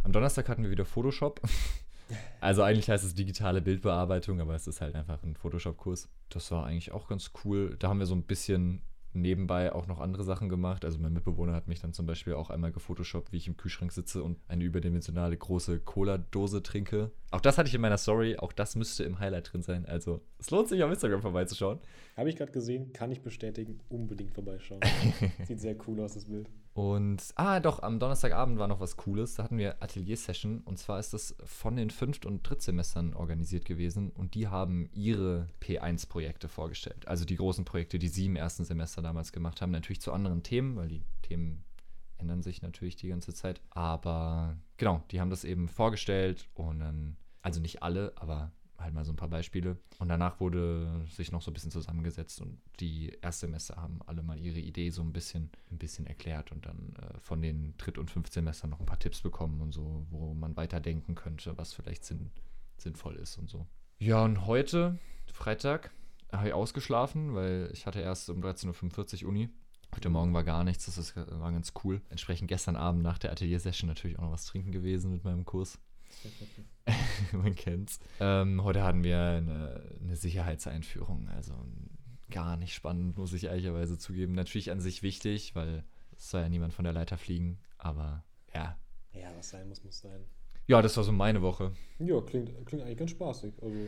Am 0.05 0.13
Donnerstag 0.13 0.49
hatten 0.49 0.63
wir 0.63 0.71
wieder 0.71 0.85
Photoshop. 0.85 1.41
Also 2.41 2.63
eigentlich 2.63 2.89
heißt 2.89 3.05
es 3.05 3.15
digitale 3.15 3.61
Bildbearbeitung, 3.61 4.41
aber 4.41 4.55
es 4.55 4.67
ist 4.67 4.81
halt 4.81 4.95
einfach 4.95 5.23
ein 5.23 5.35
Photoshop-Kurs. 5.35 6.09
Das 6.29 6.51
war 6.51 6.67
eigentlich 6.67 6.93
auch 6.93 7.09
ganz 7.09 7.33
cool. 7.45 7.77
Da 7.79 7.89
haben 7.89 7.99
wir 7.99 8.07
so 8.07 8.15
ein 8.15 8.23
bisschen 8.23 8.83
nebenbei 9.17 9.73
auch 9.73 9.87
noch 9.87 9.99
andere 9.99 10.23
Sachen 10.23 10.49
gemacht. 10.49 10.85
Also 10.85 10.99
mein 10.99 11.13
Mitbewohner 11.13 11.55
hat 11.55 11.69
mich 11.69 11.81
dann 11.81 11.93
zum 11.93 12.07
Beispiel 12.07 12.35
auch 12.35 12.51
einmal 12.51 12.71
gefotoshoppt, 12.71 13.33
wie 13.33 13.39
ich 13.39 13.49
im 13.49 13.57
Kühlschrank 13.57 13.91
sitze 13.93 14.23
und 14.23 14.39
eine 14.47 14.63
überdimensionale 14.63 15.37
große 15.37 15.81
Cola-Dose 15.81 16.63
trinke. 16.63 17.11
Auch 17.31 17.41
das 17.41 17.59
hatte 17.59 17.69
ich 17.69 17.75
in 17.75 17.81
meiner 17.81 17.99
Story. 17.99 18.37
Auch 18.37 18.53
das 18.53 18.77
müsste 18.77 19.05
im 19.05 19.19
Highlight 19.19 19.53
drin 19.53 19.63
sein. 19.63 19.87
Also 19.87 20.21
es 20.39 20.51
lohnt 20.51 20.69
sich 20.69 20.83
auf 20.83 20.91
Instagram 20.91 21.23
vorbeizuschauen. 21.23 21.81
Habe 22.17 22.29
ich 22.29 22.37
gerade 22.37 22.53
gesehen, 22.53 22.93
kann 22.93 23.11
ich 23.11 23.23
bestätigen. 23.23 23.81
Unbedingt 23.89 24.33
vorbeischauen. 24.33 24.81
Sieht 25.47 25.61
sehr 25.61 25.77
cool 25.87 26.01
aus, 26.01 26.15
das 26.15 26.27
Bild. 26.27 26.49
Und, 26.77 27.33
ah, 27.37 27.59
doch, 27.59 27.83
am 27.83 27.99
Donnerstagabend 27.99 28.59
war 28.59 28.69
noch 28.69 28.81
was 28.81 28.99
Cooles. 28.99 29.37
Da 29.37 29.45
hatten 29.45 29.57
wir 29.57 29.83
Atelier-Session. 29.83 30.61
Und 30.61 30.79
zwar 30.79 30.99
ist 30.99 31.15
das 31.15 31.35
von 31.43 31.75
den 31.75 31.89
Fünft- 31.89 32.27
und 32.27 32.43
Drittsemestern 32.43 33.15
organisiert 33.15 33.65
gewesen. 33.65 34.11
Und 34.11 34.35
die 34.35 34.49
haben 34.49 34.91
ihre 34.93 35.49
P1-Projekte 35.63 36.49
vorgestellt. 36.49 37.09
Also 37.09 37.25
die 37.25 37.37
großen 37.37 37.65
Projekte, 37.65 37.99
die 37.99 38.09
sie 38.09 38.27
im 38.27 38.37
ersten 38.37 38.67
Semester 38.67 39.01
damals 39.01 39.33
gemacht 39.33 39.63
haben. 39.63 39.71
Natürlich 39.71 40.03
zu 40.03 40.13
anderen 40.13 40.43
Themen, 40.43 40.77
weil 40.77 40.89
die 40.89 41.03
Themen 41.23 41.65
ändern 42.19 42.43
sich 42.43 42.61
natürlich 42.61 42.97
die 42.97 43.09
ganze 43.09 43.33
Zeit. 43.33 43.63
Aber 43.71 44.59
genau, 44.77 45.03
die 45.13 45.19
haben 45.19 45.31
das 45.31 45.45
eben 45.45 45.69
vorgestellt. 45.69 46.47
Und 46.53 46.81
dann, 46.81 47.17
also 47.41 47.59
nicht 47.59 47.83
alle, 47.83 48.13
aber 48.17 48.53
halt 48.87 48.95
mal 48.95 49.05
so 49.05 49.13
ein 49.13 49.17
paar 49.17 49.29
Beispiele. 49.29 49.77
Und 49.99 50.09
danach 50.09 50.41
wurde 50.41 51.05
sich 51.11 51.31
noch 51.31 51.43
so 51.43 51.51
ein 51.51 51.55
bisschen 51.55 51.71
zusammengesetzt 51.71 52.41
und 52.41 52.59
die 52.81 53.17
Erstsemester 53.21 53.77
haben 53.77 54.01
alle 54.07 54.23
mal 54.23 54.39
ihre 54.39 54.59
Idee 54.59 54.91
so 54.91 55.03
ein 55.03 55.13
bisschen, 55.13 55.51
ein 55.71 55.79
bisschen 55.79 56.07
erklärt 56.07 56.53
und 56.53 56.65
dann 56.65 56.95
äh, 56.97 57.21
von 57.21 57.43
den 57.43 57.77
Dritt- 57.77 57.99
und 57.99 58.11
Fünftsemestern 58.11 58.71
noch 58.71 58.81
ein 58.81 58.87
paar 58.87 58.99
Tipps 58.99 59.21
bekommen 59.21 59.61
und 59.61 59.73
so, 59.73 60.07
wo 60.11 60.33
man 60.35 60.57
weiterdenken 60.57 61.15
könnte, 61.15 61.59
was 61.59 61.75
vielleicht 61.75 62.05
sinn, 62.05 62.31
sinnvoll 62.79 63.17
ist 63.17 63.37
und 63.37 63.51
so. 63.51 63.67
Ja, 63.99 64.25
und 64.25 64.47
heute, 64.47 64.99
Freitag, 65.27 65.91
habe 66.33 66.49
ich 66.49 66.55
ausgeschlafen, 66.55 67.35
weil 67.35 67.71
ich 67.73 67.87
hatte 67.87 68.01
erst 68.01 68.31
um 68.31 68.43
13.45 68.43 69.25
Uhr 69.25 69.31
Uni. 69.31 69.49
Heute 69.95 70.11
Morgen 70.11 70.35
war 70.35 70.45
gar 70.45 70.65
nichts, 70.65 70.87
das 70.87 71.17
war 71.17 71.53
ganz 71.53 71.73
cool. 71.85 72.03
Entsprechend 72.11 72.49
gestern 72.49 72.77
Abend 72.77 73.03
nach 73.03 73.19
der 73.19 73.33
Atelier-Session 73.33 73.89
natürlich 73.89 74.19
auch 74.19 74.25
noch 74.25 74.33
was 74.33 74.45
trinken 74.45 74.73
gewesen 74.73 75.13
mit 75.13 75.25
meinem 75.25 75.45
Kurs. 75.45 75.79
Man 77.33 77.55
kennt's. 77.55 77.99
Ähm, 78.21 78.63
heute 78.63 78.83
hatten 78.83 79.05
wir 79.05 79.19
eine, 79.21 79.83
eine 80.01 80.17
Sicherheitseinführung, 80.17 81.29
also 81.29 81.55
gar 82.31 82.57
nicht 82.57 82.75
spannend, 82.75 83.17
muss 83.19 83.33
ich 83.33 83.45
ehrlicherweise 83.45 83.99
zugeben. 83.99 84.35
Natürlich 84.35 84.71
an 84.71 84.81
sich 84.81 85.03
wichtig, 85.03 85.55
weil 85.55 85.85
es 86.17 86.31
soll 86.31 86.43
ja 86.43 86.49
niemand 86.49 86.75
von 86.75 86.85
der 86.85 86.93
Leiter 86.93 87.19
fliegen, 87.19 87.59
aber 87.79 88.25
ja. 88.55 88.79
Ja, 89.13 89.29
was 89.37 89.51
sein 89.51 89.69
muss, 89.69 89.83
muss 89.85 90.01
sein. 90.01 90.25
Ja, 90.67 90.83
das 90.83 90.97
war 90.97 91.05
so 91.05 91.13
meine 91.13 91.43
Woche. 91.43 91.73
Ja, 91.99 92.21
klingt, 92.21 92.51
klingt 92.67 92.83
eigentlich 92.83 92.99
ganz 92.99 93.13
spaßig, 93.13 93.55
also 93.63 93.79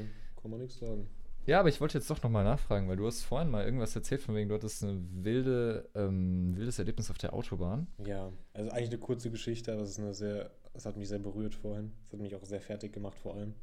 kann 0.41 0.51
man 0.51 0.61
nichts 0.61 0.79
sagen. 0.79 1.09
Ja, 1.49 1.61
aber 1.61 1.71
ich 1.71 1.81
wollte 1.81 1.97
jetzt 1.97 2.11
doch 2.11 2.23
nochmal 2.23 2.45
nachfragen, 2.45 2.91
weil 2.91 2.99
du 2.99 3.07
hast 3.07 3.23
vorhin 3.23 3.49
mal 3.51 3.65
irgendwas 3.65 3.97
erzählt, 3.97 4.21
von 4.21 4.35
wegen, 4.35 4.51
du 4.51 4.55
hattest 4.55 4.83
ein 4.83 5.25
wilde, 5.25 5.89
ähm, 5.95 6.55
wildes 6.55 6.79
Erlebnis 6.79 7.11
auf 7.11 7.17
der 7.17 7.33
Autobahn. 7.33 7.87
Ja, 8.05 8.31
also 8.53 8.71
eigentlich 8.71 8.91
eine 8.91 8.99
kurze 8.99 9.31
Geschichte, 9.31 9.73
aber 9.73 9.81
es 9.81 9.93
ist 9.93 9.99
eine 9.99 10.13
sehr, 10.13 10.51
das 10.75 10.85
hat 10.85 10.99
mich 10.99 11.09
sehr 11.09 11.21
berührt 11.21 11.55
vorhin. 11.55 11.93
Das 12.03 12.13
hat 12.13 12.21
mich 12.21 12.35
auch 12.35 12.45
sehr 12.45 12.61
fertig 12.61 12.93
gemacht 12.93 13.19
vor 13.19 13.35
allem. 13.35 13.55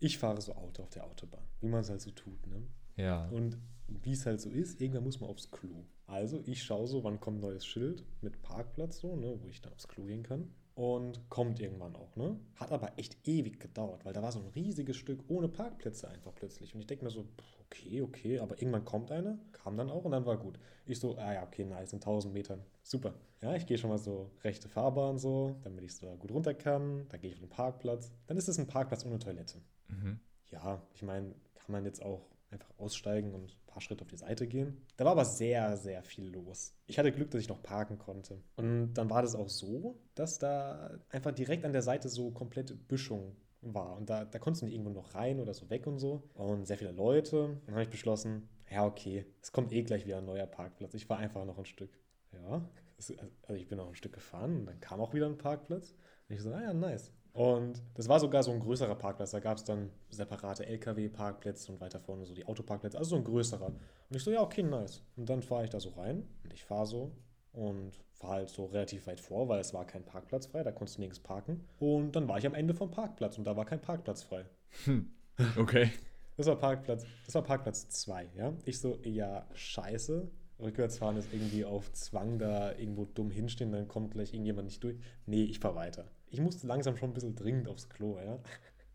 Ich 0.00 0.18
fahre 0.18 0.38
so 0.42 0.52
Auto 0.52 0.82
auf 0.82 0.90
der 0.90 1.06
Autobahn, 1.06 1.44
wie 1.60 1.68
man 1.68 1.80
es 1.80 1.88
halt 1.88 2.02
so 2.02 2.10
tut, 2.10 2.46
ne? 2.46 2.62
Ja. 2.96 3.26
Und 3.28 3.56
wie 3.86 4.12
es 4.12 4.26
halt 4.26 4.42
so 4.42 4.50
ist, 4.50 4.78
irgendwann 4.78 5.04
muss 5.04 5.18
man 5.18 5.30
aufs 5.30 5.50
Klo. 5.50 5.86
Also 6.06 6.42
ich 6.44 6.62
schaue 6.62 6.86
so, 6.86 7.04
wann 7.04 7.20
kommt 7.20 7.38
ein 7.38 7.40
neues 7.40 7.64
Schild 7.64 8.04
mit 8.20 8.42
Parkplatz 8.42 8.98
so, 8.98 9.16
ne, 9.16 9.38
wo 9.40 9.48
ich 9.48 9.62
dann 9.62 9.72
aufs 9.72 9.88
Klo 9.88 10.04
gehen 10.04 10.24
kann. 10.24 10.52
Und 10.74 11.28
kommt 11.28 11.60
irgendwann 11.60 11.94
auch, 11.96 12.16
ne? 12.16 12.38
Hat 12.56 12.72
aber 12.72 12.98
echt 12.98 13.28
ewig 13.28 13.60
gedauert, 13.60 14.06
weil 14.06 14.14
da 14.14 14.22
war 14.22 14.32
so 14.32 14.38
ein 14.38 14.46
riesiges 14.54 14.96
Stück 14.96 15.22
ohne 15.28 15.48
Parkplätze 15.48 16.08
einfach 16.08 16.34
plötzlich. 16.34 16.74
Und 16.74 16.80
ich 16.80 16.86
denke 16.86 17.04
mir 17.04 17.10
so, 17.10 17.26
okay, 17.66 18.00
okay, 18.00 18.38
aber 18.38 18.56
irgendwann 18.56 18.84
kommt 18.84 19.10
einer, 19.10 19.38
kam 19.52 19.76
dann 19.76 19.90
auch 19.90 20.04
und 20.04 20.12
dann 20.12 20.24
war 20.24 20.38
gut. 20.38 20.58
Ich 20.86 20.98
so, 20.98 21.16
ah 21.18 21.34
ja, 21.34 21.42
okay, 21.42 21.64
nice, 21.64 21.92
in 21.92 21.98
1000 21.98 22.32
Metern, 22.32 22.64
super. 22.82 23.14
Ja, 23.42 23.54
ich 23.54 23.66
gehe 23.66 23.76
schon 23.76 23.90
mal 23.90 23.98
so 23.98 24.30
rechte 24.44 24.68
Fahrbahn 24.68 25.18
so, 25.18 25.56
damit 25.62 25.84
ich 25.84 25.94
so 25.94 26.06
gut 26.16 26.30
runter 26.30 26.54
kann. 26.54 27.06
Dann 27.08 27.20
gehe 27.20 27.28
ich 27.28 27.36
auf 27.36 27.40
den 27.40 27.50
Parkplatz. 27.50 28.10
Dann 28.26 28.38
ist 28.38 28.48
es 28.48 28.58
ein 28.58 28.66
Parkplatz 28.66 29.04
ohne 29.04 29.18
Toilette. 29.18 29.58
Mhm. 29.88 30.20
Ja, 30.50 30.80
ich 30.94 31.02
meine, 31.02 31.34
kann 31.54 31.72
man 31.72 31.84
jetzt 31.84 32.02
auch 32.02 32.26
einfach 32.52 32.70
aussteigen 32.78 33.34
und 33.34 33.50
ein 33.50 33.66
paar 33.66 33.80
Schritte 33.80 34.02
auf 34.02 34.08
die 34.08 34.16
Seite 34.16 34.46
gehen. 34.46 34.76
Da 34.96 35.04
war 35.04 35.12
aber 35.12 35.24
sehr, 35.24 35.76
sehr 35.76 36.02
viel 36.02 36.30
los. 36.32 36.74
Ich 36.86 36.98
hatte 36.98 37.12
Glück, 37.12 37.30
dass 37.30 37.40
ich 37.40 37.48
noch 37.48 37.62
parken 37.62 37.98
konnte. 37.98 38.42
Und 38.56 38.94
dann 38.94 39.10
war 39.10 39.22
das 39.22 39.34
auch 39.34 39.48
so, 39.48 39.98
dass 40.14 40.38
da 40.38 40.98
einfach 41.10 41.32
direkt 41.32 41.64
an 41.64 41.72
der 41.72 41.82
Seite 41.82 42.08
so 42.08 42.30
komplette 42.30 42.74
Büschung 42.74 43.36
war. 43.62 43.96
Und 43.96 44.10
da, 44.10 44.24
da 44.24 44.38
konntest 44.38 44.62
du 44.62 44.66
nicht 44.66 44.74
irgendwo 44.74 44.90
noch 44.90 45.14
rein 45.14 45.40
oder 45.40 45.54
so 45.54 45.70
weg 45.70 45.86
und 45.86 45.98
so. 45.98 46.22
Und 46.34 46.66
sehr 46.66 46.78
viele 46.78 46.92
Leute. 46.92 47.60
Dann 47.64 47.74
habe 47.74 47.84
ich 47.84 47.90
beschlossen, 47.90 48.48
ja, 48.70 48.84
okay, 48.84 49.26
es 49.40 49.52
kommt 49.52 49.72
eh 49.72 49.82
gleich 49.82 50.06
wieder 50.06 50.18
ein 50.18 50.24
neuer 50.24 50.46
Parkplatz. 50.46 50.94
Ich 50.94 51.06
fahre 51.06 51.20
einfach 51.20 51.44
noch 51.44 51.58
ein 51.58 51.64
Stück. 51.64 51.98
Ja, 52.32 52.68
also 52.96 53.54
ich 53.54 53.68
bin 53.68 53.78
noch 53.78 53.88
ein 53.88 53.94
Stück 53.94 54.12
gefahren 54.12 54.60
und 54.60 54.66
dann 54.66 54.80
kam 54.80 55.00
auch 55.00 55.12
wieder 55.12 55.26
ein 55.26 55.38
Parkplatz. 55.38 55.94
Und 56.28 56.34
ich 56.34 56.42
so, 56.42 56.52
ah 56.52 56.62
ja, 56.62 56.72
nice. 56.72 57.12
Und 57.32 57.82
das 57.94 58.08
war 58.08 58.20
sogar 58.20 58.42
so 58.42 58.50
ein 58.50 58.60
größerer 58.60 58.94
Parkplatz. 58.94 59.30
Da 59.30 59.40
gab 59.40 59.56
es 59.56 59.64
dann 59.64 59.90
separate 60.10 60.66
LKW-Parkplätze 60.66 61.72
und 61.72 61.80
weiter 61.80 61.98
vorne 61.98 62.26
so 62.26 62.34
die 62.34 62.44
Autoparkplätze. 62.44 62.98
Also 62.98 63.10
so 63.10 63.16
ein 63.16 63.24
größerer. 63.24 63.66
Und 63.66 64.16
ich 64.16 64.22
so, 64.22 64.30
ja, 64.30 64.42
okay, 64.42 64.62
nice. 64.62 65.02
Und 65.16 65.30
dann 65.30 65.42
fahre 65.42 65.64
ich 65.64 65.70
da 65.70 65.80
so 65.80 65.90
rein 65.90 66.28
und 66.44 66.52
ich 66.52 66.64
fahre 66.64 66.86
so 66.86 67.12
und 67.52 67.92
fahre 68.12 68.34
halt 68.34 68.50
so 68.50 68.66
relativ 68.66 69.06
weit 69.06 69.20
vor, 69.20 69.48
weil 69.48 69.60
es 69.60 69.72
war 69.72 69.86
kein 69.86 70.04
Parkplatz 70.04 70.46
frei. 70.46 70.62
Da 70.62 70.72
konntest 70.72 70.98
du 70.98 71.00
nirgends 71.00 71.20
parken. 71.20 71.64
Und 71.78 72.16
dann 72.16 72.28
war 72.28 72.36
ich 72.36 72.46
am 72.46 72.54
Ende 72.54 72.74
vom 72.74 72.90
Parkplatz 72.90 73.38
und 73.38 73.44
da 73.44 73.56
war 73.56 73.64
kein 73.64 73.80
Parkplatz 73.80 74.22
frei. 74.22 74.44
Hm. 74.84 75.10
Okay. 75.56 75.90
Das 76.36 76.46
war 76.46 76.56
Parkplatz, 76.56 77.04
das 77.26 77.34
war 77.34 77.42
Parkplatz 77.42 77.88
2, 77.88 78.28
ja. 78.36 78.52
Ich 78.64 78.80
so, 78.80 78.98
ja, 79.02 79.46
scheiße. 79.54 80.30
Rückwärtsfahren 80.60 81.16
ist 81.16 81.32
irgendwie 81.32 81.64
auf 81.64 81.92
Zwang 81.92 82.38
da 82.38 82.72
irgendwo 82.72 83.04
dumm 83.04 83.30
hinstehen, 83.30 83.72
dann 83.72 83.88
kommt 83.88 84.12
gleich 84.12 84.32
irgendjemand 84.32 84.66
nicht 84.66 84.82
durch. 84.82 84.96
Nee, 85.26 85.44
ich 85.44 85.58
fahre 85.58 85.74
weiter 85.74 86.06
ich 86.32 86.40
musste 86.40 86.66
langsam 86.66 86.96
schon 86.96 87.10
ein 87.10 87.14
bisschen 87.14 87.36
dringend 87.36 87.68
aufs 87.68 87.88
Klo, 87.88 88.18
ja. 88.18 88.38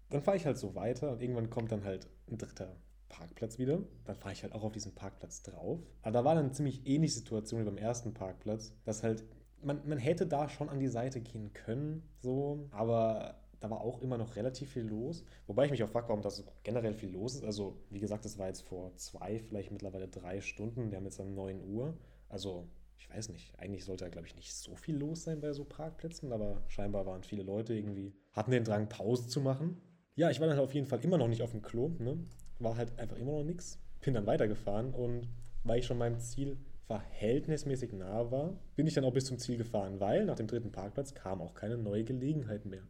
Dann 0.09 0.21
fahre 0.21 0.37
ich 0.37 0.45
halt 0.45 0.57
so 0.57 0.73
weiter 0.73 1.11
und 1.11 1.21
irgendwann 1.21 1.49
kommt 1.49 1.71
dann 1.71 1.83
halt 1.83 2.07
ein 2.29 2.37
dritter 2.37 2.75
Parkplatz 3.09 3.59
wieder. 3.59 3.79
Dann 4.05 4.15
fahre 4.15 4.33
ich 4.33 4.41
halt 4.43 4.53
auch 4.53 4.63
auf 4.63 4.71
diesen 4.71 4.95
Parkplatz 4.95 5.43
drauf. 5.43 5.79
Aber 6.01 6.11
da 6.11 6.25
war 6.25 6.35
dann 6.35 6.45
eine 6.45 6.53
ziemlich 6.53 6.87
ähnliche 6.87 7.15
Situation 7.15 7.61
wie 7.61 7.65
beim 7.65 7.77
ersten 7.77 8.13
Parkplatz, 8.13 8.73
dass 8.85 9.03
halt, 9.03 9.23
man, 9.61 9.87
man 9.87 9.97
hätte 9.97 10.25
da 10.25 10.49
schon 10.49 10.69
an 10.69 10.79
die 10.79 10.87
Seite 10.87 11.21
gehen 11.21 11.53
können, 11.53 12.09
so, 12.21 12.67
aber 12.71 13.35
da 13.59 13.69
war 13.69 13.81
auch 13.81 14.01
immer 14.01 14.17
noch 14.17 14.35
relativ 14.35 14.71
viel 14.71 14.83
los. 14.83 15.23
Wobei 15.45 15.65
ich 15.65 15.71
mich 15.71 15.83
auch 15.83 15.89
frage, 15.89 16.07
warum 16.09 16.21
das 16.21 16.43
generell 16.63 16.93
viel 16.93 17.11
los 17.11 17.35
ist. 17.35 17.43
Also, 17.43 17.77
wie 17.89 17.99
gesagt, 17.99 18.25
das 18.25 18.37
war 18.37 18.47
jetzt 18.47 18.61
vor 18.61 18.95
zwei, 18.95 19.39
vielleicht 19.39 19.71
mittlerweile 19.71 20.07
drei 20.07 20.41
Stunden. 20.41 20.89
Wir 20.89 20.97
haben 20.97 21.05
jetzt 21.05 21.19
dann 21.19 21.33
9 21.33 21.63
Uhr. 21.63 21.97
Also, 22.29 22.67
ich 22.97 23.09
weiß 23.09 23.29
nicht, 23.29 23.53
eigentlich 23.59 23.85
sollte 23.85 24.05
da, 24.05 24.09
glaube 24.09 24.27
ich, 24.27 24.35
nicht 24.35 24.53
so 24.53 24.75
viel 24.75 24.97
los 24.97 25.23
sein 25.23 25.39
bei 25.39 25.53
so 25.53 25.63
Parkplätzen, 25.63 26.31
aber 26.31 26.63
scheinbar 26.67 27.05
waren 27.05 27.23
viele 27.23 27.43
Leute 27.43 27.73
irgendwie, 27.73 28.13
hatten 28.33 28.51
den 28.51 28.63
Drang, 28.63 28.89
Pause 28.89 29.27
zu 29.27 29.41
machen. 29.41 29.77
Ja, 30.15 30.29
ich 30.29 30.39
war 30.39 30.47
dann 30.47 30.59
auf 30.59 30.73
jeden 30.73 30.87
Fall 30.87 31.03
immer 31.03 31.17
noch 31.17 31.27
nicht 31.27 31.41
auf 31.41 31.51
dem 31.51 31.61
Klo, 31.61 31.89
ne? 31.99 32.17
war 32.59 32.75
halt 32.75 32.97
einfach 32.99 33.17
immer 33.17 33.33
noch 33.33 33.43
nichts. 33.43 33.79
Bin 34.01 34.13
dann 34.13 34.25
weitergefahren 34.25 34.93
und 34.93 35.27
weil 35.63 35.79
ich 35.79 35.85
schon 35.85 35.97
meinem 35.97 36.19
Ziel 36.19 36.57
verhältnismäßig 36.87 37.93
nah 37.93 38.31
war, 38.31 38.57
bin 38.75 38.87
ich 38.87 38.93
dann 38.93 39.03
auch 39.03 39.13
bis 39.13 39.25
zum 39.25 39.37
Ziel 39.37 39.57
gefahren, 39.57 39.99
weil 39.99 40.25
nach 40.25 40.35
dem 40.35 40.47
dritten 40.47 40.71
Parkplatz 40.71 41.13
kam 41.13 41.41
auch 41.41 41.53
keine 41.53 41.77
neue 41.77 42.03
Gelegenheit 42.03 42.65
mehr. 42.65 42.83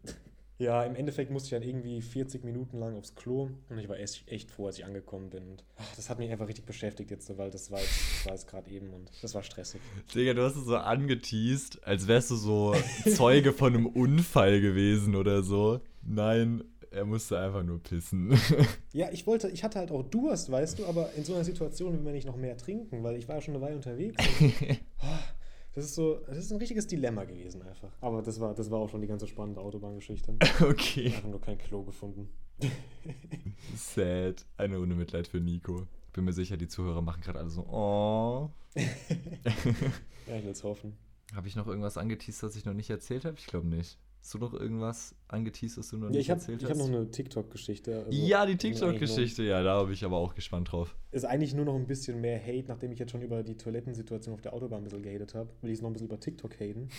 Ja, 0.59 0.83
im 0.83 0.95
Endeffekt 0.95 1.29
musste 1.29 1.47
ich 1.47 1.61
dann 1.61 1.67
irgendwie 1.67 2.01
40 2.01 2.43
Minuten 2.43 2.79
lang 2.79 2.97
aufs 2.97 3.13
Klo 3.13 3.49
und 3.69 3.77
ich 3.77 3.87
war 3.87 3.99
echt, 3.99 4.27
echt 4.27 4.49
froh, 4.49 4.65
als 4.67 4.79
ich 4.79 4.85
angekommen 4.85 5.29
bin. 5.29 5.47
Und 5.47 5.63
ach, 5.75 5.95
das 5.95 6.09
hat 6.09 6.17
mich 6.17 6.31
einfach 6.31 6.47
richtig 6.47 6.65
beschäftigt 6.65 7.11
jetzt, 7.11 7.37
weil 7.37 7.51
das 7.51 7.69
war 7.69 7.79
jetzt, 7.79 8.25
jetzt 8.25 8.47
gerade 8.47 8.69
eben 8.71 8.91
und 8.91 9.11
das 9.21 9.35
war 9.35 9.43
stressig. 9.43 9.81
Digga, 10.15 10.33
du 10.33 10.41
hast 10.43 10.55
es 10.55 10.65
so 10.65 10.77
angeteased, 10.77 11.85
als 11.85 12.07
wärst 12.07 12.31
du 12.31 12.35
so 12.35 12.75
Zeuge 13.15 13.53
von 13.53 13.75
einem 13.75 13.85
Unfall 13.85 14.59
gewesen 14.59 15.15
oder 15.15 15.43
so. 15.43 15.79
Nein, 16.01 16.63
er 16.89 17.05
musste 17.05 17.39
einfach 17.39 17.63
nur 17.63 17.81
pissen. 17.81 18.35
ja, 18.93 19.09
ich 19.11 19.27
wollte, 19.27 19.49
ich 19.49 19.63
hatte 19.63 19.77
halt 19.77 19.91
auch 19.91 20.03
Durst, 20.03 20.51
weißt 20.51 20.79
du, 20.79 20.85
aber 20.85 21.11
in 21.15 21.23
so 21.23 21.35
einer 21.35 21.43
Situation 21.43 21.93
will 21.93 22.01
man 22.01 22.13
nicht 22.13 22.25
noch 22.25 22.37
mehr 22.37 22.57
trinken, 22.57 23.03
weil 23.03 23.17
ich 23.17 23.27
war 23.27 23.41
schon 23.41 23.55
eine 23.55 23.63
Weile 23.63 23.75
unterwegs. 23.75 24.17
Und, 24.39 24.53
oh, 25.03 25.05
das 25.77 25.85
ist 25.85 25.93
so, 25.93 26.15
das 26.25 26.39
ist 26.39 26.51
ein 26.51 26.57
richtiges 26.57 26.87
Dilemma 26.87 27.23
gewesen 27.23 27.61
einfach. 27.61 27.91
Aber 28.01 28.23
das 28.23 28.39
war, 28.39 28.55
das 28.55 28.71
war 28.71 28.79
auch 28.79 28.89
schon 28.89 28.99
die 28.99 29.07
ganze 29.07 29.27
spannende 29.27 29.61
Autobahngeschichte. 29.61 30.35
Okay. 30.59 31.03
Wir 31.03 31.17
haben 31.17 31.29
nur 31.29 31.39
kein 31.39 31.59
Klo 31.59 31.83
gefunden. 31.83 32.29
Sad. 33.75 34.43
Eine 34.57 34.79
ohne 34.79 34.95
Mitleid 34.95 35.27
für 35.27 35.39
Nico. 35.39 35.85
Bin 36.13 36.25
mir 36.25 36.33
sicher, 36.33 36.57
die 36.57 36.67
Zuhörer 36.67 37.03
machen 37.03 37.21
gerade 37.21 37.37
alle 37.37 37.51
so, 37.51 37.61
oh. 37.67 38.49
ja, 38.75 40.35
ich 40.35 40.43
will 40.43 40.49
es 40.49 40.63
hoffen. 40.63 40.97
Habe 41.35 41.47
ich 41.47 41.55
noch 41.55 41.67
irgendwas 41.67 41.97
angeteased, 41.97 42.41
was 42.41 42.55
ich 42.55 42.65
noch 42.65 42.73
nicht 42.73 42.89
erzählt 42.89 43.23
habe? 43.23 43.37
Ich 43.37 43.45
glaube 43.45 43.67
nicht. 43.67 43.99
Hast 44.19 44.33
du 44.33 44.39
noch 44.39 44.53
irgendwas 44.53 45.15
angeteased, 45.27 45.77
was 45.77 45.89
du 45.89 45.97
noch 45.97 46.09
ja, 46.09 46.17
nicht 46.17 46.29
hab, 46.29 46.39
erzählt 46.39 46.61
ich 46.61 46.69
hast? 46.69 46.75
Ich 46.75 46.83
habe 46.83 46.91
noch 46.91 46.99
eine 46.99 47.11
TikTok-Geschichte. 47.11 48.05
Also 48.05 48.11
ja, 48.11 48.45
die 48.45 48.57
TikTok-Geschichte, 48.57 49.43
ja, 49.43 49.63
da 49.63 49.75
habe 49.75 49.93
ich 49.93 50.03
aber 50.03 50.17
auch 50.17 50.35
gespannt 50.35 50.71
drauf. 50.71 50.95
Ist 51.11 51.25
eigentlich 51.25 51.53
nur 51.53 51.65
noch 51.65 51.75
ein 51.75 51.87
bisschen 51.87 52.19
mehr 52.19 52.39
Hate, 52.41 52.65
nachdem 52.67 52.91
ich 52.91 52.99
jetzt 52.99 53.11
schon 53.11 53.21
über 53.21 53.43
die 53.43 53.55
Toilettensituation 53.55 54.33
auf 54.33 54.41
der 54.41 54.53
Autobahn 54.53 54.81
ein 54.81 54.83
bisschen 54.83 55.01
gehatet 55.01 55.33
habe. 55.33 55.49
Will 55.61 55.71
ich 55.71 55.77
es 55.77 55.81
noch 55.81 55.89
ein 55.89 55.93
bisschen 55.93 56.07
über 56.07 56.19
TikTok 56.19 56.59
haten. 56.59 56.89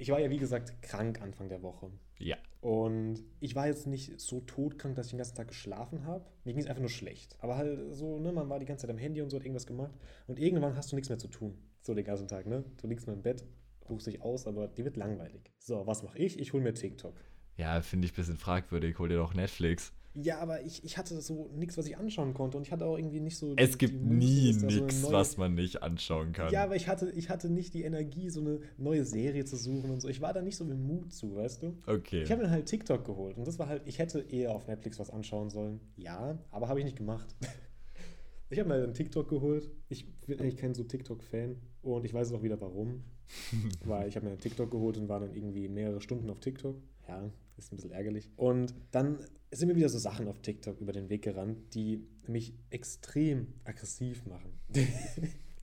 Ich 0.00 0.10
war 0.10 0.20
ja, 0.20 0.30
wie 0.30 0.36
gesagt, 0.36 0.80
krank 0.82 1.20
Anfang 1.20 1.48
der 1.48 1.62
Woche. 1.62 1.90
Ja. 2.18 2.36
Und 2.60 3.24
ich 3.40 3.56
war 3.56 3.66
jetzt 3.66 3.86
nicht 3.86 4.20
so 4.20 4.40
todkrank, 4.40 4.94
dass 4.94 5.06
ich 5.06 5.12
den 5.12 5.18
ganzen 5.18 5.34
Tag 5.34 5.48
geschlafen 5.48 6.04
habe. 6.04 6.24
Mir 6.44 6.52
ging 6.52 6.62
es 6.62 6.68
einfach 6.68 6.82
nur 6.82 6.90
schlecht. 6.90 7.36
Aber 7.40 7.56
halt 7.56 7.94
so, 7.94 8.20
ne, 8.20 8.30
man 8.30 8.48
war 8.48 8.60
die 8.60 8.66
ganze 8.66 8.82
Zeit 8.82 8.90
am 8.90 8.98
Handy 8.98 9.22
und 9.22 9.30
so, 9.30 9.36
hat 9.36 9.44
irgendwas 9.44 9.66
gemacht. 9.66 9.94
Und 10.28 10.38
irgendwann 10.38 10.76
hast 10.76 10.92
du 10.92 10.96
nichts 10.96 11.08
mehr 11.08 11.18
zu 11.18 11.28
tun. 11.28 11.58
So 11.82 11.94
den 11.94 12.04
ganzen 12.04 12.28
Tag, 12.28 12.46
ne? 12.46 12.64
Du 12.80 12.86
liegst 12.86 13.06
nur 13.06 13.16
im 13.16 13.22
Bett, 13.22 13.44
ruhst 13.90 14.06
dich 14.06 14.22
aus, 14.22 14.46
aber 14.46 14.68
die 14.68 14.84
wird 14.84 14.96
langweilig. 14.96 15.52
So, 15.58 15.86
was 15.86 16.02
mache 16.02 16.18
ich? 16.18 16.38
Ich 16.38 16.52
hole 16.52 16.62
mir 16.62 16.74
TikTok. 16.74 17.14
Ja, 17.56 17.80
finde 17.82 18.06
ich 18.06 18.12
ein 18.12 18.16
bisschen 18.16 18.36
fragwürdig. 18.36 18.98
Hol 18.98 19.08
dir 19.08 19.16
doch 19.16 19.34
Netflix. 19.34 19.92
Ja, 20.14 20.38
aber 20.38 20.62
ich, 20.62 20.82
ich 20.84 20.98
hatte 20.98 21.20
so 21.20 21.48
nichts, 21.54 21.78
was 21.78 21.86
ich 21.86 21.96
anschauen 21.96 22.34
konnte 22.34 22.56
und 22.56 22.66
ich 22.66 22.72
hatte 22.72 22.86
auch 22.86 22.96
irgendwie 22.96 23.20
nicht 23.20 23.36
so. 23.36 23.54
Die, 23.54 23.62
es 23.62 23.78
gibt 23.78 24.02
nie 24.02 24.52
nichts, 24.52 25.02
so 25.02 25.12
was 25.12 25.36
man 25.36 25.54
nicht 25.54 25.82
anschauen 25.82 26.32
kann. 26.32 26.52
Ja, 26.52 26.64
aber 26.64 26.76
ich 26.76 26.88
hatte, 26.88 27.10
ich 27.10 27.30
hatte 27.30 27.50
nicht 27.50 27.74
die 27.74 27.82
Energie, 27.82 28.30
so 28.30 28.40
eine 28.40 28.60
neue 28.78 29.04
Serie 29.04 29.44
zu 29.44 29.56
suchen 29.56 29.90
und 29.90 30.00
so. 30.00 30.08
Ich 30.08 30.20
war 30.20 30.32
da 30.32 30.42
nicht 30.42 30.56
so 30.56 30.64
im 30.64 30.86
Mut 30.86 31.12
zu, 31.12 31.36
weißt 31.36 31.62
du? 31.62 31.76
Okay. 31.86 32.22
Ich 32.22 32.32
habe 32.32 32.42
mir 32.42 32.50
halt 32.50 32.66
TikTok 32.66 33.04
geholt 33.04 33.36
und 33.36 33.46
das 33.46 33.58
war 33.58 33.68
halt, 33.68 33.82
ich 33.86 33.98
hätte 33.98 34.20
eher 34.20 34.52
auf 34.52 34.66
Netflix 34.66 34.98
was 34.98 35.10
anschauen 35.10 35.50
sollen. 35.50 35.80
Ja, 35.96 36.38
aber 36.50 36.68
habe 36.68 36.80
ich 36.80 36.84
nicht 36.84 36.96
gemacht. 36.96 37.36
ich 38.50 38.58
habe 38.58 38.68
mir 38.68 38.74
halt 38.76 38.84
einen 38.84 38.94
TikTok 38.94 39.28
geholt. 39.28 39.70
Ich 39.88 40.12
bin 40.26 40.40
eigentlich 40.40 40.56
kein 40.56 40.74
so 40.74 40.82
TikTok-Fan 40.82 41.56
und 41.82 42.04
ich 42.04 42.12
weiß 42.12 42.32
auch 42.32 42.42
wieder 42.42 42.60
warum. 42.60 43.04
Weil 43.84 44.08
ich 44.08 44.16
habe 44.16 44.26
mir 44.26 44.32
einen 44.32 44.40
TikTok 44.40 44.70
geholt 44.70 44.96
und 44.96 45.08
war 45.08 45.20
dann 45.20 45.34
irgendwie 45.34 45.68
mehrere 45.68 46.00
Stunden 46.00 46.30
auf 46.30 46.40
TikTok. 46.40 46.76
Ja, 47.08 47.30
ist 47.56 47.72
ein 47.72 47.76
bisschen 47.76 47.92
ärgerlich. 47.92 48.30
Und 48.36 48.74
dann 48.90 49.18
sind 49.50 49.68
mir 49.68 49.76
wieder 49.76 49.88
so 49.88 49.98
Sachen 49.98 50.28
auf 50.28 50.40
TikTok 50.40 50.80
über 50.80 50.92
den 50.92 51.08
Weg 51.08 51.22
gerannt, 51.22 51.74
die 51.74 52.06
mich 52.26 52.54
extrem 52.70 53.48
aggressiv 53.64 54.26
machen. 54.26 54.52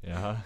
ja. 0.02 0.44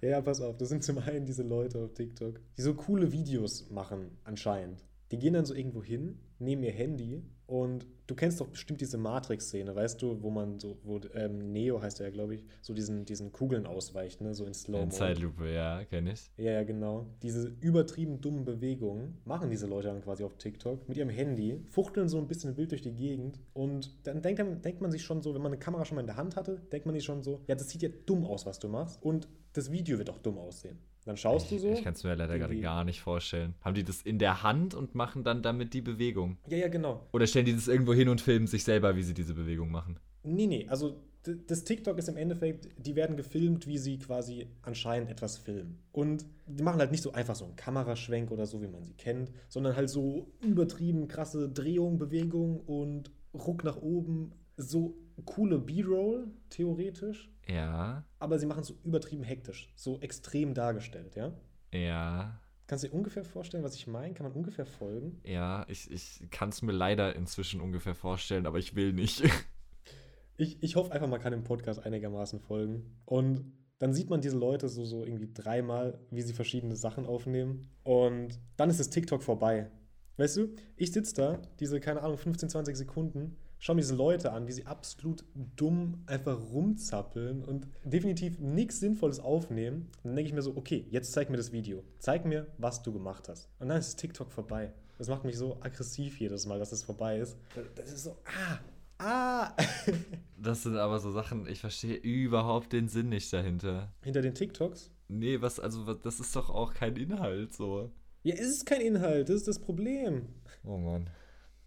Ja, 0.00 0.20
pass 0.20 0.40
auf, 0.40 0.56
das 0.56 0.68
sind 0.68 0.84
zum 0.84 0.98
einen 0.98 1.26
diese 1.26 1.42
Leute 1.42 1.78
auf 1.84 1.94
TikTok, 1.94 2.40
die 2.56 2.62
so 2.62 2.74
coole 2.74 3.12
Videos 3.12 3.70
machen, 3.70 4.10
anscheinend. 4.24 4.84
Die 5.10 5.18
gehen 5.18 5.34
dann 5.34 5.44
so 5.44 5.54
irgendwo 5.54 5.82
hin, 5.82 6.18
nehmen 6.38 6.62
ihr 6.62 6.72
Handy 6.72 7.22
und 7.46 7.86
du 8.08 8.14
kennst 8.14 8.40
doch 8.40 8.48
bestimmt 8.48 8.80
diese 8.80 8.98
Matrix-Szene, 8.98 9.76
weißt 9.76 10.02
du, 10.02 10.20
wo 10.22 10.30
man 10.30 10.58
so, 10.58 10.78
wo 10.82 10.98
ähm, 11.14 11.52
Neo 11.52 11.80
heißt 11.80 12.00
er 12.00 12.06
ja, 12.06 12.12
glaube 12.12 12.34
ich, 12.34 12.44
so 12.62 12.74
diesen, 12.74 13.04
diesen 13.04 13.30
Kugeln 13.32 13.66
ausweicht, 13.66 14.20
ne, 14.20 14.34
so 14.34 14.46
in 14.46 14.54
Slow-Mo. 14.54 14.84
In 14.84 14.90
Zeitlupe, 14.90 15.52
ja, 15.52 15.84
kenne 15.84 16.12
ich. 16.12 16.30
Ja, 16.38 16.52
ja, 16.52 16.64
genau. 16.64 17.06
Diese 17.22 17.52
übertrieben 17.60 18.20
dummen 18.20 18.44
Bewegungen 18.44 19.18
machen 19.24 19.50
diese 19.50 19.66
Leute 19.66 19.88
dann 19.88 20.00
quasi 20.00 20.24
auf 20.24 20.36
TikTok 20.36 20.88
mit 20.88 20.96
ihrem 20.96 21.10
Handy, 21.10 21.60
fuchteln 21.68 22.08
so 22.08 22.18
ein 22.18 22.26
bisschen 22.26 22.56
wild 22.56 22.72
durch 22.72 22.82
die 22.82 22.94
Gegend 22.94 23.38
und 23.52 23.94
dann 24.04 24.22
denkt, 24.22 24.64
denkt 24.64 24.80
man 24.80 24.90
sich 24.90 25.04
schon 25.04 25.22
so, 25.22 25.34
wenn 25.34 25.42
man 25.42 25.52
eine 25.52 25.58
Kamera 25.58 25.84
schon 25.84 25.96
mal 25.96 26.00
in 26.00 26.06
der 26.06 26.16
Hand 26.16 26.34
hatte, 26.36 26.60
denkt 26.72 26.86
man 26.86 26.94
sich 26.94 27.04
schon 27.04 27.22
so, 27.22 27.42
ja, 27.46 27.54
das 27.54 27.68
sieht 27.68 27.82
ja 27.82 27.90
dumm 28.06 28.24
aus, 28.24 28.46
was 28.46 28.58
du 28.58 28.68
machst 28.68 29.02
und 29.02 29.28
das 29.52 29.70
Video 29.70 29.98
wird 29.98 30.08
auch 30.08 30.18
dumm 30.18 30.38
aussehen. 30.38 30.78
Dann 31.08 31.16
schaust 31.16 31.50
ich, 31.50 31.62
du 31.62 31.68
so. 31.68 31.72
Ich 31.72 31.82
kann 31.82 31.94
es 31.94 32.04
mir 32.04 32.14
leider 32.14 32.38
gerade 32.38 32.60
gar 32.60 32.84
nicht 32.84 33.00
vorstellen. 33.00 33.54
Haben 33.62 33.72
die 33.72 33.82
das 33.82 34.02
in 34.02 34.18
der 34.18 34.42
Hand 34.42 34.74
und 34.74 34.94
machen 34.94 35.24
dann 35.24 35.42
damit 35.42 35.72
die 35.72 35.80
Bewegung? 35.80 36.36
Ja, 36.50 36.58
ja, 36.58 36.68
genau. 36.68 37.06
Oder 37.12 37.26
stellen 37.26 37.46
die 37.46 37.54
das 37.54 37.66
irgendwo 37.66 37.94
hin 37.94 38.10
und 38.10 38.20
filmen 38.20 38.46
sich 38.46 38.62
selber, 38.62 38.94
wie 38.94 39.02
sie 39.02 39.14
diese 39.14 39.32
Bewegung 39.32 39.70
machen? 39.70 39.98
Nee, 40.22 40.46
nee, 40.46 40.66
also 40.68 41.00
das 41.46 41.64
TikTok 41.64 41.96
ist 41.96 42.10
im 42.10 42.18
Endeffekt, 42.18 42.68
die 42.76 42.94
werden 42.94 43.16
gefilmt, 43.16 43.66
wie 43.66 43.78
sie 43.78 43.98
quasi 43.98 44.48
anscheinend 44.60 45.10
etwas 45.10 45.38
filmen. 45.38 45.78
Und 45.92 46.26
die 46.46 46.62
machen 46.62 46.78
halt 46.78 46.90
nicht 46.90 47.02
so 47.02 47.12
einfach 47.12 47.36
so 47.36 47.46
einen 47.46 47.56
Kameraschwenk 47.56 48.30
oder 48.30 48.44
so, 48.44 48.60
wie 48.60 48.68
man 48.68 48.84
sie 48.84 48.92
kennt, 48.92 49.32
sondern 49.48 49.76
halt 49.76 49.88
so 49.88 50.30
übertrieben 50.42 51.08
krasse 51.08 51.48
Drehung, 51.48 51.96
Bewegung 51.96 52.60
und 52.60 53.10
Ruck 53.32 53.64
nach 53.64 53.78
oben. 53.80 54.32
So 54.58 54.98
coole 55.24 55.58
B-Roll, 55.58 56.28
theoretisch. 56.50 57.30
Ja. 57.46 58.04
Aber 58.18 58.38
sie 58.38 58.46
machen 58.46 58.60
es 58.60 58.68
so 58.68 58.74
übertrieben 58.84 59.22
hektisch, 59.22 59.72
so 59.74 60.00
extrem 60.00 60.52
dargestellt, 60.52 61.16
ja? 61.16 61.32
Ja. 61.72 62.40
Kannst 62.66 62.84
du 62.84 62.88
dir 62.88 62.94
ungefähr 62.94 63.24
vorstellen, 63.24 63.64
was 63.64 63.74
ich 63.74 63.86
meine? 63.86 64.12
Kann 64.12 64.26
man 64.26 64.34
ungefähr 64.34 64.66
folgen? 64.66 65.20
Ja, 65.24 65.64
ich, 65.68 65.90
ich 65.90 66.28
kann 66.30 66.50
es 66.50 66.60
mir 66.60 66.72
leider 66.72 67.16
inzwischen 67.16 67.60
ungefähr 67.60 67.94
vorstellen, 67.94 68.46
aber 68.46 68.58
ich 68.58 68.74
will 68.74 68.92
nicht. 68.92 69.22
ich, 70.36 70.62
ich 70.62 70.76
hoffe 70.76 70.92
einfach, 70.92 71.08
man 71.08 71.20
kann 71.20 71.32
dem 71.32 71.44
Podcast 71.44 71.80
einigermaßen 71.80 72.40
folgen. 72.40 72.98
Und 73.06 73.52
dann 73.78 73.94
sieht 73.94 74.10
man 74.10 74.20
diese 74.20 74.36
Leute 74.36 74.68
so, 74.68 74.84
so 74.84 75.04
irgendwie 75.04 75.32
dreimal, 75.32 75.98
wie 76.10 76.20
sie 76.20 76.34
verschiedene 76.34 76.76
Sachen 76.76 77.06
aufnehmen. 77.06 77.70
Und 77.84 78.38
dann 78.56 78.68
ist 78.68 78.80
das 78.80 78.90
TikTok 78.90 79.22
vorbei. 79.22 79.70
Weißt 80.18 80.36
du, 80.36 80.54
ich 80.76 80.92
sitze 80.92 81.14
da, 81.14 81.42
diese, 81.60 81.80
keine 81.80 82.02
Ahnung, 82.02 82.18
15, 82.18 82.50
20 82.50 82.76
Sekunden 82.76 83.36
schau 83.58 83.74
mir 83.74 83.80
diese 83.80 83.94
Leute 83.94 84.32
an, 84.32 84.46
wie 84.46 84.52
sie 84.52 84.66
absolut 84.66 85.24
dumm 85.56 86.02
einfach 86.06 86.38
rumzappeln 86.52 87.44
und 87.44 87.66
definitiv 87.84 88.38
nichts 88.38 88.80
Sinnvolles 88.80 89.20
aufnehmen. 89.20 89.90
dann 90.02 90.16
denke 90.16 90.28
ich 90.28 90.34
mir 90.34 90.42
so, 90.42 90.56
okay, 90.56 90.86
jetzt 90.90 91.12
zeig 91.12 91.30
mir 91.30 91.36
das 91.36 91.52
Video. 91.52 91.82
Zeig 91.98 92.24
mir, 92.24 92.46
was 92.58 92.82
du 92.82 92.92
gemacht 92.92 93.28
hast. 93.28 93.48
Und 93.58 93.68
dann 93.68 93.78
ist 93.78 93.96
TikTok 93.96 94.32
vorbei. 94.32 94.72
Das 94.96 95.08
macht 95.08 95.24
mich 95.24 95.36
so 95.36 95.58
aggressiv 95.60 96.18
jedes 96.18 96.46
Mal, 96.46 96.58
dass 96.58 96.72
es 96.72 96.82
vorbei 96.82 97.18
ist. 97.18 97.36
Das 97.76 97.92
ist 97.92 98.04
so, 98.04 98.16
ah, 98.24 98.58
Ah! 98.98 99.54
das 100.36 100.64
sind 100.64 100.76
aber 100.76 100.98
so 100.98 101.12
Sachen, 101.12 101.46
ich 101.46 101.60
verstehe 101.60 101.94
überhaupt 101.94 102.72
den 102.72 102.88
Sinn 102.88 103.08
nicht 103.08 103.32
dahinter. 103.32 103.92
Hinter 104.02 104.22
den 104.22 104.34
TikToks? 104.34 104.90
Nee, 105.08 105.40
was, 105.40 105.60
also, 105.60 105.94
das 105.94 106.20
ist 106.20 106.34
doch 106.34 106.50
auch 106.50 106.74
kein 106.74 106.96
Inhalt, 106.96 107.54
so. 107.54 107.92
Ja, 108.24 108.34
es 108.34 108.48
ist 108.48 108.66
kein 108.66 108.80
Inhalt, 108.80 109.28
das 109.28 109.36
ist 109.36 109.48
das 109.48 109.58
Problem. 109.60 110.26
Oh 110.64 110.76
Mann. 110.76 111.08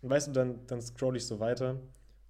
Und 0.02 0.10
weißt 0.10 0.28
du, 0.28 0.32
dann, 0.32 0.66
dann 0.68 0.82
scroll 0.82 1.16
ich 1.18 1.26
so 1.26 1.40
weiter 1.40 1.80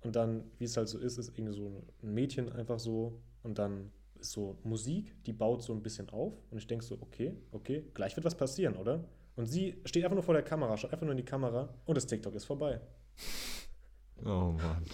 und 0.04 0.16
dann, 0.16 0.44
wie 0.58 0.66
es 0.66 0.76
halt 0.78 0.88
so 0.88 0.98
ist, 0.98 1.18
ist 1.18 1.38
irgendwie 1.38 1.54
so 1.54 1.84
ein 2.04 2.14
Mädchen 2.14 2.52
einfach 2.52 2.80
so 2.80 3.22
und 3.44 3.58
dann 3.58 3.92
ist 4.20 4.32
so 4.32 4.58
Musik, 4.64 5.24
die 5.24 5.34
baut 5.34 5.64
so 5.64 5.74
ein 5.74 5.82
bisschen 5.82 6.10
auf 6.10 6.34
und 6.52 6.58
ich 6.58 6.68
denke 6.68 6.84
so, 6.84 6.98
okay, 7.02 7.34
okay, 7.52 7.86
gleich 7.94 8.16
wird 8.16 8.26
was 8.26 8.36
passieren, 8.36 8.76
oder? 8.76 9.04
Und 9.36 9.46
sie 9.46 9.82
steht 9.86 10.04
einfach 10.04 10.16
nur 10.16 10.24
vor 10.24 10.34
der 10.34 10.44
Kamera, 10.44 10.76
schaut 10.78 10.92
einfach 10.92 11.06
nur 11.06 11.14
in 11.14 11.18
die 11.18 11.26
Kamera 11.26 11.74
und 11.86 11.96
das 11.96 12.06
TikTok 12.06 12.36
ist 12.36 12.46
vorbei. 12.46 12.82
Oh 14.24 14.52
Mann. 14.52 14.86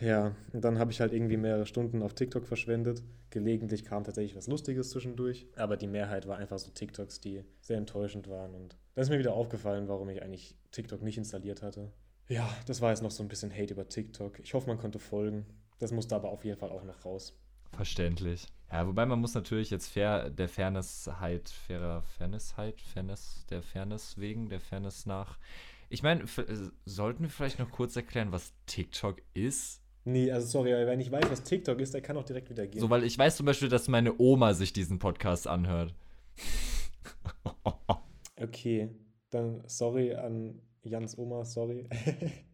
Ja, 0.00 0.34
und 0.54 0.64
dann 0.64 0.78
habe 0.78 0.90
ich 0.92 1.00
halt 1.00 1.12
irgendwie 1.12 1.36
mehrere 1.36 1.66
Stunden 1.66 2.02
auf 2.02 2.14
TikTok 2.14 2.46
verschwendet. 2.46 3.02
Gelegentlich 3.28 3.84
kam 3.84 4.02
tatsächlich 4.02 4.34
was 4.34 4.46
Lustiges 4.46 4.90
zwischendurch, 4.90 5.46
aber 5.56 5.76
die 5.76 5.86
Mehrheit 5.86 6.26
war 6.26 6.38
einfach 6.38 6.58
so 6.58 6.70
TikToks, 6.70 7.20
die 7.20 7.44
sehr 7.60 7.76
enttäuschend 7.76 8.28
waren. 8.28 8.54
Und 8.54 8.78
da 8.94 9.02
ist 9.02 9.10
mir 9.10 9.18
wieder 9.18 9.34
aufgefallen, 9.34 9.88
warum 9.88 10.08
ich 10.08 10.22
eigentlich 10.22 10.56
TikTok 10.70 11.02
nicht 11.02 11.18
installiert 11.18 11.60
hatte. 11.60 11.92
Ja, 12.30 12.48
das 12.66 12.80
war 12.80 12.90
jetzt 12.90 13.02
noch 13.02 13.10
so 13.10 13.24
ein 13.24 13.28
bisschen 13.28 13.52
Hate 13.52 13.74
über 13.74 13.88
TikTok. 13.88 14.38
Ich 14.38 14.54
hoffe, 14.54 14.68
man 14.68 14.78
konnte 14.78 15.00
folgen. 15.00 15.44
Das 15.80 15.90
musste 15.90 16.14
aber 16.14 16.30
auf 16.30 16.44
jeden 16.44 16.58
Fall 16.58 16.70
auch 16.70 16.84
noch 16.84 17.04
raus. 17.04 17.36
Verständlich. 17.72 18.46
Ja, 18.70 18.86
wobei 18.86 19.04
man 19.04 19.18
muss 19.18 19.34
natürlich 19.34 19.70
jetzt 19.70 19.88
fair, 19.88 20.30
der 20.30 20.48
Fairness 20.48 21.10
halt, 21.18 21.48
fairer 21.48 22.02
Fairness 22.02 22.56
halt, 22.56 22.80
Fairness, 22.80 23.46
der 23.50 23.62
Fairness 23.62 24.16
wegen, 24.16 24.48
der 24.48 24.60
Fairness 24.60 25.06
nach. 25.06 25.38
Ich 25.88 26.04
meine, 26.04 26.22
äh, 26.22 26.70
sollten 26.84 27.24
wir 27.24 27.30
vielleicht 27.30 27.58
noch 27.58 27.72
kurz 27.72 27.96
erklären, 27.96 28.30
was 28.30 28.52
TikTok 28.66 29.20
ist? 29.34 29.82
Nee, 30.04 30.30
also 30.30 30.46
sorry, 30.46 30.72
aber 30.72 30.86
wenn 30.86 31.00
ich 31.00 31.10
weiß, 31.10 31.28
was 31.30 31.42
TikTok 31.42 31.80
ist, 31.80 31.94
der 31.94 32.00
kann 32.00 32.16
auch 32.16 32.24
direkt 32.24 32.48
wieder 32.48 32.64
gehen. 32.68 32.80
So, 32.80 32.90
weil 32.90 33.02
ich 33.02 33.18
weiß 33.18 33.38
zum 33.38 33.46
Beispiel, 33.46 33.68
dass 33.68 33.88
meine 33.88 34.16
Oma 34.20 34.54
sich 34.54 34.72
diesen 34.72 35.00
Podcast 35.00 35.48
anhört. 35.48 35.94
okay, 38.40 38.88
dann 39.30 39.64
sorry 39.66 40.14
an 40.14 40.62
Jans 40.84 41.16
Oma, 41.18 41.44
sorry. 41.44 41.88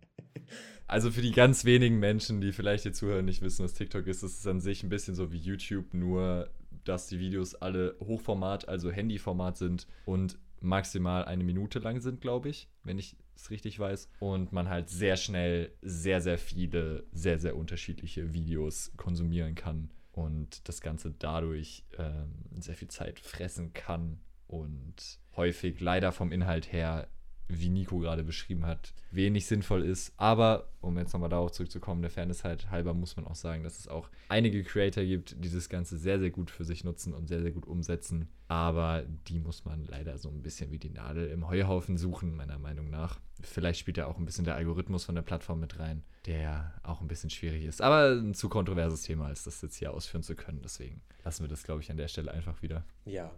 also 0.86 1.10
für 1.10 1.22
die 1.22 1.32
ganz 1.32 1.64
wenigen 1.64 1.98
Menschen, 1.98 2.40
die 2.40 2.52
vielleicht 2.52 2.82
hier 2.82 2.92
zuhören, 2.92 3.24
nicht 3.24 3.42
wissen, 3.42 3.64
was 3.64 3.74
TikTok 3.74 4.06
ist, 4.06 4.22
ist 4.22 4.40
es 4.40 4.46
an 4.46 4.60
sich 4.60 4.82
ein 4.82 4.88
bisschen 4.88 5.14
so 5.14 5.32
wie 5.32 5.38
YouTube, 5.38 5.94
nur 5.94 6.50
dass 6.84 7.08
die 7.08 7.18
Videos 7.18 7.54
alle 7.54 7.96
Hochformat, 8.00 8.68
also 8.68 8.90
Handyformat 8.90 9.56
sind 9.56 9.86
und 10.04 10.38
maximal 10.60 11.24
eine 11.24 11.44
Minute 11.44 11.78
lang 11.78 12.00
sind, 12.00 12.20
glaube 12.20 12.48
ich, 12.48 12.68
wenn 12.82 12.98
ich 12.98 13.16
es 13.34 13.50
richtig 13.50 13.78
weiß. 13.78 14.08
Und 14.20 14.52
man 14.52 14.68
halt 14.68 14.88
sehr 14.88 15.16
schnell 15.16 15.72
sehr, 15.82 16.20
sehr 16.20 16.38
viele, 16.38 17.04
sehr, 17.12 17.38
sehr 17.38 17.56
unterschiedliche 17.56 18.32
Videos 18.32 18.92
konsumieren 18.96 19.54
kann 19.54 19.90
und 20.12 20.68
das 20.68 20.80
Ganze 20.80 21.14
dadurch 21.18 21.84
ähm, 21.98 22.32
sehr 22.60 22.74
viel 22.74 22.88
Zeit 22.88 23.20
fressen 23.20 23.72
kann 23.72 24.20
und 24.46 25.18
häufig 25.36 25.80
leider 25.80 26.12
vom 26.12 26.32
Inhalt 26.32 26.72
her 26.72 27.08
wie 27.48 27.68
Nico 27.68 27.98
gerade 27.98 28.24
beschrieben 28.24 28.66
hat, 28.66 28.92
wenig 29.10 29.46
sinnvoll 29.46 29.84
ist. 29.84 30.12
Aber, 30.16 30.68
um 30.80 30.98
jetzt 30.98 31.12
nochmal 31.12 31.28
darauf 31.28 31.52
zurückzukommen, 31.52 32.02
der 32.02 32.10
Fairness 32.10 32.44
halt 32.44 32.70
halber 32.70 32.94
muss 32.94 33.16
man 33.16 33.26
auch 33.26 33.34
sagen, 33.34 33.62
dass 33.62 33.78
es 33.78 33.88
auch 33.88 34.08
einige 34.28 34.62
Creator 34.64 35.04
gibt, 35.04 35.36
die 35.44 35.50
das 35.50 35.68
Ganze 35.68 35.98
sehr, 35.98 36.18
sehr 36.18 36.30
gut 36.30 36.50
für 36.50 36.64
sich 36.64 36.84
nutzen 36.84 37.14
und 37.14 37.28
sehr, 37.28 37.42
sehr 37.42 37.52
gut 37.52 37.66
umsetzen. 37.66 38.28
Aber 38.48 39.04
die 39.28 39.38
muss 39.38 39.64
man 39.64 39.84
leider 39.86 40.18
so 40.18 40.28
ein 40.28 40.42
bisschen 40.42 40.70
wie 40.70 40.78
die 40.78 40.90
Nadel 40.90 41.28
im 41.28 41.48
Heuhaufen 41.48 41.96
suchen, 41.96 42.36
meiner 42.36 42.58
Meinung 42.58 42.90
nach. 42.90 43.20
Vielleicht 43.42 43.80
spielt 43.80 43.98
ja 43.98 44.06
auch 44.06 44.18
ein 44.18 44.24
bisschen 44.24 44.44
der 44.44 44.54
Algorithmus 44.54 45.04
von 45.04 45.14
der 45.14 45.22
Plattform 45.22 45.60
mit 45.60 45.78
rein, 45.78 46.02
der 46.26 46.74
auch 46.82 47.00
ein 47.00 47.08
bisschen 47.08 47.30
schwierig 47.30 47.64
ist. 47.64 47.82
Aber 47.82 48.12
ein 48.12 48.34
zu 48.34 48.48
kontroverses 48.48 49.02
Thema, 49.02 49.26
als 49.26 49.44
das 49.44 49.60
jetzt 49.62 49.76
hier 49.76 49.92
ausführen 49.92 50.22
zu 50.22 50.34
können. 50.34 50.62
Deswegen 50.62 51.02
lassen 51.24 51.44
wir 51.44 51.48
das, 51.48 51.62
glaube 51.62 51.82
ich, 51.82 51.90
an 51.90 51.96
der 51.96 52.08
Stelle 52.08 52.32
einfach 52.32 52.62
wieder. 52.62 52.84
Ja. 53.04 53.30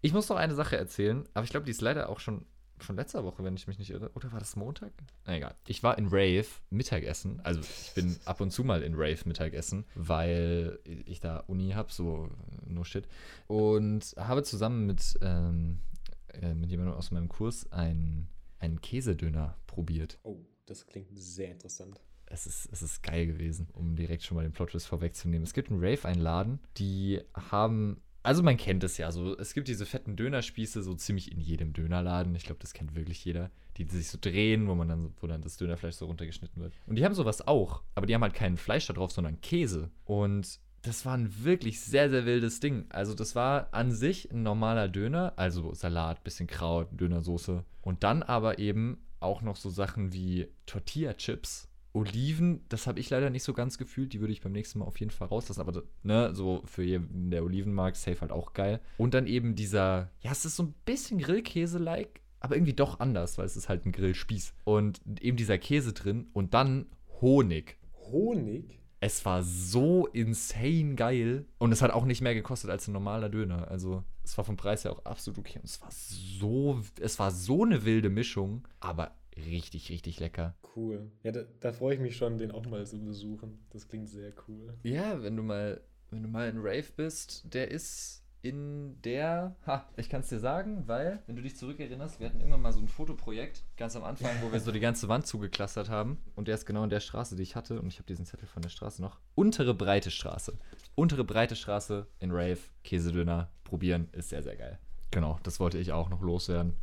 Ich 0.00 0.12
muss 0.12 0.28
noch 0.28 0.36
eine 0.36 0.54
Sache 0.54 0.76
erzählen, 0.76 1.24
aber 1.34 1.44
ich 1.44 1.50
glaube, 1.50 1.64
die 1.64 1.72
ist 1.72 1.80
leider 1.80 2.08
auch 2.08 2.20
schon 2.20 2.44
schon 2.80 2.96
letzter 2.96 3.24
Woche, 3.24 3.44
wenn 3.44 3.56
ich 3.56 3.66
mich 3.66 3.78
nicht 3.78 3.90
irre. 3.90 4.10
Oder 4.14 4.32
war 4.32 4.38
das 4.38 4.56
Montag? 4.56 4.92
Na 5.24 5.36
egal. 5.36 5.54
Ich 5.66 5.82
war 5.82 5.98
in 5.98 6.06
Rave 6.06 6.46
Mittagessen. 6.70 7.40
Also 7.40 7.60
ich 7.60 7.92
bin 7.94 8.16
ab 8.24 8.40
und 8.40 8.50
zu 8.50 8.64
mal 8.64 8.82
in 8.82 8.94
Rave 8.94 9.20
Mittagessen, 9.24 9.84
weil 9.94 10.78
ich 10.84 11.20
da 11.20 11.38
Uni 11.46 11.70
habe, 11.70 11.92
so 11.92 12.30
no 12.66 12.84
shit. 12.84 13.08
Und 13.46 14.14
habe 14.16 14.42
zusammen 14.42 14.86
mit, 14.86 15.18
ähm, 15.22 15.80
äh, 16.28 16.54
mit 16.54 16.70
jemandem 16.70 16.94
aus 16.94 17.10
meinem 17.10 17.28
Kurs 17.28 17.70
einen, 17.72 18.28
einen 18.58 18.80
Käsedöner 18.80 19.56
probiert. 19.66 20.18
Oh, 20.22 20.38
das 20.66 20.86
klingt 20.86 21.08
sehr 21.18 21.52
interessant. 21.52 22.00
Es 22.28 22.46
ist, 22.46 22.68
es 22.72 22.82
ist 22.82 23.02
geil 23.02 23.26
gewesen, 23.26 23.68
um 23.72 23.94
direkt 23.94 24.24
schon 24.24 24.36
mal 24.36 24.42
den 24.42 24.52
Plot-Twist 24.52 24.88
vorwegzunehmen. 24.88 25.44
Es 25.44 25.54
gibt 25.54 25.70
einen 25.70 25.82
Rave-Einladen, 25.82 26.58
die 26.76 27.20
haben 27.32 28.02
also 28.26 28.42
man 28.42 28.56
kennt 28.56 28.82
es 28.82 28.98
ja 28.98 29.12
so. 29.12 29.38
Es 29.38 29.54
gibt 29.54 29.68
diese 29.68 29.86
fetten 29.86 30.16
Dönerspieße 30.16 30.82
so 30.82 30.94
ziemlich 30.94 31.30
in 31.30 31.40
jedem 31.40 31.72
Dönerladen. 31.72 32.34
Ich 32.34 32.44
glaube, 32.44 32.58
das 32.60 32.72
kennt 32.72 32.96
wirklich 32.96 33.24
jeder. 33.24 33.52
Die, 33.76 33.84
sich 33.84 34.08
so 34.08 34.18
drehen, 34.20 34.66
wo 34.66 34.74
man 34.74 34.88
dann, 34.88 35.14
wo 35.20 35.28
dann 35.28 35.42
das 35.42 35.56
Dönerfleisch 35.58 35.94
so 35.94 36.06
runtergeschnitten 36.06 36.60
wird. 36.60 36.72
Und 36.86 36.96
die 36.96 37.04
haben 37.04 37.14
sowas 37.14 37.46
auch. 37.46 37.82
Aber 37.94 38.06
die 38.06 38.14
haben 38.14 38.22
halt 38.22 38.34
kein 38.34 38.56
Fleisch 38.56 38.86
da 38.88 38.94
drauf, 38.94 39.12
sondern 39.12 39.40
Käse. 39.42 39.90
Und 40.04 40.58
das 40.82 41.06
war 41.06 41.16
ein 41.16 41.44
wirklich 41.44 41.80
sehr, 41.80 42.10
sehr 42.10 42.26
wildes 42.26 42.58
Ding. 42.58 42.86
Also 42.88 43.14
das 43.14 43.36
war 43.36 43.68
an 43.72 43.92
sich 43.92 44.32
ein 44.32 44.42
normaler 44.42 44.88
Döner, 44.88 45.32
also 45.36 45.72
Salat, 45.72 46.24
bisschen 46.24 46.48
Kraut, 46.48 46.88
Dönersoße. 46.98 47.64
Und 47.82 48.02
dann 48.02 48.24
aber 48.24 48.58
eben 48.58 48.98
auch 49.20 49.40
noch 49.40 49.56
so 49.56 49.70
Sachen 49.70 50.12
wie 50.12 50.48
Tortilla-Chips 50.66 51.68
Oliven, 51.96 52.64
das 52.68 52.86
habe 52.86 53.00
ich 53.00 53.08
leider 53.08 53.30
nicht 53.30 53.42
so 53.42 53.54
ganz 53.54 53.78
gefühlt. 53.78 54.12
Die 54.12 54.20
würde 54.20 54.32
ich 54.32 54.42
beim 54.42 54.52
nächsten 54.52 54.78
Mal 54.78 54.84
auf 54.84 55.00
jeden 55.00 55.10
Fall 55.10 55.28
rauslassen. 55.28 55.60
Aber 55.60 55.82
ne, 56.02 56.34
so 56.34 56.62
für 56.66 56.82
jeden, 56.82 57.30
der 57.30 57.42
Oliven 57.42 57.72
mag, 57.72 57.96
safe 57.96 58.20
halt 58.20 58.32
auch 58.32 58.52
geil. 58.52 58.80
Und 58.98 59.14
dann 59.14 59.26
eben 59.26 59.54
dieser, 59.54 60.10
ja, 60.20 60.30
es 60.30 60.44
ist 60.44 60.56
so 60.56 60.64
ein 60.64 60.74
bisschen 60.84 61.18
Grillkäse-like, 61.18 62.20
aber 62.40 62.56
irgendwie 62.56 62.74
doch 62.74 63.00
anders, 63.00 63.38
weil 63.38 63.46
es 63.46 63.56
ist 63.56 63.68
halt 63.68 63.86
ein 63.86 63.92
Grillspieß. 63.92 64.52
Und 64.64 65.00
eben 65.20 65.36
dieser 65.36 65.58
Käse 65.58 65.94
drin 65.94 66.28
und 66.32 66.54
dann 66.54 66.86
Honig. 67.20 67.78
Honig? 68.10 68.78
es 69.00 69.24
war 69.24 69.42
so 69.42 70.06
insane 70.06 70.94
geil. 70.94 71.46
Und 71.58 71.72
es 71.72 71.82
hat 71.82 71.90
auch 71.90 72.04
nicht 72.04 72.22
mehr 72.22 72.34
gekostet 72.34 72.70
als 72.70 72.88
ein 72.88 72.92
normaler 72.92 73.28
Döner. 73.28 73.70
Also 73.70 74.04
es 74.24 74.36
war 74.36 74.44
vom 74.44 74.56
Preis 74.56 74.84
her 74.84 74.92
auch 74.92 75.04
absolut 75.04 75.38
okay. 75.38 75.58
Und 75.58 75.64
es 75.64 75.80
war 75.80 75.90
so, 75.90 76.80
es 77.00 77.18
war 77.18 77.30
so 77.30 77.64
eine 77.64 77.84
wilde 77.84 78.10
Mischung, 78.10 78.66
aber 78.80 79.12
richtig, 79.36 79.90
richtig 79.90 80.20
lecker. 80.20 80.54
Cool. 80.74 81.10
Ja, 81.22 81.32
da, 81.32 81.44
da 81.60 81.72
freue 81.72 81.94
ich 81.94 82.00
mich 82.00 82.16
schon, 82.16 82.38
den 82.38 82.50
auch 82.50 82.66
mal 82.66 82.86
zu 82.86 82.98
besuchen. 82.98 83.58
Das 83.70 83.88
klingt 83.88 84.08
sehr 84.08 84.32
cool. 84.48 84.74
Ja, 84.82 85.22
wenn 85.22 85.36
du 85.36 85.42
mal, 85.42 85.80
wenn 86.10 86.22
du 86.22 86.28
mal 86.28 86.48
in 86.48 86.58
Rave 86.58 86.92
bist, 86.96 87.42
der 87.52 87.70
ist 87.70 88.22
in 88.42 89.00
der, 89.02 89.56
ha, 89.66 89.88
ich 89.96 90.08
kann 90.08 90.20
es 90.20 90.28
dir 90.28 90.38
sagen, 90.38 90.84
weil, 90.86 91.20
wenn 91.26 91.34
du 91.34 91.42
dich 91.42 91.56
zurückerinnerst, 91.56 92.20
wir 92.20 92.28
hatten 92.28 92.38
irgendwann 92.38 92.62
mal 92.62 92.72
so 92.72 92.78
ein 92.78 92.86
Fotoprojekt, 92.86 93.64
ganz 93.76 93.96
am 93.96 94.04
Anfang, 94.04 94.30
wo 94.40 94.52
wir 94.52 94.60
so 94.60 94.70
die 94.70 94.80
ganze 94.80 95.08
Wand 95.08 95.26
zugeklustert 95.26 95.90
haben. 95.90 96.18
Und 96.36 96.46
der 96.46 96.54
ist 96.54 96.64
genau 96.64 96.84
in 96.84 96.90
der 96.90 97.00
Straße, 97.00 97.34
die 97.34 97.42
ich 97.42 97.56
hatte. 97.56 97.80
Und 97.80 97.88
ich 97.88 97.98
habe 97.98 98.06
diesen 98.06 98.24
Zettel 98.24 98.46
von 98.46 98.62
der 98.62 98.68
Straße 98.68 99.02
noch. 99.02 99.18
Untere 99.34 99.74
Breite 99.74 100.12
Straße. 100.12 100.56
Untere 100.94 101.24
Breite 101.24 101.56
Straße 101.56 102.06
in 102.20 102.30
Rave, 102.30 102.58
Käsedöner, 102.84 103.50
probieren, 103.64 104.08
ist 104.12 104.28
sehr, 104.28 104.44
sehr 104.44 104.56
geil. 104.56 104.78
Genau, 105.10 105.40
das 105.42 105.58
wollte 105.58 105.78
ich 105.78 105.92
auch 105.92 106.08
noch 106.08 106.22
loswerden. 106.22 106.74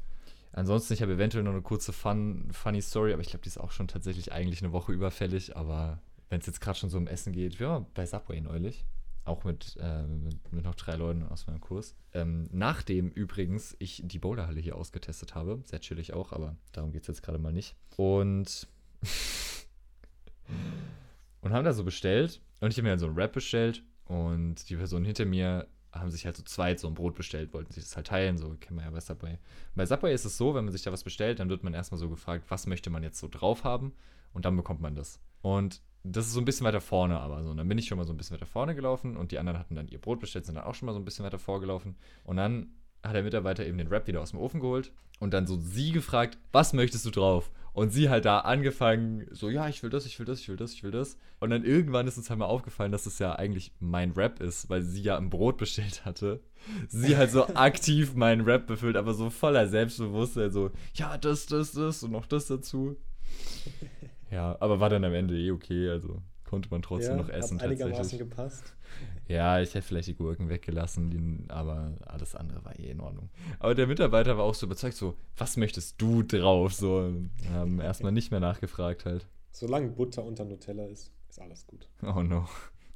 Ansonsten, 0.53 0.93
ich 0.93 1.01
habe 1.01 1.13
eventuell 1.13 1.43
noch 1.43 1.51
eine 1.51 1.61
kurze 1.61 1.91
fun, 1.91 2.47
funny 2.51 2.81
Story, 2.81 3.11
aber 3.11 3.21
ich 3.21 3.29
glaube, 3.29 3.43
die 3.43 3.49
ist 3.49 3.59
auch 3.59 3.71
schon 3.71 3.87
tatsächlich 3.87 4.31
eigentlich 4.31 4.63
eine 4.63 4.71
Woche 4.71 4.93
überfällig. 4.93 5.57
Aber 5.57 5.99
wenn 6.29 6.39
es 6.39 6.45
jetzt 6.45 6.61
gerade 6.61 6.77
schon 6.77 6.89
so 6.89 6.97
um 6.97 7.07
Essen 7.07 7.33
geht, 7.33 7.59
wir 7.59 7.69
waren 7.69 7.85
bei 7.93 8.05
Subway 8.05 8.39
neulich 8.39 8.85
auch 9.25 9.43
mit, 9.43 9.77
äh, 9.79 10.03
mit, 10.03 10.63
noch 10.63 10.75
drei 10.75 10.95
Leuten 10.95 11.23
aus 11.23 11.47
meinem 11.47 11.61
Kurs. 11.61 11.95
Ähm, 12.13 12.47
nachdem 12.51 13.09
übrigens 13.09 13.75
ich 13.79 14.01
die 14.05 14.19
Boulderhalle 14.19 14.59
hier 14.59 14.75
ausgetestet 14.75 15.35
habe, 15.35 15.61
sehr 15.65 15.79
chillig 15.79 16.13
auch, 16.13 16.33
aber 16.33 16.55
darum 16.71 16.91
geht 16.91 17.03
es 17.03 17.07
jetzt 17.07 17.23
gerade 17.23 17.39
mal 17.39 17.53
nicht. 17.53 17.75
Und, 17.95 18.67
und 21.41 21.53
haben 21.53 21.65
da 21.65 21.73
so 21.73 21.83
bestellt 21.83 22.41
und 22.59 22.71
ich 22.71 22.77
habe 22.77 22.83
mir 22.83 22.91
halt 22.91 22.99
so 22.99 23.07
ein 23.07 23.15
Wrap 23.15 23.33
bestellt 23.33 23.83
und 24.05 24.69
die 24.69 24.75
Person 24.75 25.05
hinter 25.05 25.25
mir 25.25 25.67
haben 25.93 26.11
sich 26.11 26.25
halt 26.25 26.35
so 26.35 26.43
zweit 26.43 26.79
so 26.79 26.87
ein 26.87 26.95
Brot 26.95 27.15
bestellt, 27.15 27.53
wollten 27.53 27.71
sich 27.71 27.83
das 27.83 27.95
halt 27.95 28.07
teilen, 28.07 28.37
so 28.37 28.49
kennen 28.59 28.77
wir 28.77 28.85
ja 28.85 28.91
bei 28.91 28.99
Subway. 28.99 29.37
Bei 29.75 29.85
Subway 29.85 30.13
ist 30.13 30.25
es 30.25 30.37
so, 30.37 30.55
wenn 30.55 30.65
man 30.65 30.71
sich 30.71 30.81
da 30.81 30.91
was 30.91 31.03
bestellt, 31.03 31.39
dann 31.39 31.49
wird 31.49 31.63
man 31.63 31.73
erstmal 31.73 31.99
so 31.99 32.09
gefragt, 32.09 32.45
was 32.49 32.67
möchte 32.67 32.89
man 32.89 33.03
jetzt 33.03 33.19
so 33.19 33.27
drauf 33.27 33.63
haben 33.63 33.93
und 34.33 34.45
dann 34.45 34.55
bekommt 34.55 34.81
man 34.81 34.95
das. 34.95 35.19
Und 35.41 35.81
das 36.03 36.27
ist 36.27 36.33
so 36.33 36.41
ein 36.41 36.45
bisschen 36.45 36.65
weiter 36.65 36.81
vorne, 36.81 37.19
aber 37.19 37.43
so. 37.43 37.51
Und 37.51 37.57
dann 37.57 37.67
bin 37.67 37.77
ich 37.77 37.87
schon 37.87 37.97
mal 37.97 38.05
so 38.05 38.13
ein 38.13 38.17
bisschen 38.17 38.35
weiter 38.35 38.45
vorne 38.45 38.75
gelaufen 38.75 39.15
und 39.15 39.31
die 39.31 39.39
anderen 39.39 39.59
hatten 39.59 39.75
dann 39.75 39.87
ihr 39.87 40.01
Brot 40.01 40.19
bestellt, 40.19 40.45
sind 40.45 40.55
dann 40.55 40.65
auch 40.65 40.75
schon 40.75 40.87
mal 40.87 40.93
so 40.93 40.99
ein 40.99 41.05
bisschen 41.05 41.23
weiter 41.23 41.39
vorgelaufen. 41.39 41.95
Und 42.23 42.37
dann 42.37 42.73
hat 43.03 43.15
der 43.15 43.23
Mitarbeiter 43.23 43.65
eben 43.65 43.77
den 43.77 43.87
Rap 43.87 44.07
wieder 44.07 44.21
aus 44.21 44.31
dem 44.31 44.39
Ofen 44.39 44.59
geholt 44.59 44.91
und 45.19 45.33
dann 45.33 45.45
so 45.45 45.57
sie 45.57 45.91
gefragt, 45.91 46.37
was 46.51 46.73
möchtest 46.73 47.05
du 47.05 47.11
drauf? 47.11 47.51
Und 47.73 47.89
sie 47.89 48.09
halt 48.09 48.25
da 48.25 48.39
angefangen, 48.39 49.25
so, 49.31 49.49
ja, 49.49 49.67
ich 49.67 49.81
will 49.81 49.89
das, 49.89 50.05
ich 50.05 50.19
will 50.19 50.27
das, 50.27 50.39
ich 50.39 50.47
will 50.47 50.57
das, 50.57 50.73
ich 50.73 50.83
will 50.83 50.91
das. 50.91 51.17
Und 51.39 51.49
dann 51.49 51.65
irgendwann 51.65 52.07
ist 52.07 52.17
uns 52.17 52.29
halt 52.29 52.37
mal 52.37 52.45
aufgefallen, 52.45 52.91
dass 52.91 53.07
es 53.07 53.17
ja 53.17 53.33
eigentlich 53.33 53.71
mein 53.79 54.11
Rap 54.11 54.39
ist, 54.41 54.69
weil 54.69 54.83
sie 54.83 55.01
ja 55.01 55.17
ein 55.17 55.31
Brot 55.31 55.57
bestellt 55.57 56.05
hatte. 56.05 56.39
Sie 56.87 57.17
halt 57.17 57.31
so 57.31 57.47
aktiv 57.55 58.13
meinen 58.13 58.41
Rap 58.41 58.67
befüllt, 58.67 58.95
aber 58.95 59.15
so 59.15 59.31
voller 59.31 59.67
Selbstbewusstsein, 59.67 60.51
so, 60.51 60.69
ja, 60.93 61.17
das, 61.17 61.47
das, 61.47 61.71
das 61.71 62.03
und 62.03 62.11
noch 62.11 62.27
das 62.27 62.45
dazu. 62.45 62.95
Ja, 64.29 64.55
aber 64.59 64.79
war 64.79 64.89
dann 64.89 65.03
am 65.03 65.13
Ende 65.13 65.35
eh 65.35 65.51
okay, 65.51 65.89
also 65.89 66.21
konnte 66.53 66.69
man 66.69 66.83
trotzdem 66.83 67.17
ja, 67.17 67.23
noch 67.23 67.29
essen. 67.29 67.59
Hat 67.59 67.67
einigermaßen 67.67 68.19
gepasst. 68.19 68.75
Ja, 69.27 69.59
ich 69.59 69.73
hätte 69.73 69.87
vielleicht 69.87 70.09
die 70.09 70.13
Gurken 70.13 70.49
weggelassen, 70.49 71.09
die, 71.09 71.49
aber 71.49 71.93
alles 72.05 72.35
andere 72.35 72.63
war 72.63 72.77
eh 72.77 72.91
in 72.91 72.99
Ordnung. 72.99 73.31
Aber 73.57 73.73
der 73.73 73.87
Mitarbeiter 73.87 74.37
war 74.37 74.43
auch 74.43 74.53
so 74.53 74.67
überzeugt, 74.67 74.95
so, 74.95 75.15
was 75.35 75.57
möchtest 75.57 75.99
du 75.99 76.21
drauf? 76.21 76.75
So, 76.75 77.11
haben 77.51 77.81
erstmal 77.81 78.11
nicht 78.11 78.29
mehr 78.29 78.39
nachgefragt 78.39 79.05
halt. 79.05 79.25
Solange 79.49 79.89
Butter 79.89 80.23
unter 80.23 80.45
Nutella 80.45 80.85
ist, 80.85 81.11
ist 81.27 81.41
alles 81.41 81.65
gut. 81.65 81.89
Oh 82.03 82.21
no. 82.21 82.47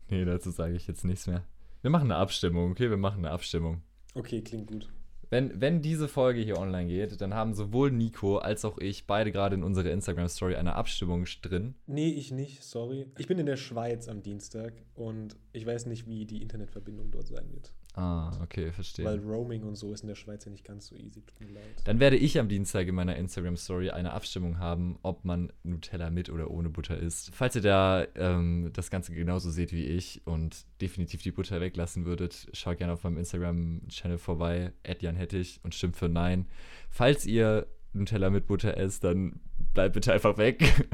Nee, 0.08 0.24
dazu 0.24 0.52
sage 0.52 0.76
ich 0.76 0.86
jetzt 0.86 1.04
nichts 1.04 1.26
mehr. 1.26 1.44
Wir 1.82 1.90
machen 1.90 2.12
eine 2.12 2.18
Abstimmung, 2.18 2.72
okay? 2.72 2.92
Wir 2.92 2.98
machen 2.98 3.26
eine 3.26 3.32
Abstimmung. 3.32 3.82
Okay, 4.14 4.44
klingt 4.44 4.68
gut. 4.68 4.88
Wenn, 5.30 5.60
wenn 5.60 5.82
diese 5.82 6.08
Folge 6.08 6.40
hier 6.40 6.58
online 6.58 6.88
geht, 6.88 7.20
dann 7.20 7.34
haben 7.34 7.54
sowohl 7.54 7.92
Nico 7.92 8.38
als 8.38 8.64
auch 8.64 8.78
ich 8.78 9.08
beide 9.08 9.32
gerade 9.32 9.56
in 9.56 9.64
unserer 9.64 9.92
Instagram-Story 9.92 10.56
eine 10.56 10.76
Abstimmung 10.76 11.26
drin. 11.42 11.76
Nee, 11.86 12.10
ich 12.10 12.32
nicht, 12.32 12.64
sorry. 12.64 13.08
Ich 13.18 13.28
bin 13.28 13.38
in 13.38 13.46
der 13.46 13.58
Schweiz 13.58 14.08
am 14.08 14.24
Dienstag 14.24 14.74
und 14.96 15.36
ich 15.52 15.66
weiß 15.66 15.86
nicht, 15.88 16.08
wie 16.08 16.26
die 16.26 16.42
Internetverbindung 16.42 17.12
dort 17.12 17.28
sein 17.28 17.52
wird. 17.52 17.74
Ah, 17.98 18.32
okay, 18.44 18.72
verstehe. 18.72 19.04
Weil 19.04 19.18
Roaming 19.18 19.64
und 19.64 19.76
so 19.76 19.92
ist 19.92 20.02
in 20.02 20.08
der 20.08 20.14
Schweiz 20.14 20.46
ja 20.46 20.52
nicht 20.52 20.64
ganz 20.64 20.86
so 20.86 20.96
easy, 20.96 21.24
tut 21.24 21.40
mir 21.40 21.56
leid. 21.56 21.64
Dann 21.86 22.00
werde 22.00 22.16
ich 22.16 22.40
am 22.40 22.48
Dienstag 22.48 22.88
in 22.88 22.94
meiner 22.94 23.16
Instagram-Story 23.16 23.90
eine 23.90 24.14
Abstimmung 24.14 24.60
haben, 24.60 25.00
ob 25.02 25.26
man 25.26 25.52
Nutella 25.64 26.12
mit 26.12 26.30
oder 26.30 26.52
ohne 26.52 26.70
Butter 26.70 26.96
isst. 26.96 27.32
Falls 27.34 27.56
ihr 27.56 27.64
da 27.64 28.06
ähm, 28.14 28.70
das 28.74 28.92
Ganze 28.92 29.16
genauso 29.16 29.50
seht 29.50 29.74
wie 29.74 29.86
ich 29.86 30.22
und 30.26 30.68
definitiv 30.80 31.24
die 31.24 31.32
Butter 31.32 31.60
weglassen 31.60 32.06
würdet, 32.06 32.48
schaut 32.54 32.78
gerne 32.78 32.94
auf 32.94 33.04
meinem 33.04 33.18
Instagram-Channel 33.18 34.20
vorbei, 34.20 34.74
Jan 35.00 35.16
Hettich 35.16 35.60
und 35.64 35.74
stimmt 35.74 35.98
für 35.98 36.08
Nein. 36.08 36.46
Falls 36.92 37.26
ihr 37.26 37.66
Nutella 37.94 38.30
mit 38.30 38.46
Butter 38.46 38.78
esst, 38.78 39.06
dann 39.06 39.40
bleibt 39.74 39.96
bitte 39.96 40.14
einfach 40.14 40.38
weg. 40.38 40.62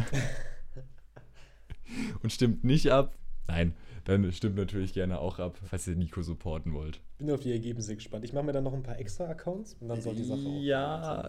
und 2.23 2.31
stimmt 2.31 2.63
nicht 2.63 2.93
ab. 2.93 3.13
Nein, 3.49 3.73
dann 4.05 4.31
stimmt 4.31 4.55
natürlich 4.55 4.93
gerne 4.93 5.19
auch 5.19 5.39
ab, 5.39 5.57
falls 5.63 5.87
ihr 5.87 5.95
Nico 5.95 6.21
supporten 6.21 6.73
wollt. 6.73 7.01
Bin 7.17 7.31
auf 7.31 7.39
die 7.39 7.51
Ergebnisse 7.51 7.95
gespannt. 7.95 8.25
Ich 8.25 8.33
mache 8.33 8.45
mir 8.45 8.51
dann 8.51 8.63
noch 8.63 8.73
ein 8.73 8.83
paar 8.83 8.99
extra 8.99 9.25
Accounts 9.25 9.75
und 9.79 9.87
dann 9.87 10.01
soll 10.01 10.15
die 10.15 10.23
Sache 10.23 10.47
auch. 10.47 10.61
Ja. 10.61 11.27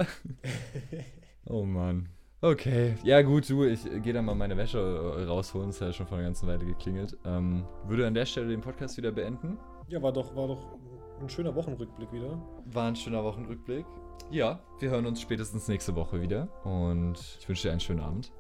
oh 1.47 1.65
Mann. 1.65 2.09
Okay, 2.41 2.95
ja 3.05 3.23
gut, 3.23 3.49
du, 3.49 3.65
ich 3.65 3.85
gehe 4.03 4.13
dann 4.13 4.27
mal 4.27 4.35
meine 4.35 4.55
Wäsche 4.55 4.79
rausholen, 5.27 5.71
es 5.71 5.81
hat 5.81 5.89
ja 5.89 5.93
schon 5.95 6.07
vor 6.07 6.19
einer 6.19 6.27
ganzen 6.27 6.47
Weile 6.47 6.67
geklingelt. 6.67 7.17
Ähm, 7.25 7.65
würde 7.87 8.07
an 8.07 8.13
der 8.13 8.27
Stelle 8.27 8.49
den 8.49 8.61
Podcast 8.61 8.99
wieder 8.99 9.13
beenden. 9.13 9.57
Ja, 9.89 10.03
war 10.03 10.13
doch, 10.13 10.37
war 10.37 10.49
doch 10.49 10.77
ein 11.23 11.29
schöner 11.31 11.55
Wochenrückblick 11.55 12.13
wieder. 12.13 12.39
War 12.67 12.89
ein 12.89 12.97
schöner 12.97 13.25
Wochenrückblick. 13.25 13.87
Ja, 14.31 14.61
wir 14.79 14.91
hören 14.91 15.07
uns 15.07 15.23
spätestens 15.23 15.69
nächste 15.69 15.95
Woche 15.97 16.21
wieder 16.21 16.49
und 16.65 17.15
ich 17.39 17.49
wünsche 17.49 17.69
dir 17.69 17.71
einen 17.71 17.81
schönen 17.81 18.01
Abend. 18.01 18.31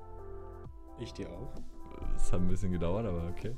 Ich 0.98 1.12
dir 1.12 1.30
auch. 1.30 1.52
Es 2.16 2.32
hat 2.32 2.40
ein 2.40 2.48
bisschen 2.48 2.72
gedauert, 2.72 3.06
aber 3.06 3.28
okay. 3.28 3.56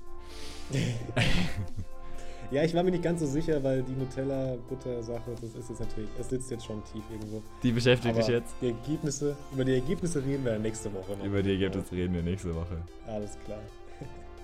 ja, 2.51 2.65
ich 2.65 2.75
war 2.75 2.83
mir 2.83 2.91
nicht 2.91 3.03
ganz 3.03 3.21
so 3.21 3.27
sicher, 3.27 3.63
weil 3.63 3.83
die 3.83 3.93
Nutella-Butter-Sache, 3.93 5.31
das 5.41 5.55
ist 5.55 5.71
jetzt 5.71 5.81
natürlich, 5.81 6.11
es 6.19 6.29
sitzt 6.29 6.51
jetzt 6.51 6.67
schon 6.67 6.83
tief 6.85 7.05
irgendwo. 7.11 7.43
Die 7.63 7.73
beschäftigt 7.73 8.15
Aber 8.15 8.25
dich 8.25 8.29
jetzt? 8.29 8.55
Die 8.61 8.69
Ergebnisse, 8.69 9.37
über 9.53 9.65
die 9.65 9.75
Ergebnisse 9.75 10.25
reden 10.25 10.45
wir 10.45 10.59
nächste 10.59 10.93
Woche 10.93 11.17
noch. 11.17 11.25
Über 11.25 11.43
die 11.43 11.53
Ergebnisse 11.53 11.93
reden 11.93 12.15
wir 12.15 12.23
nächste 12.23 12.55
Woche. 12.55 12.77
Alles 13.07 13.37
klar. 13.45 13.61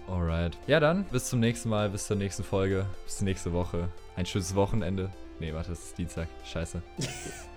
Alright. 0.08 0.58
Ja, 0.66 0.80
dann 0.80 1.04
bis 1.04 1.28
zum 1.28 1.40
nächsten 1.40 1.68
Mal, 1.68 1.88
bis 1.88 2.06
zur 2.06 2.16
nächsten 2.16 2.42
Folge, 2.42 2.86
bis 3.04 3.20
nächste 3.22 3.52
Woche. 3.52 3.88
Ein 4.16 4.26
schönes 4.26 4.54
Wochenende. 4.54 5.10
Nee, 5.38 5.54
warte, 5.54 5.72
es 5.72 5.84
ist 5.84 5.98
Dienstag. 5.98 6.28
Scheiße. 6.44 6.82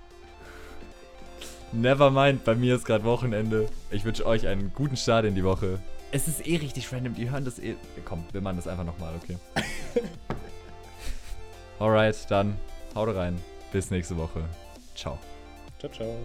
Never 1.72 2.10
mind, 2.10 2.44
bei 2.44 2.54
mir 2.54 2.76
ist 2.76 2.84
gerade 2.84 3.04
Wochenende. 3.04 3.68
Ich 3.90 4.04
wünsche 4.04 4.24
euch 4.24 4.46
einen 4.46 4.72
guten 4.74 4.96
Start 4.96 5.24
in 5.24 5.34
die 5.34 5.44
Woche. 5.44 5.80
Es 6.12 6.28
ist 6.28 6.46
eh 6.46 6.56
richtig 6.56 6.92
random, 6.92 7.14
die 7.14 7.30
hören 7.30 7.44
das 7.44 7.58
eh. 7.58 7.76
Komm, 8.04 8.24
wir 8.32 8.40
machen 8.40 8.56
das 8.56 8.68
einfach 8.68 8.84
nochmal, 8.84 9.14
okay? 9.16 9.36
Alright, 11.78 12.16
dann 12.30 12.56
haut 12.94 13.14
rein. 13.14 13.38
Bis 13.72 13.90
nächste 13.90 14.16
Woche. 14.16 14.44
Ciao. 14.94 15.18
Ciao, 15.78 15.92
ciao. 15.92 16.16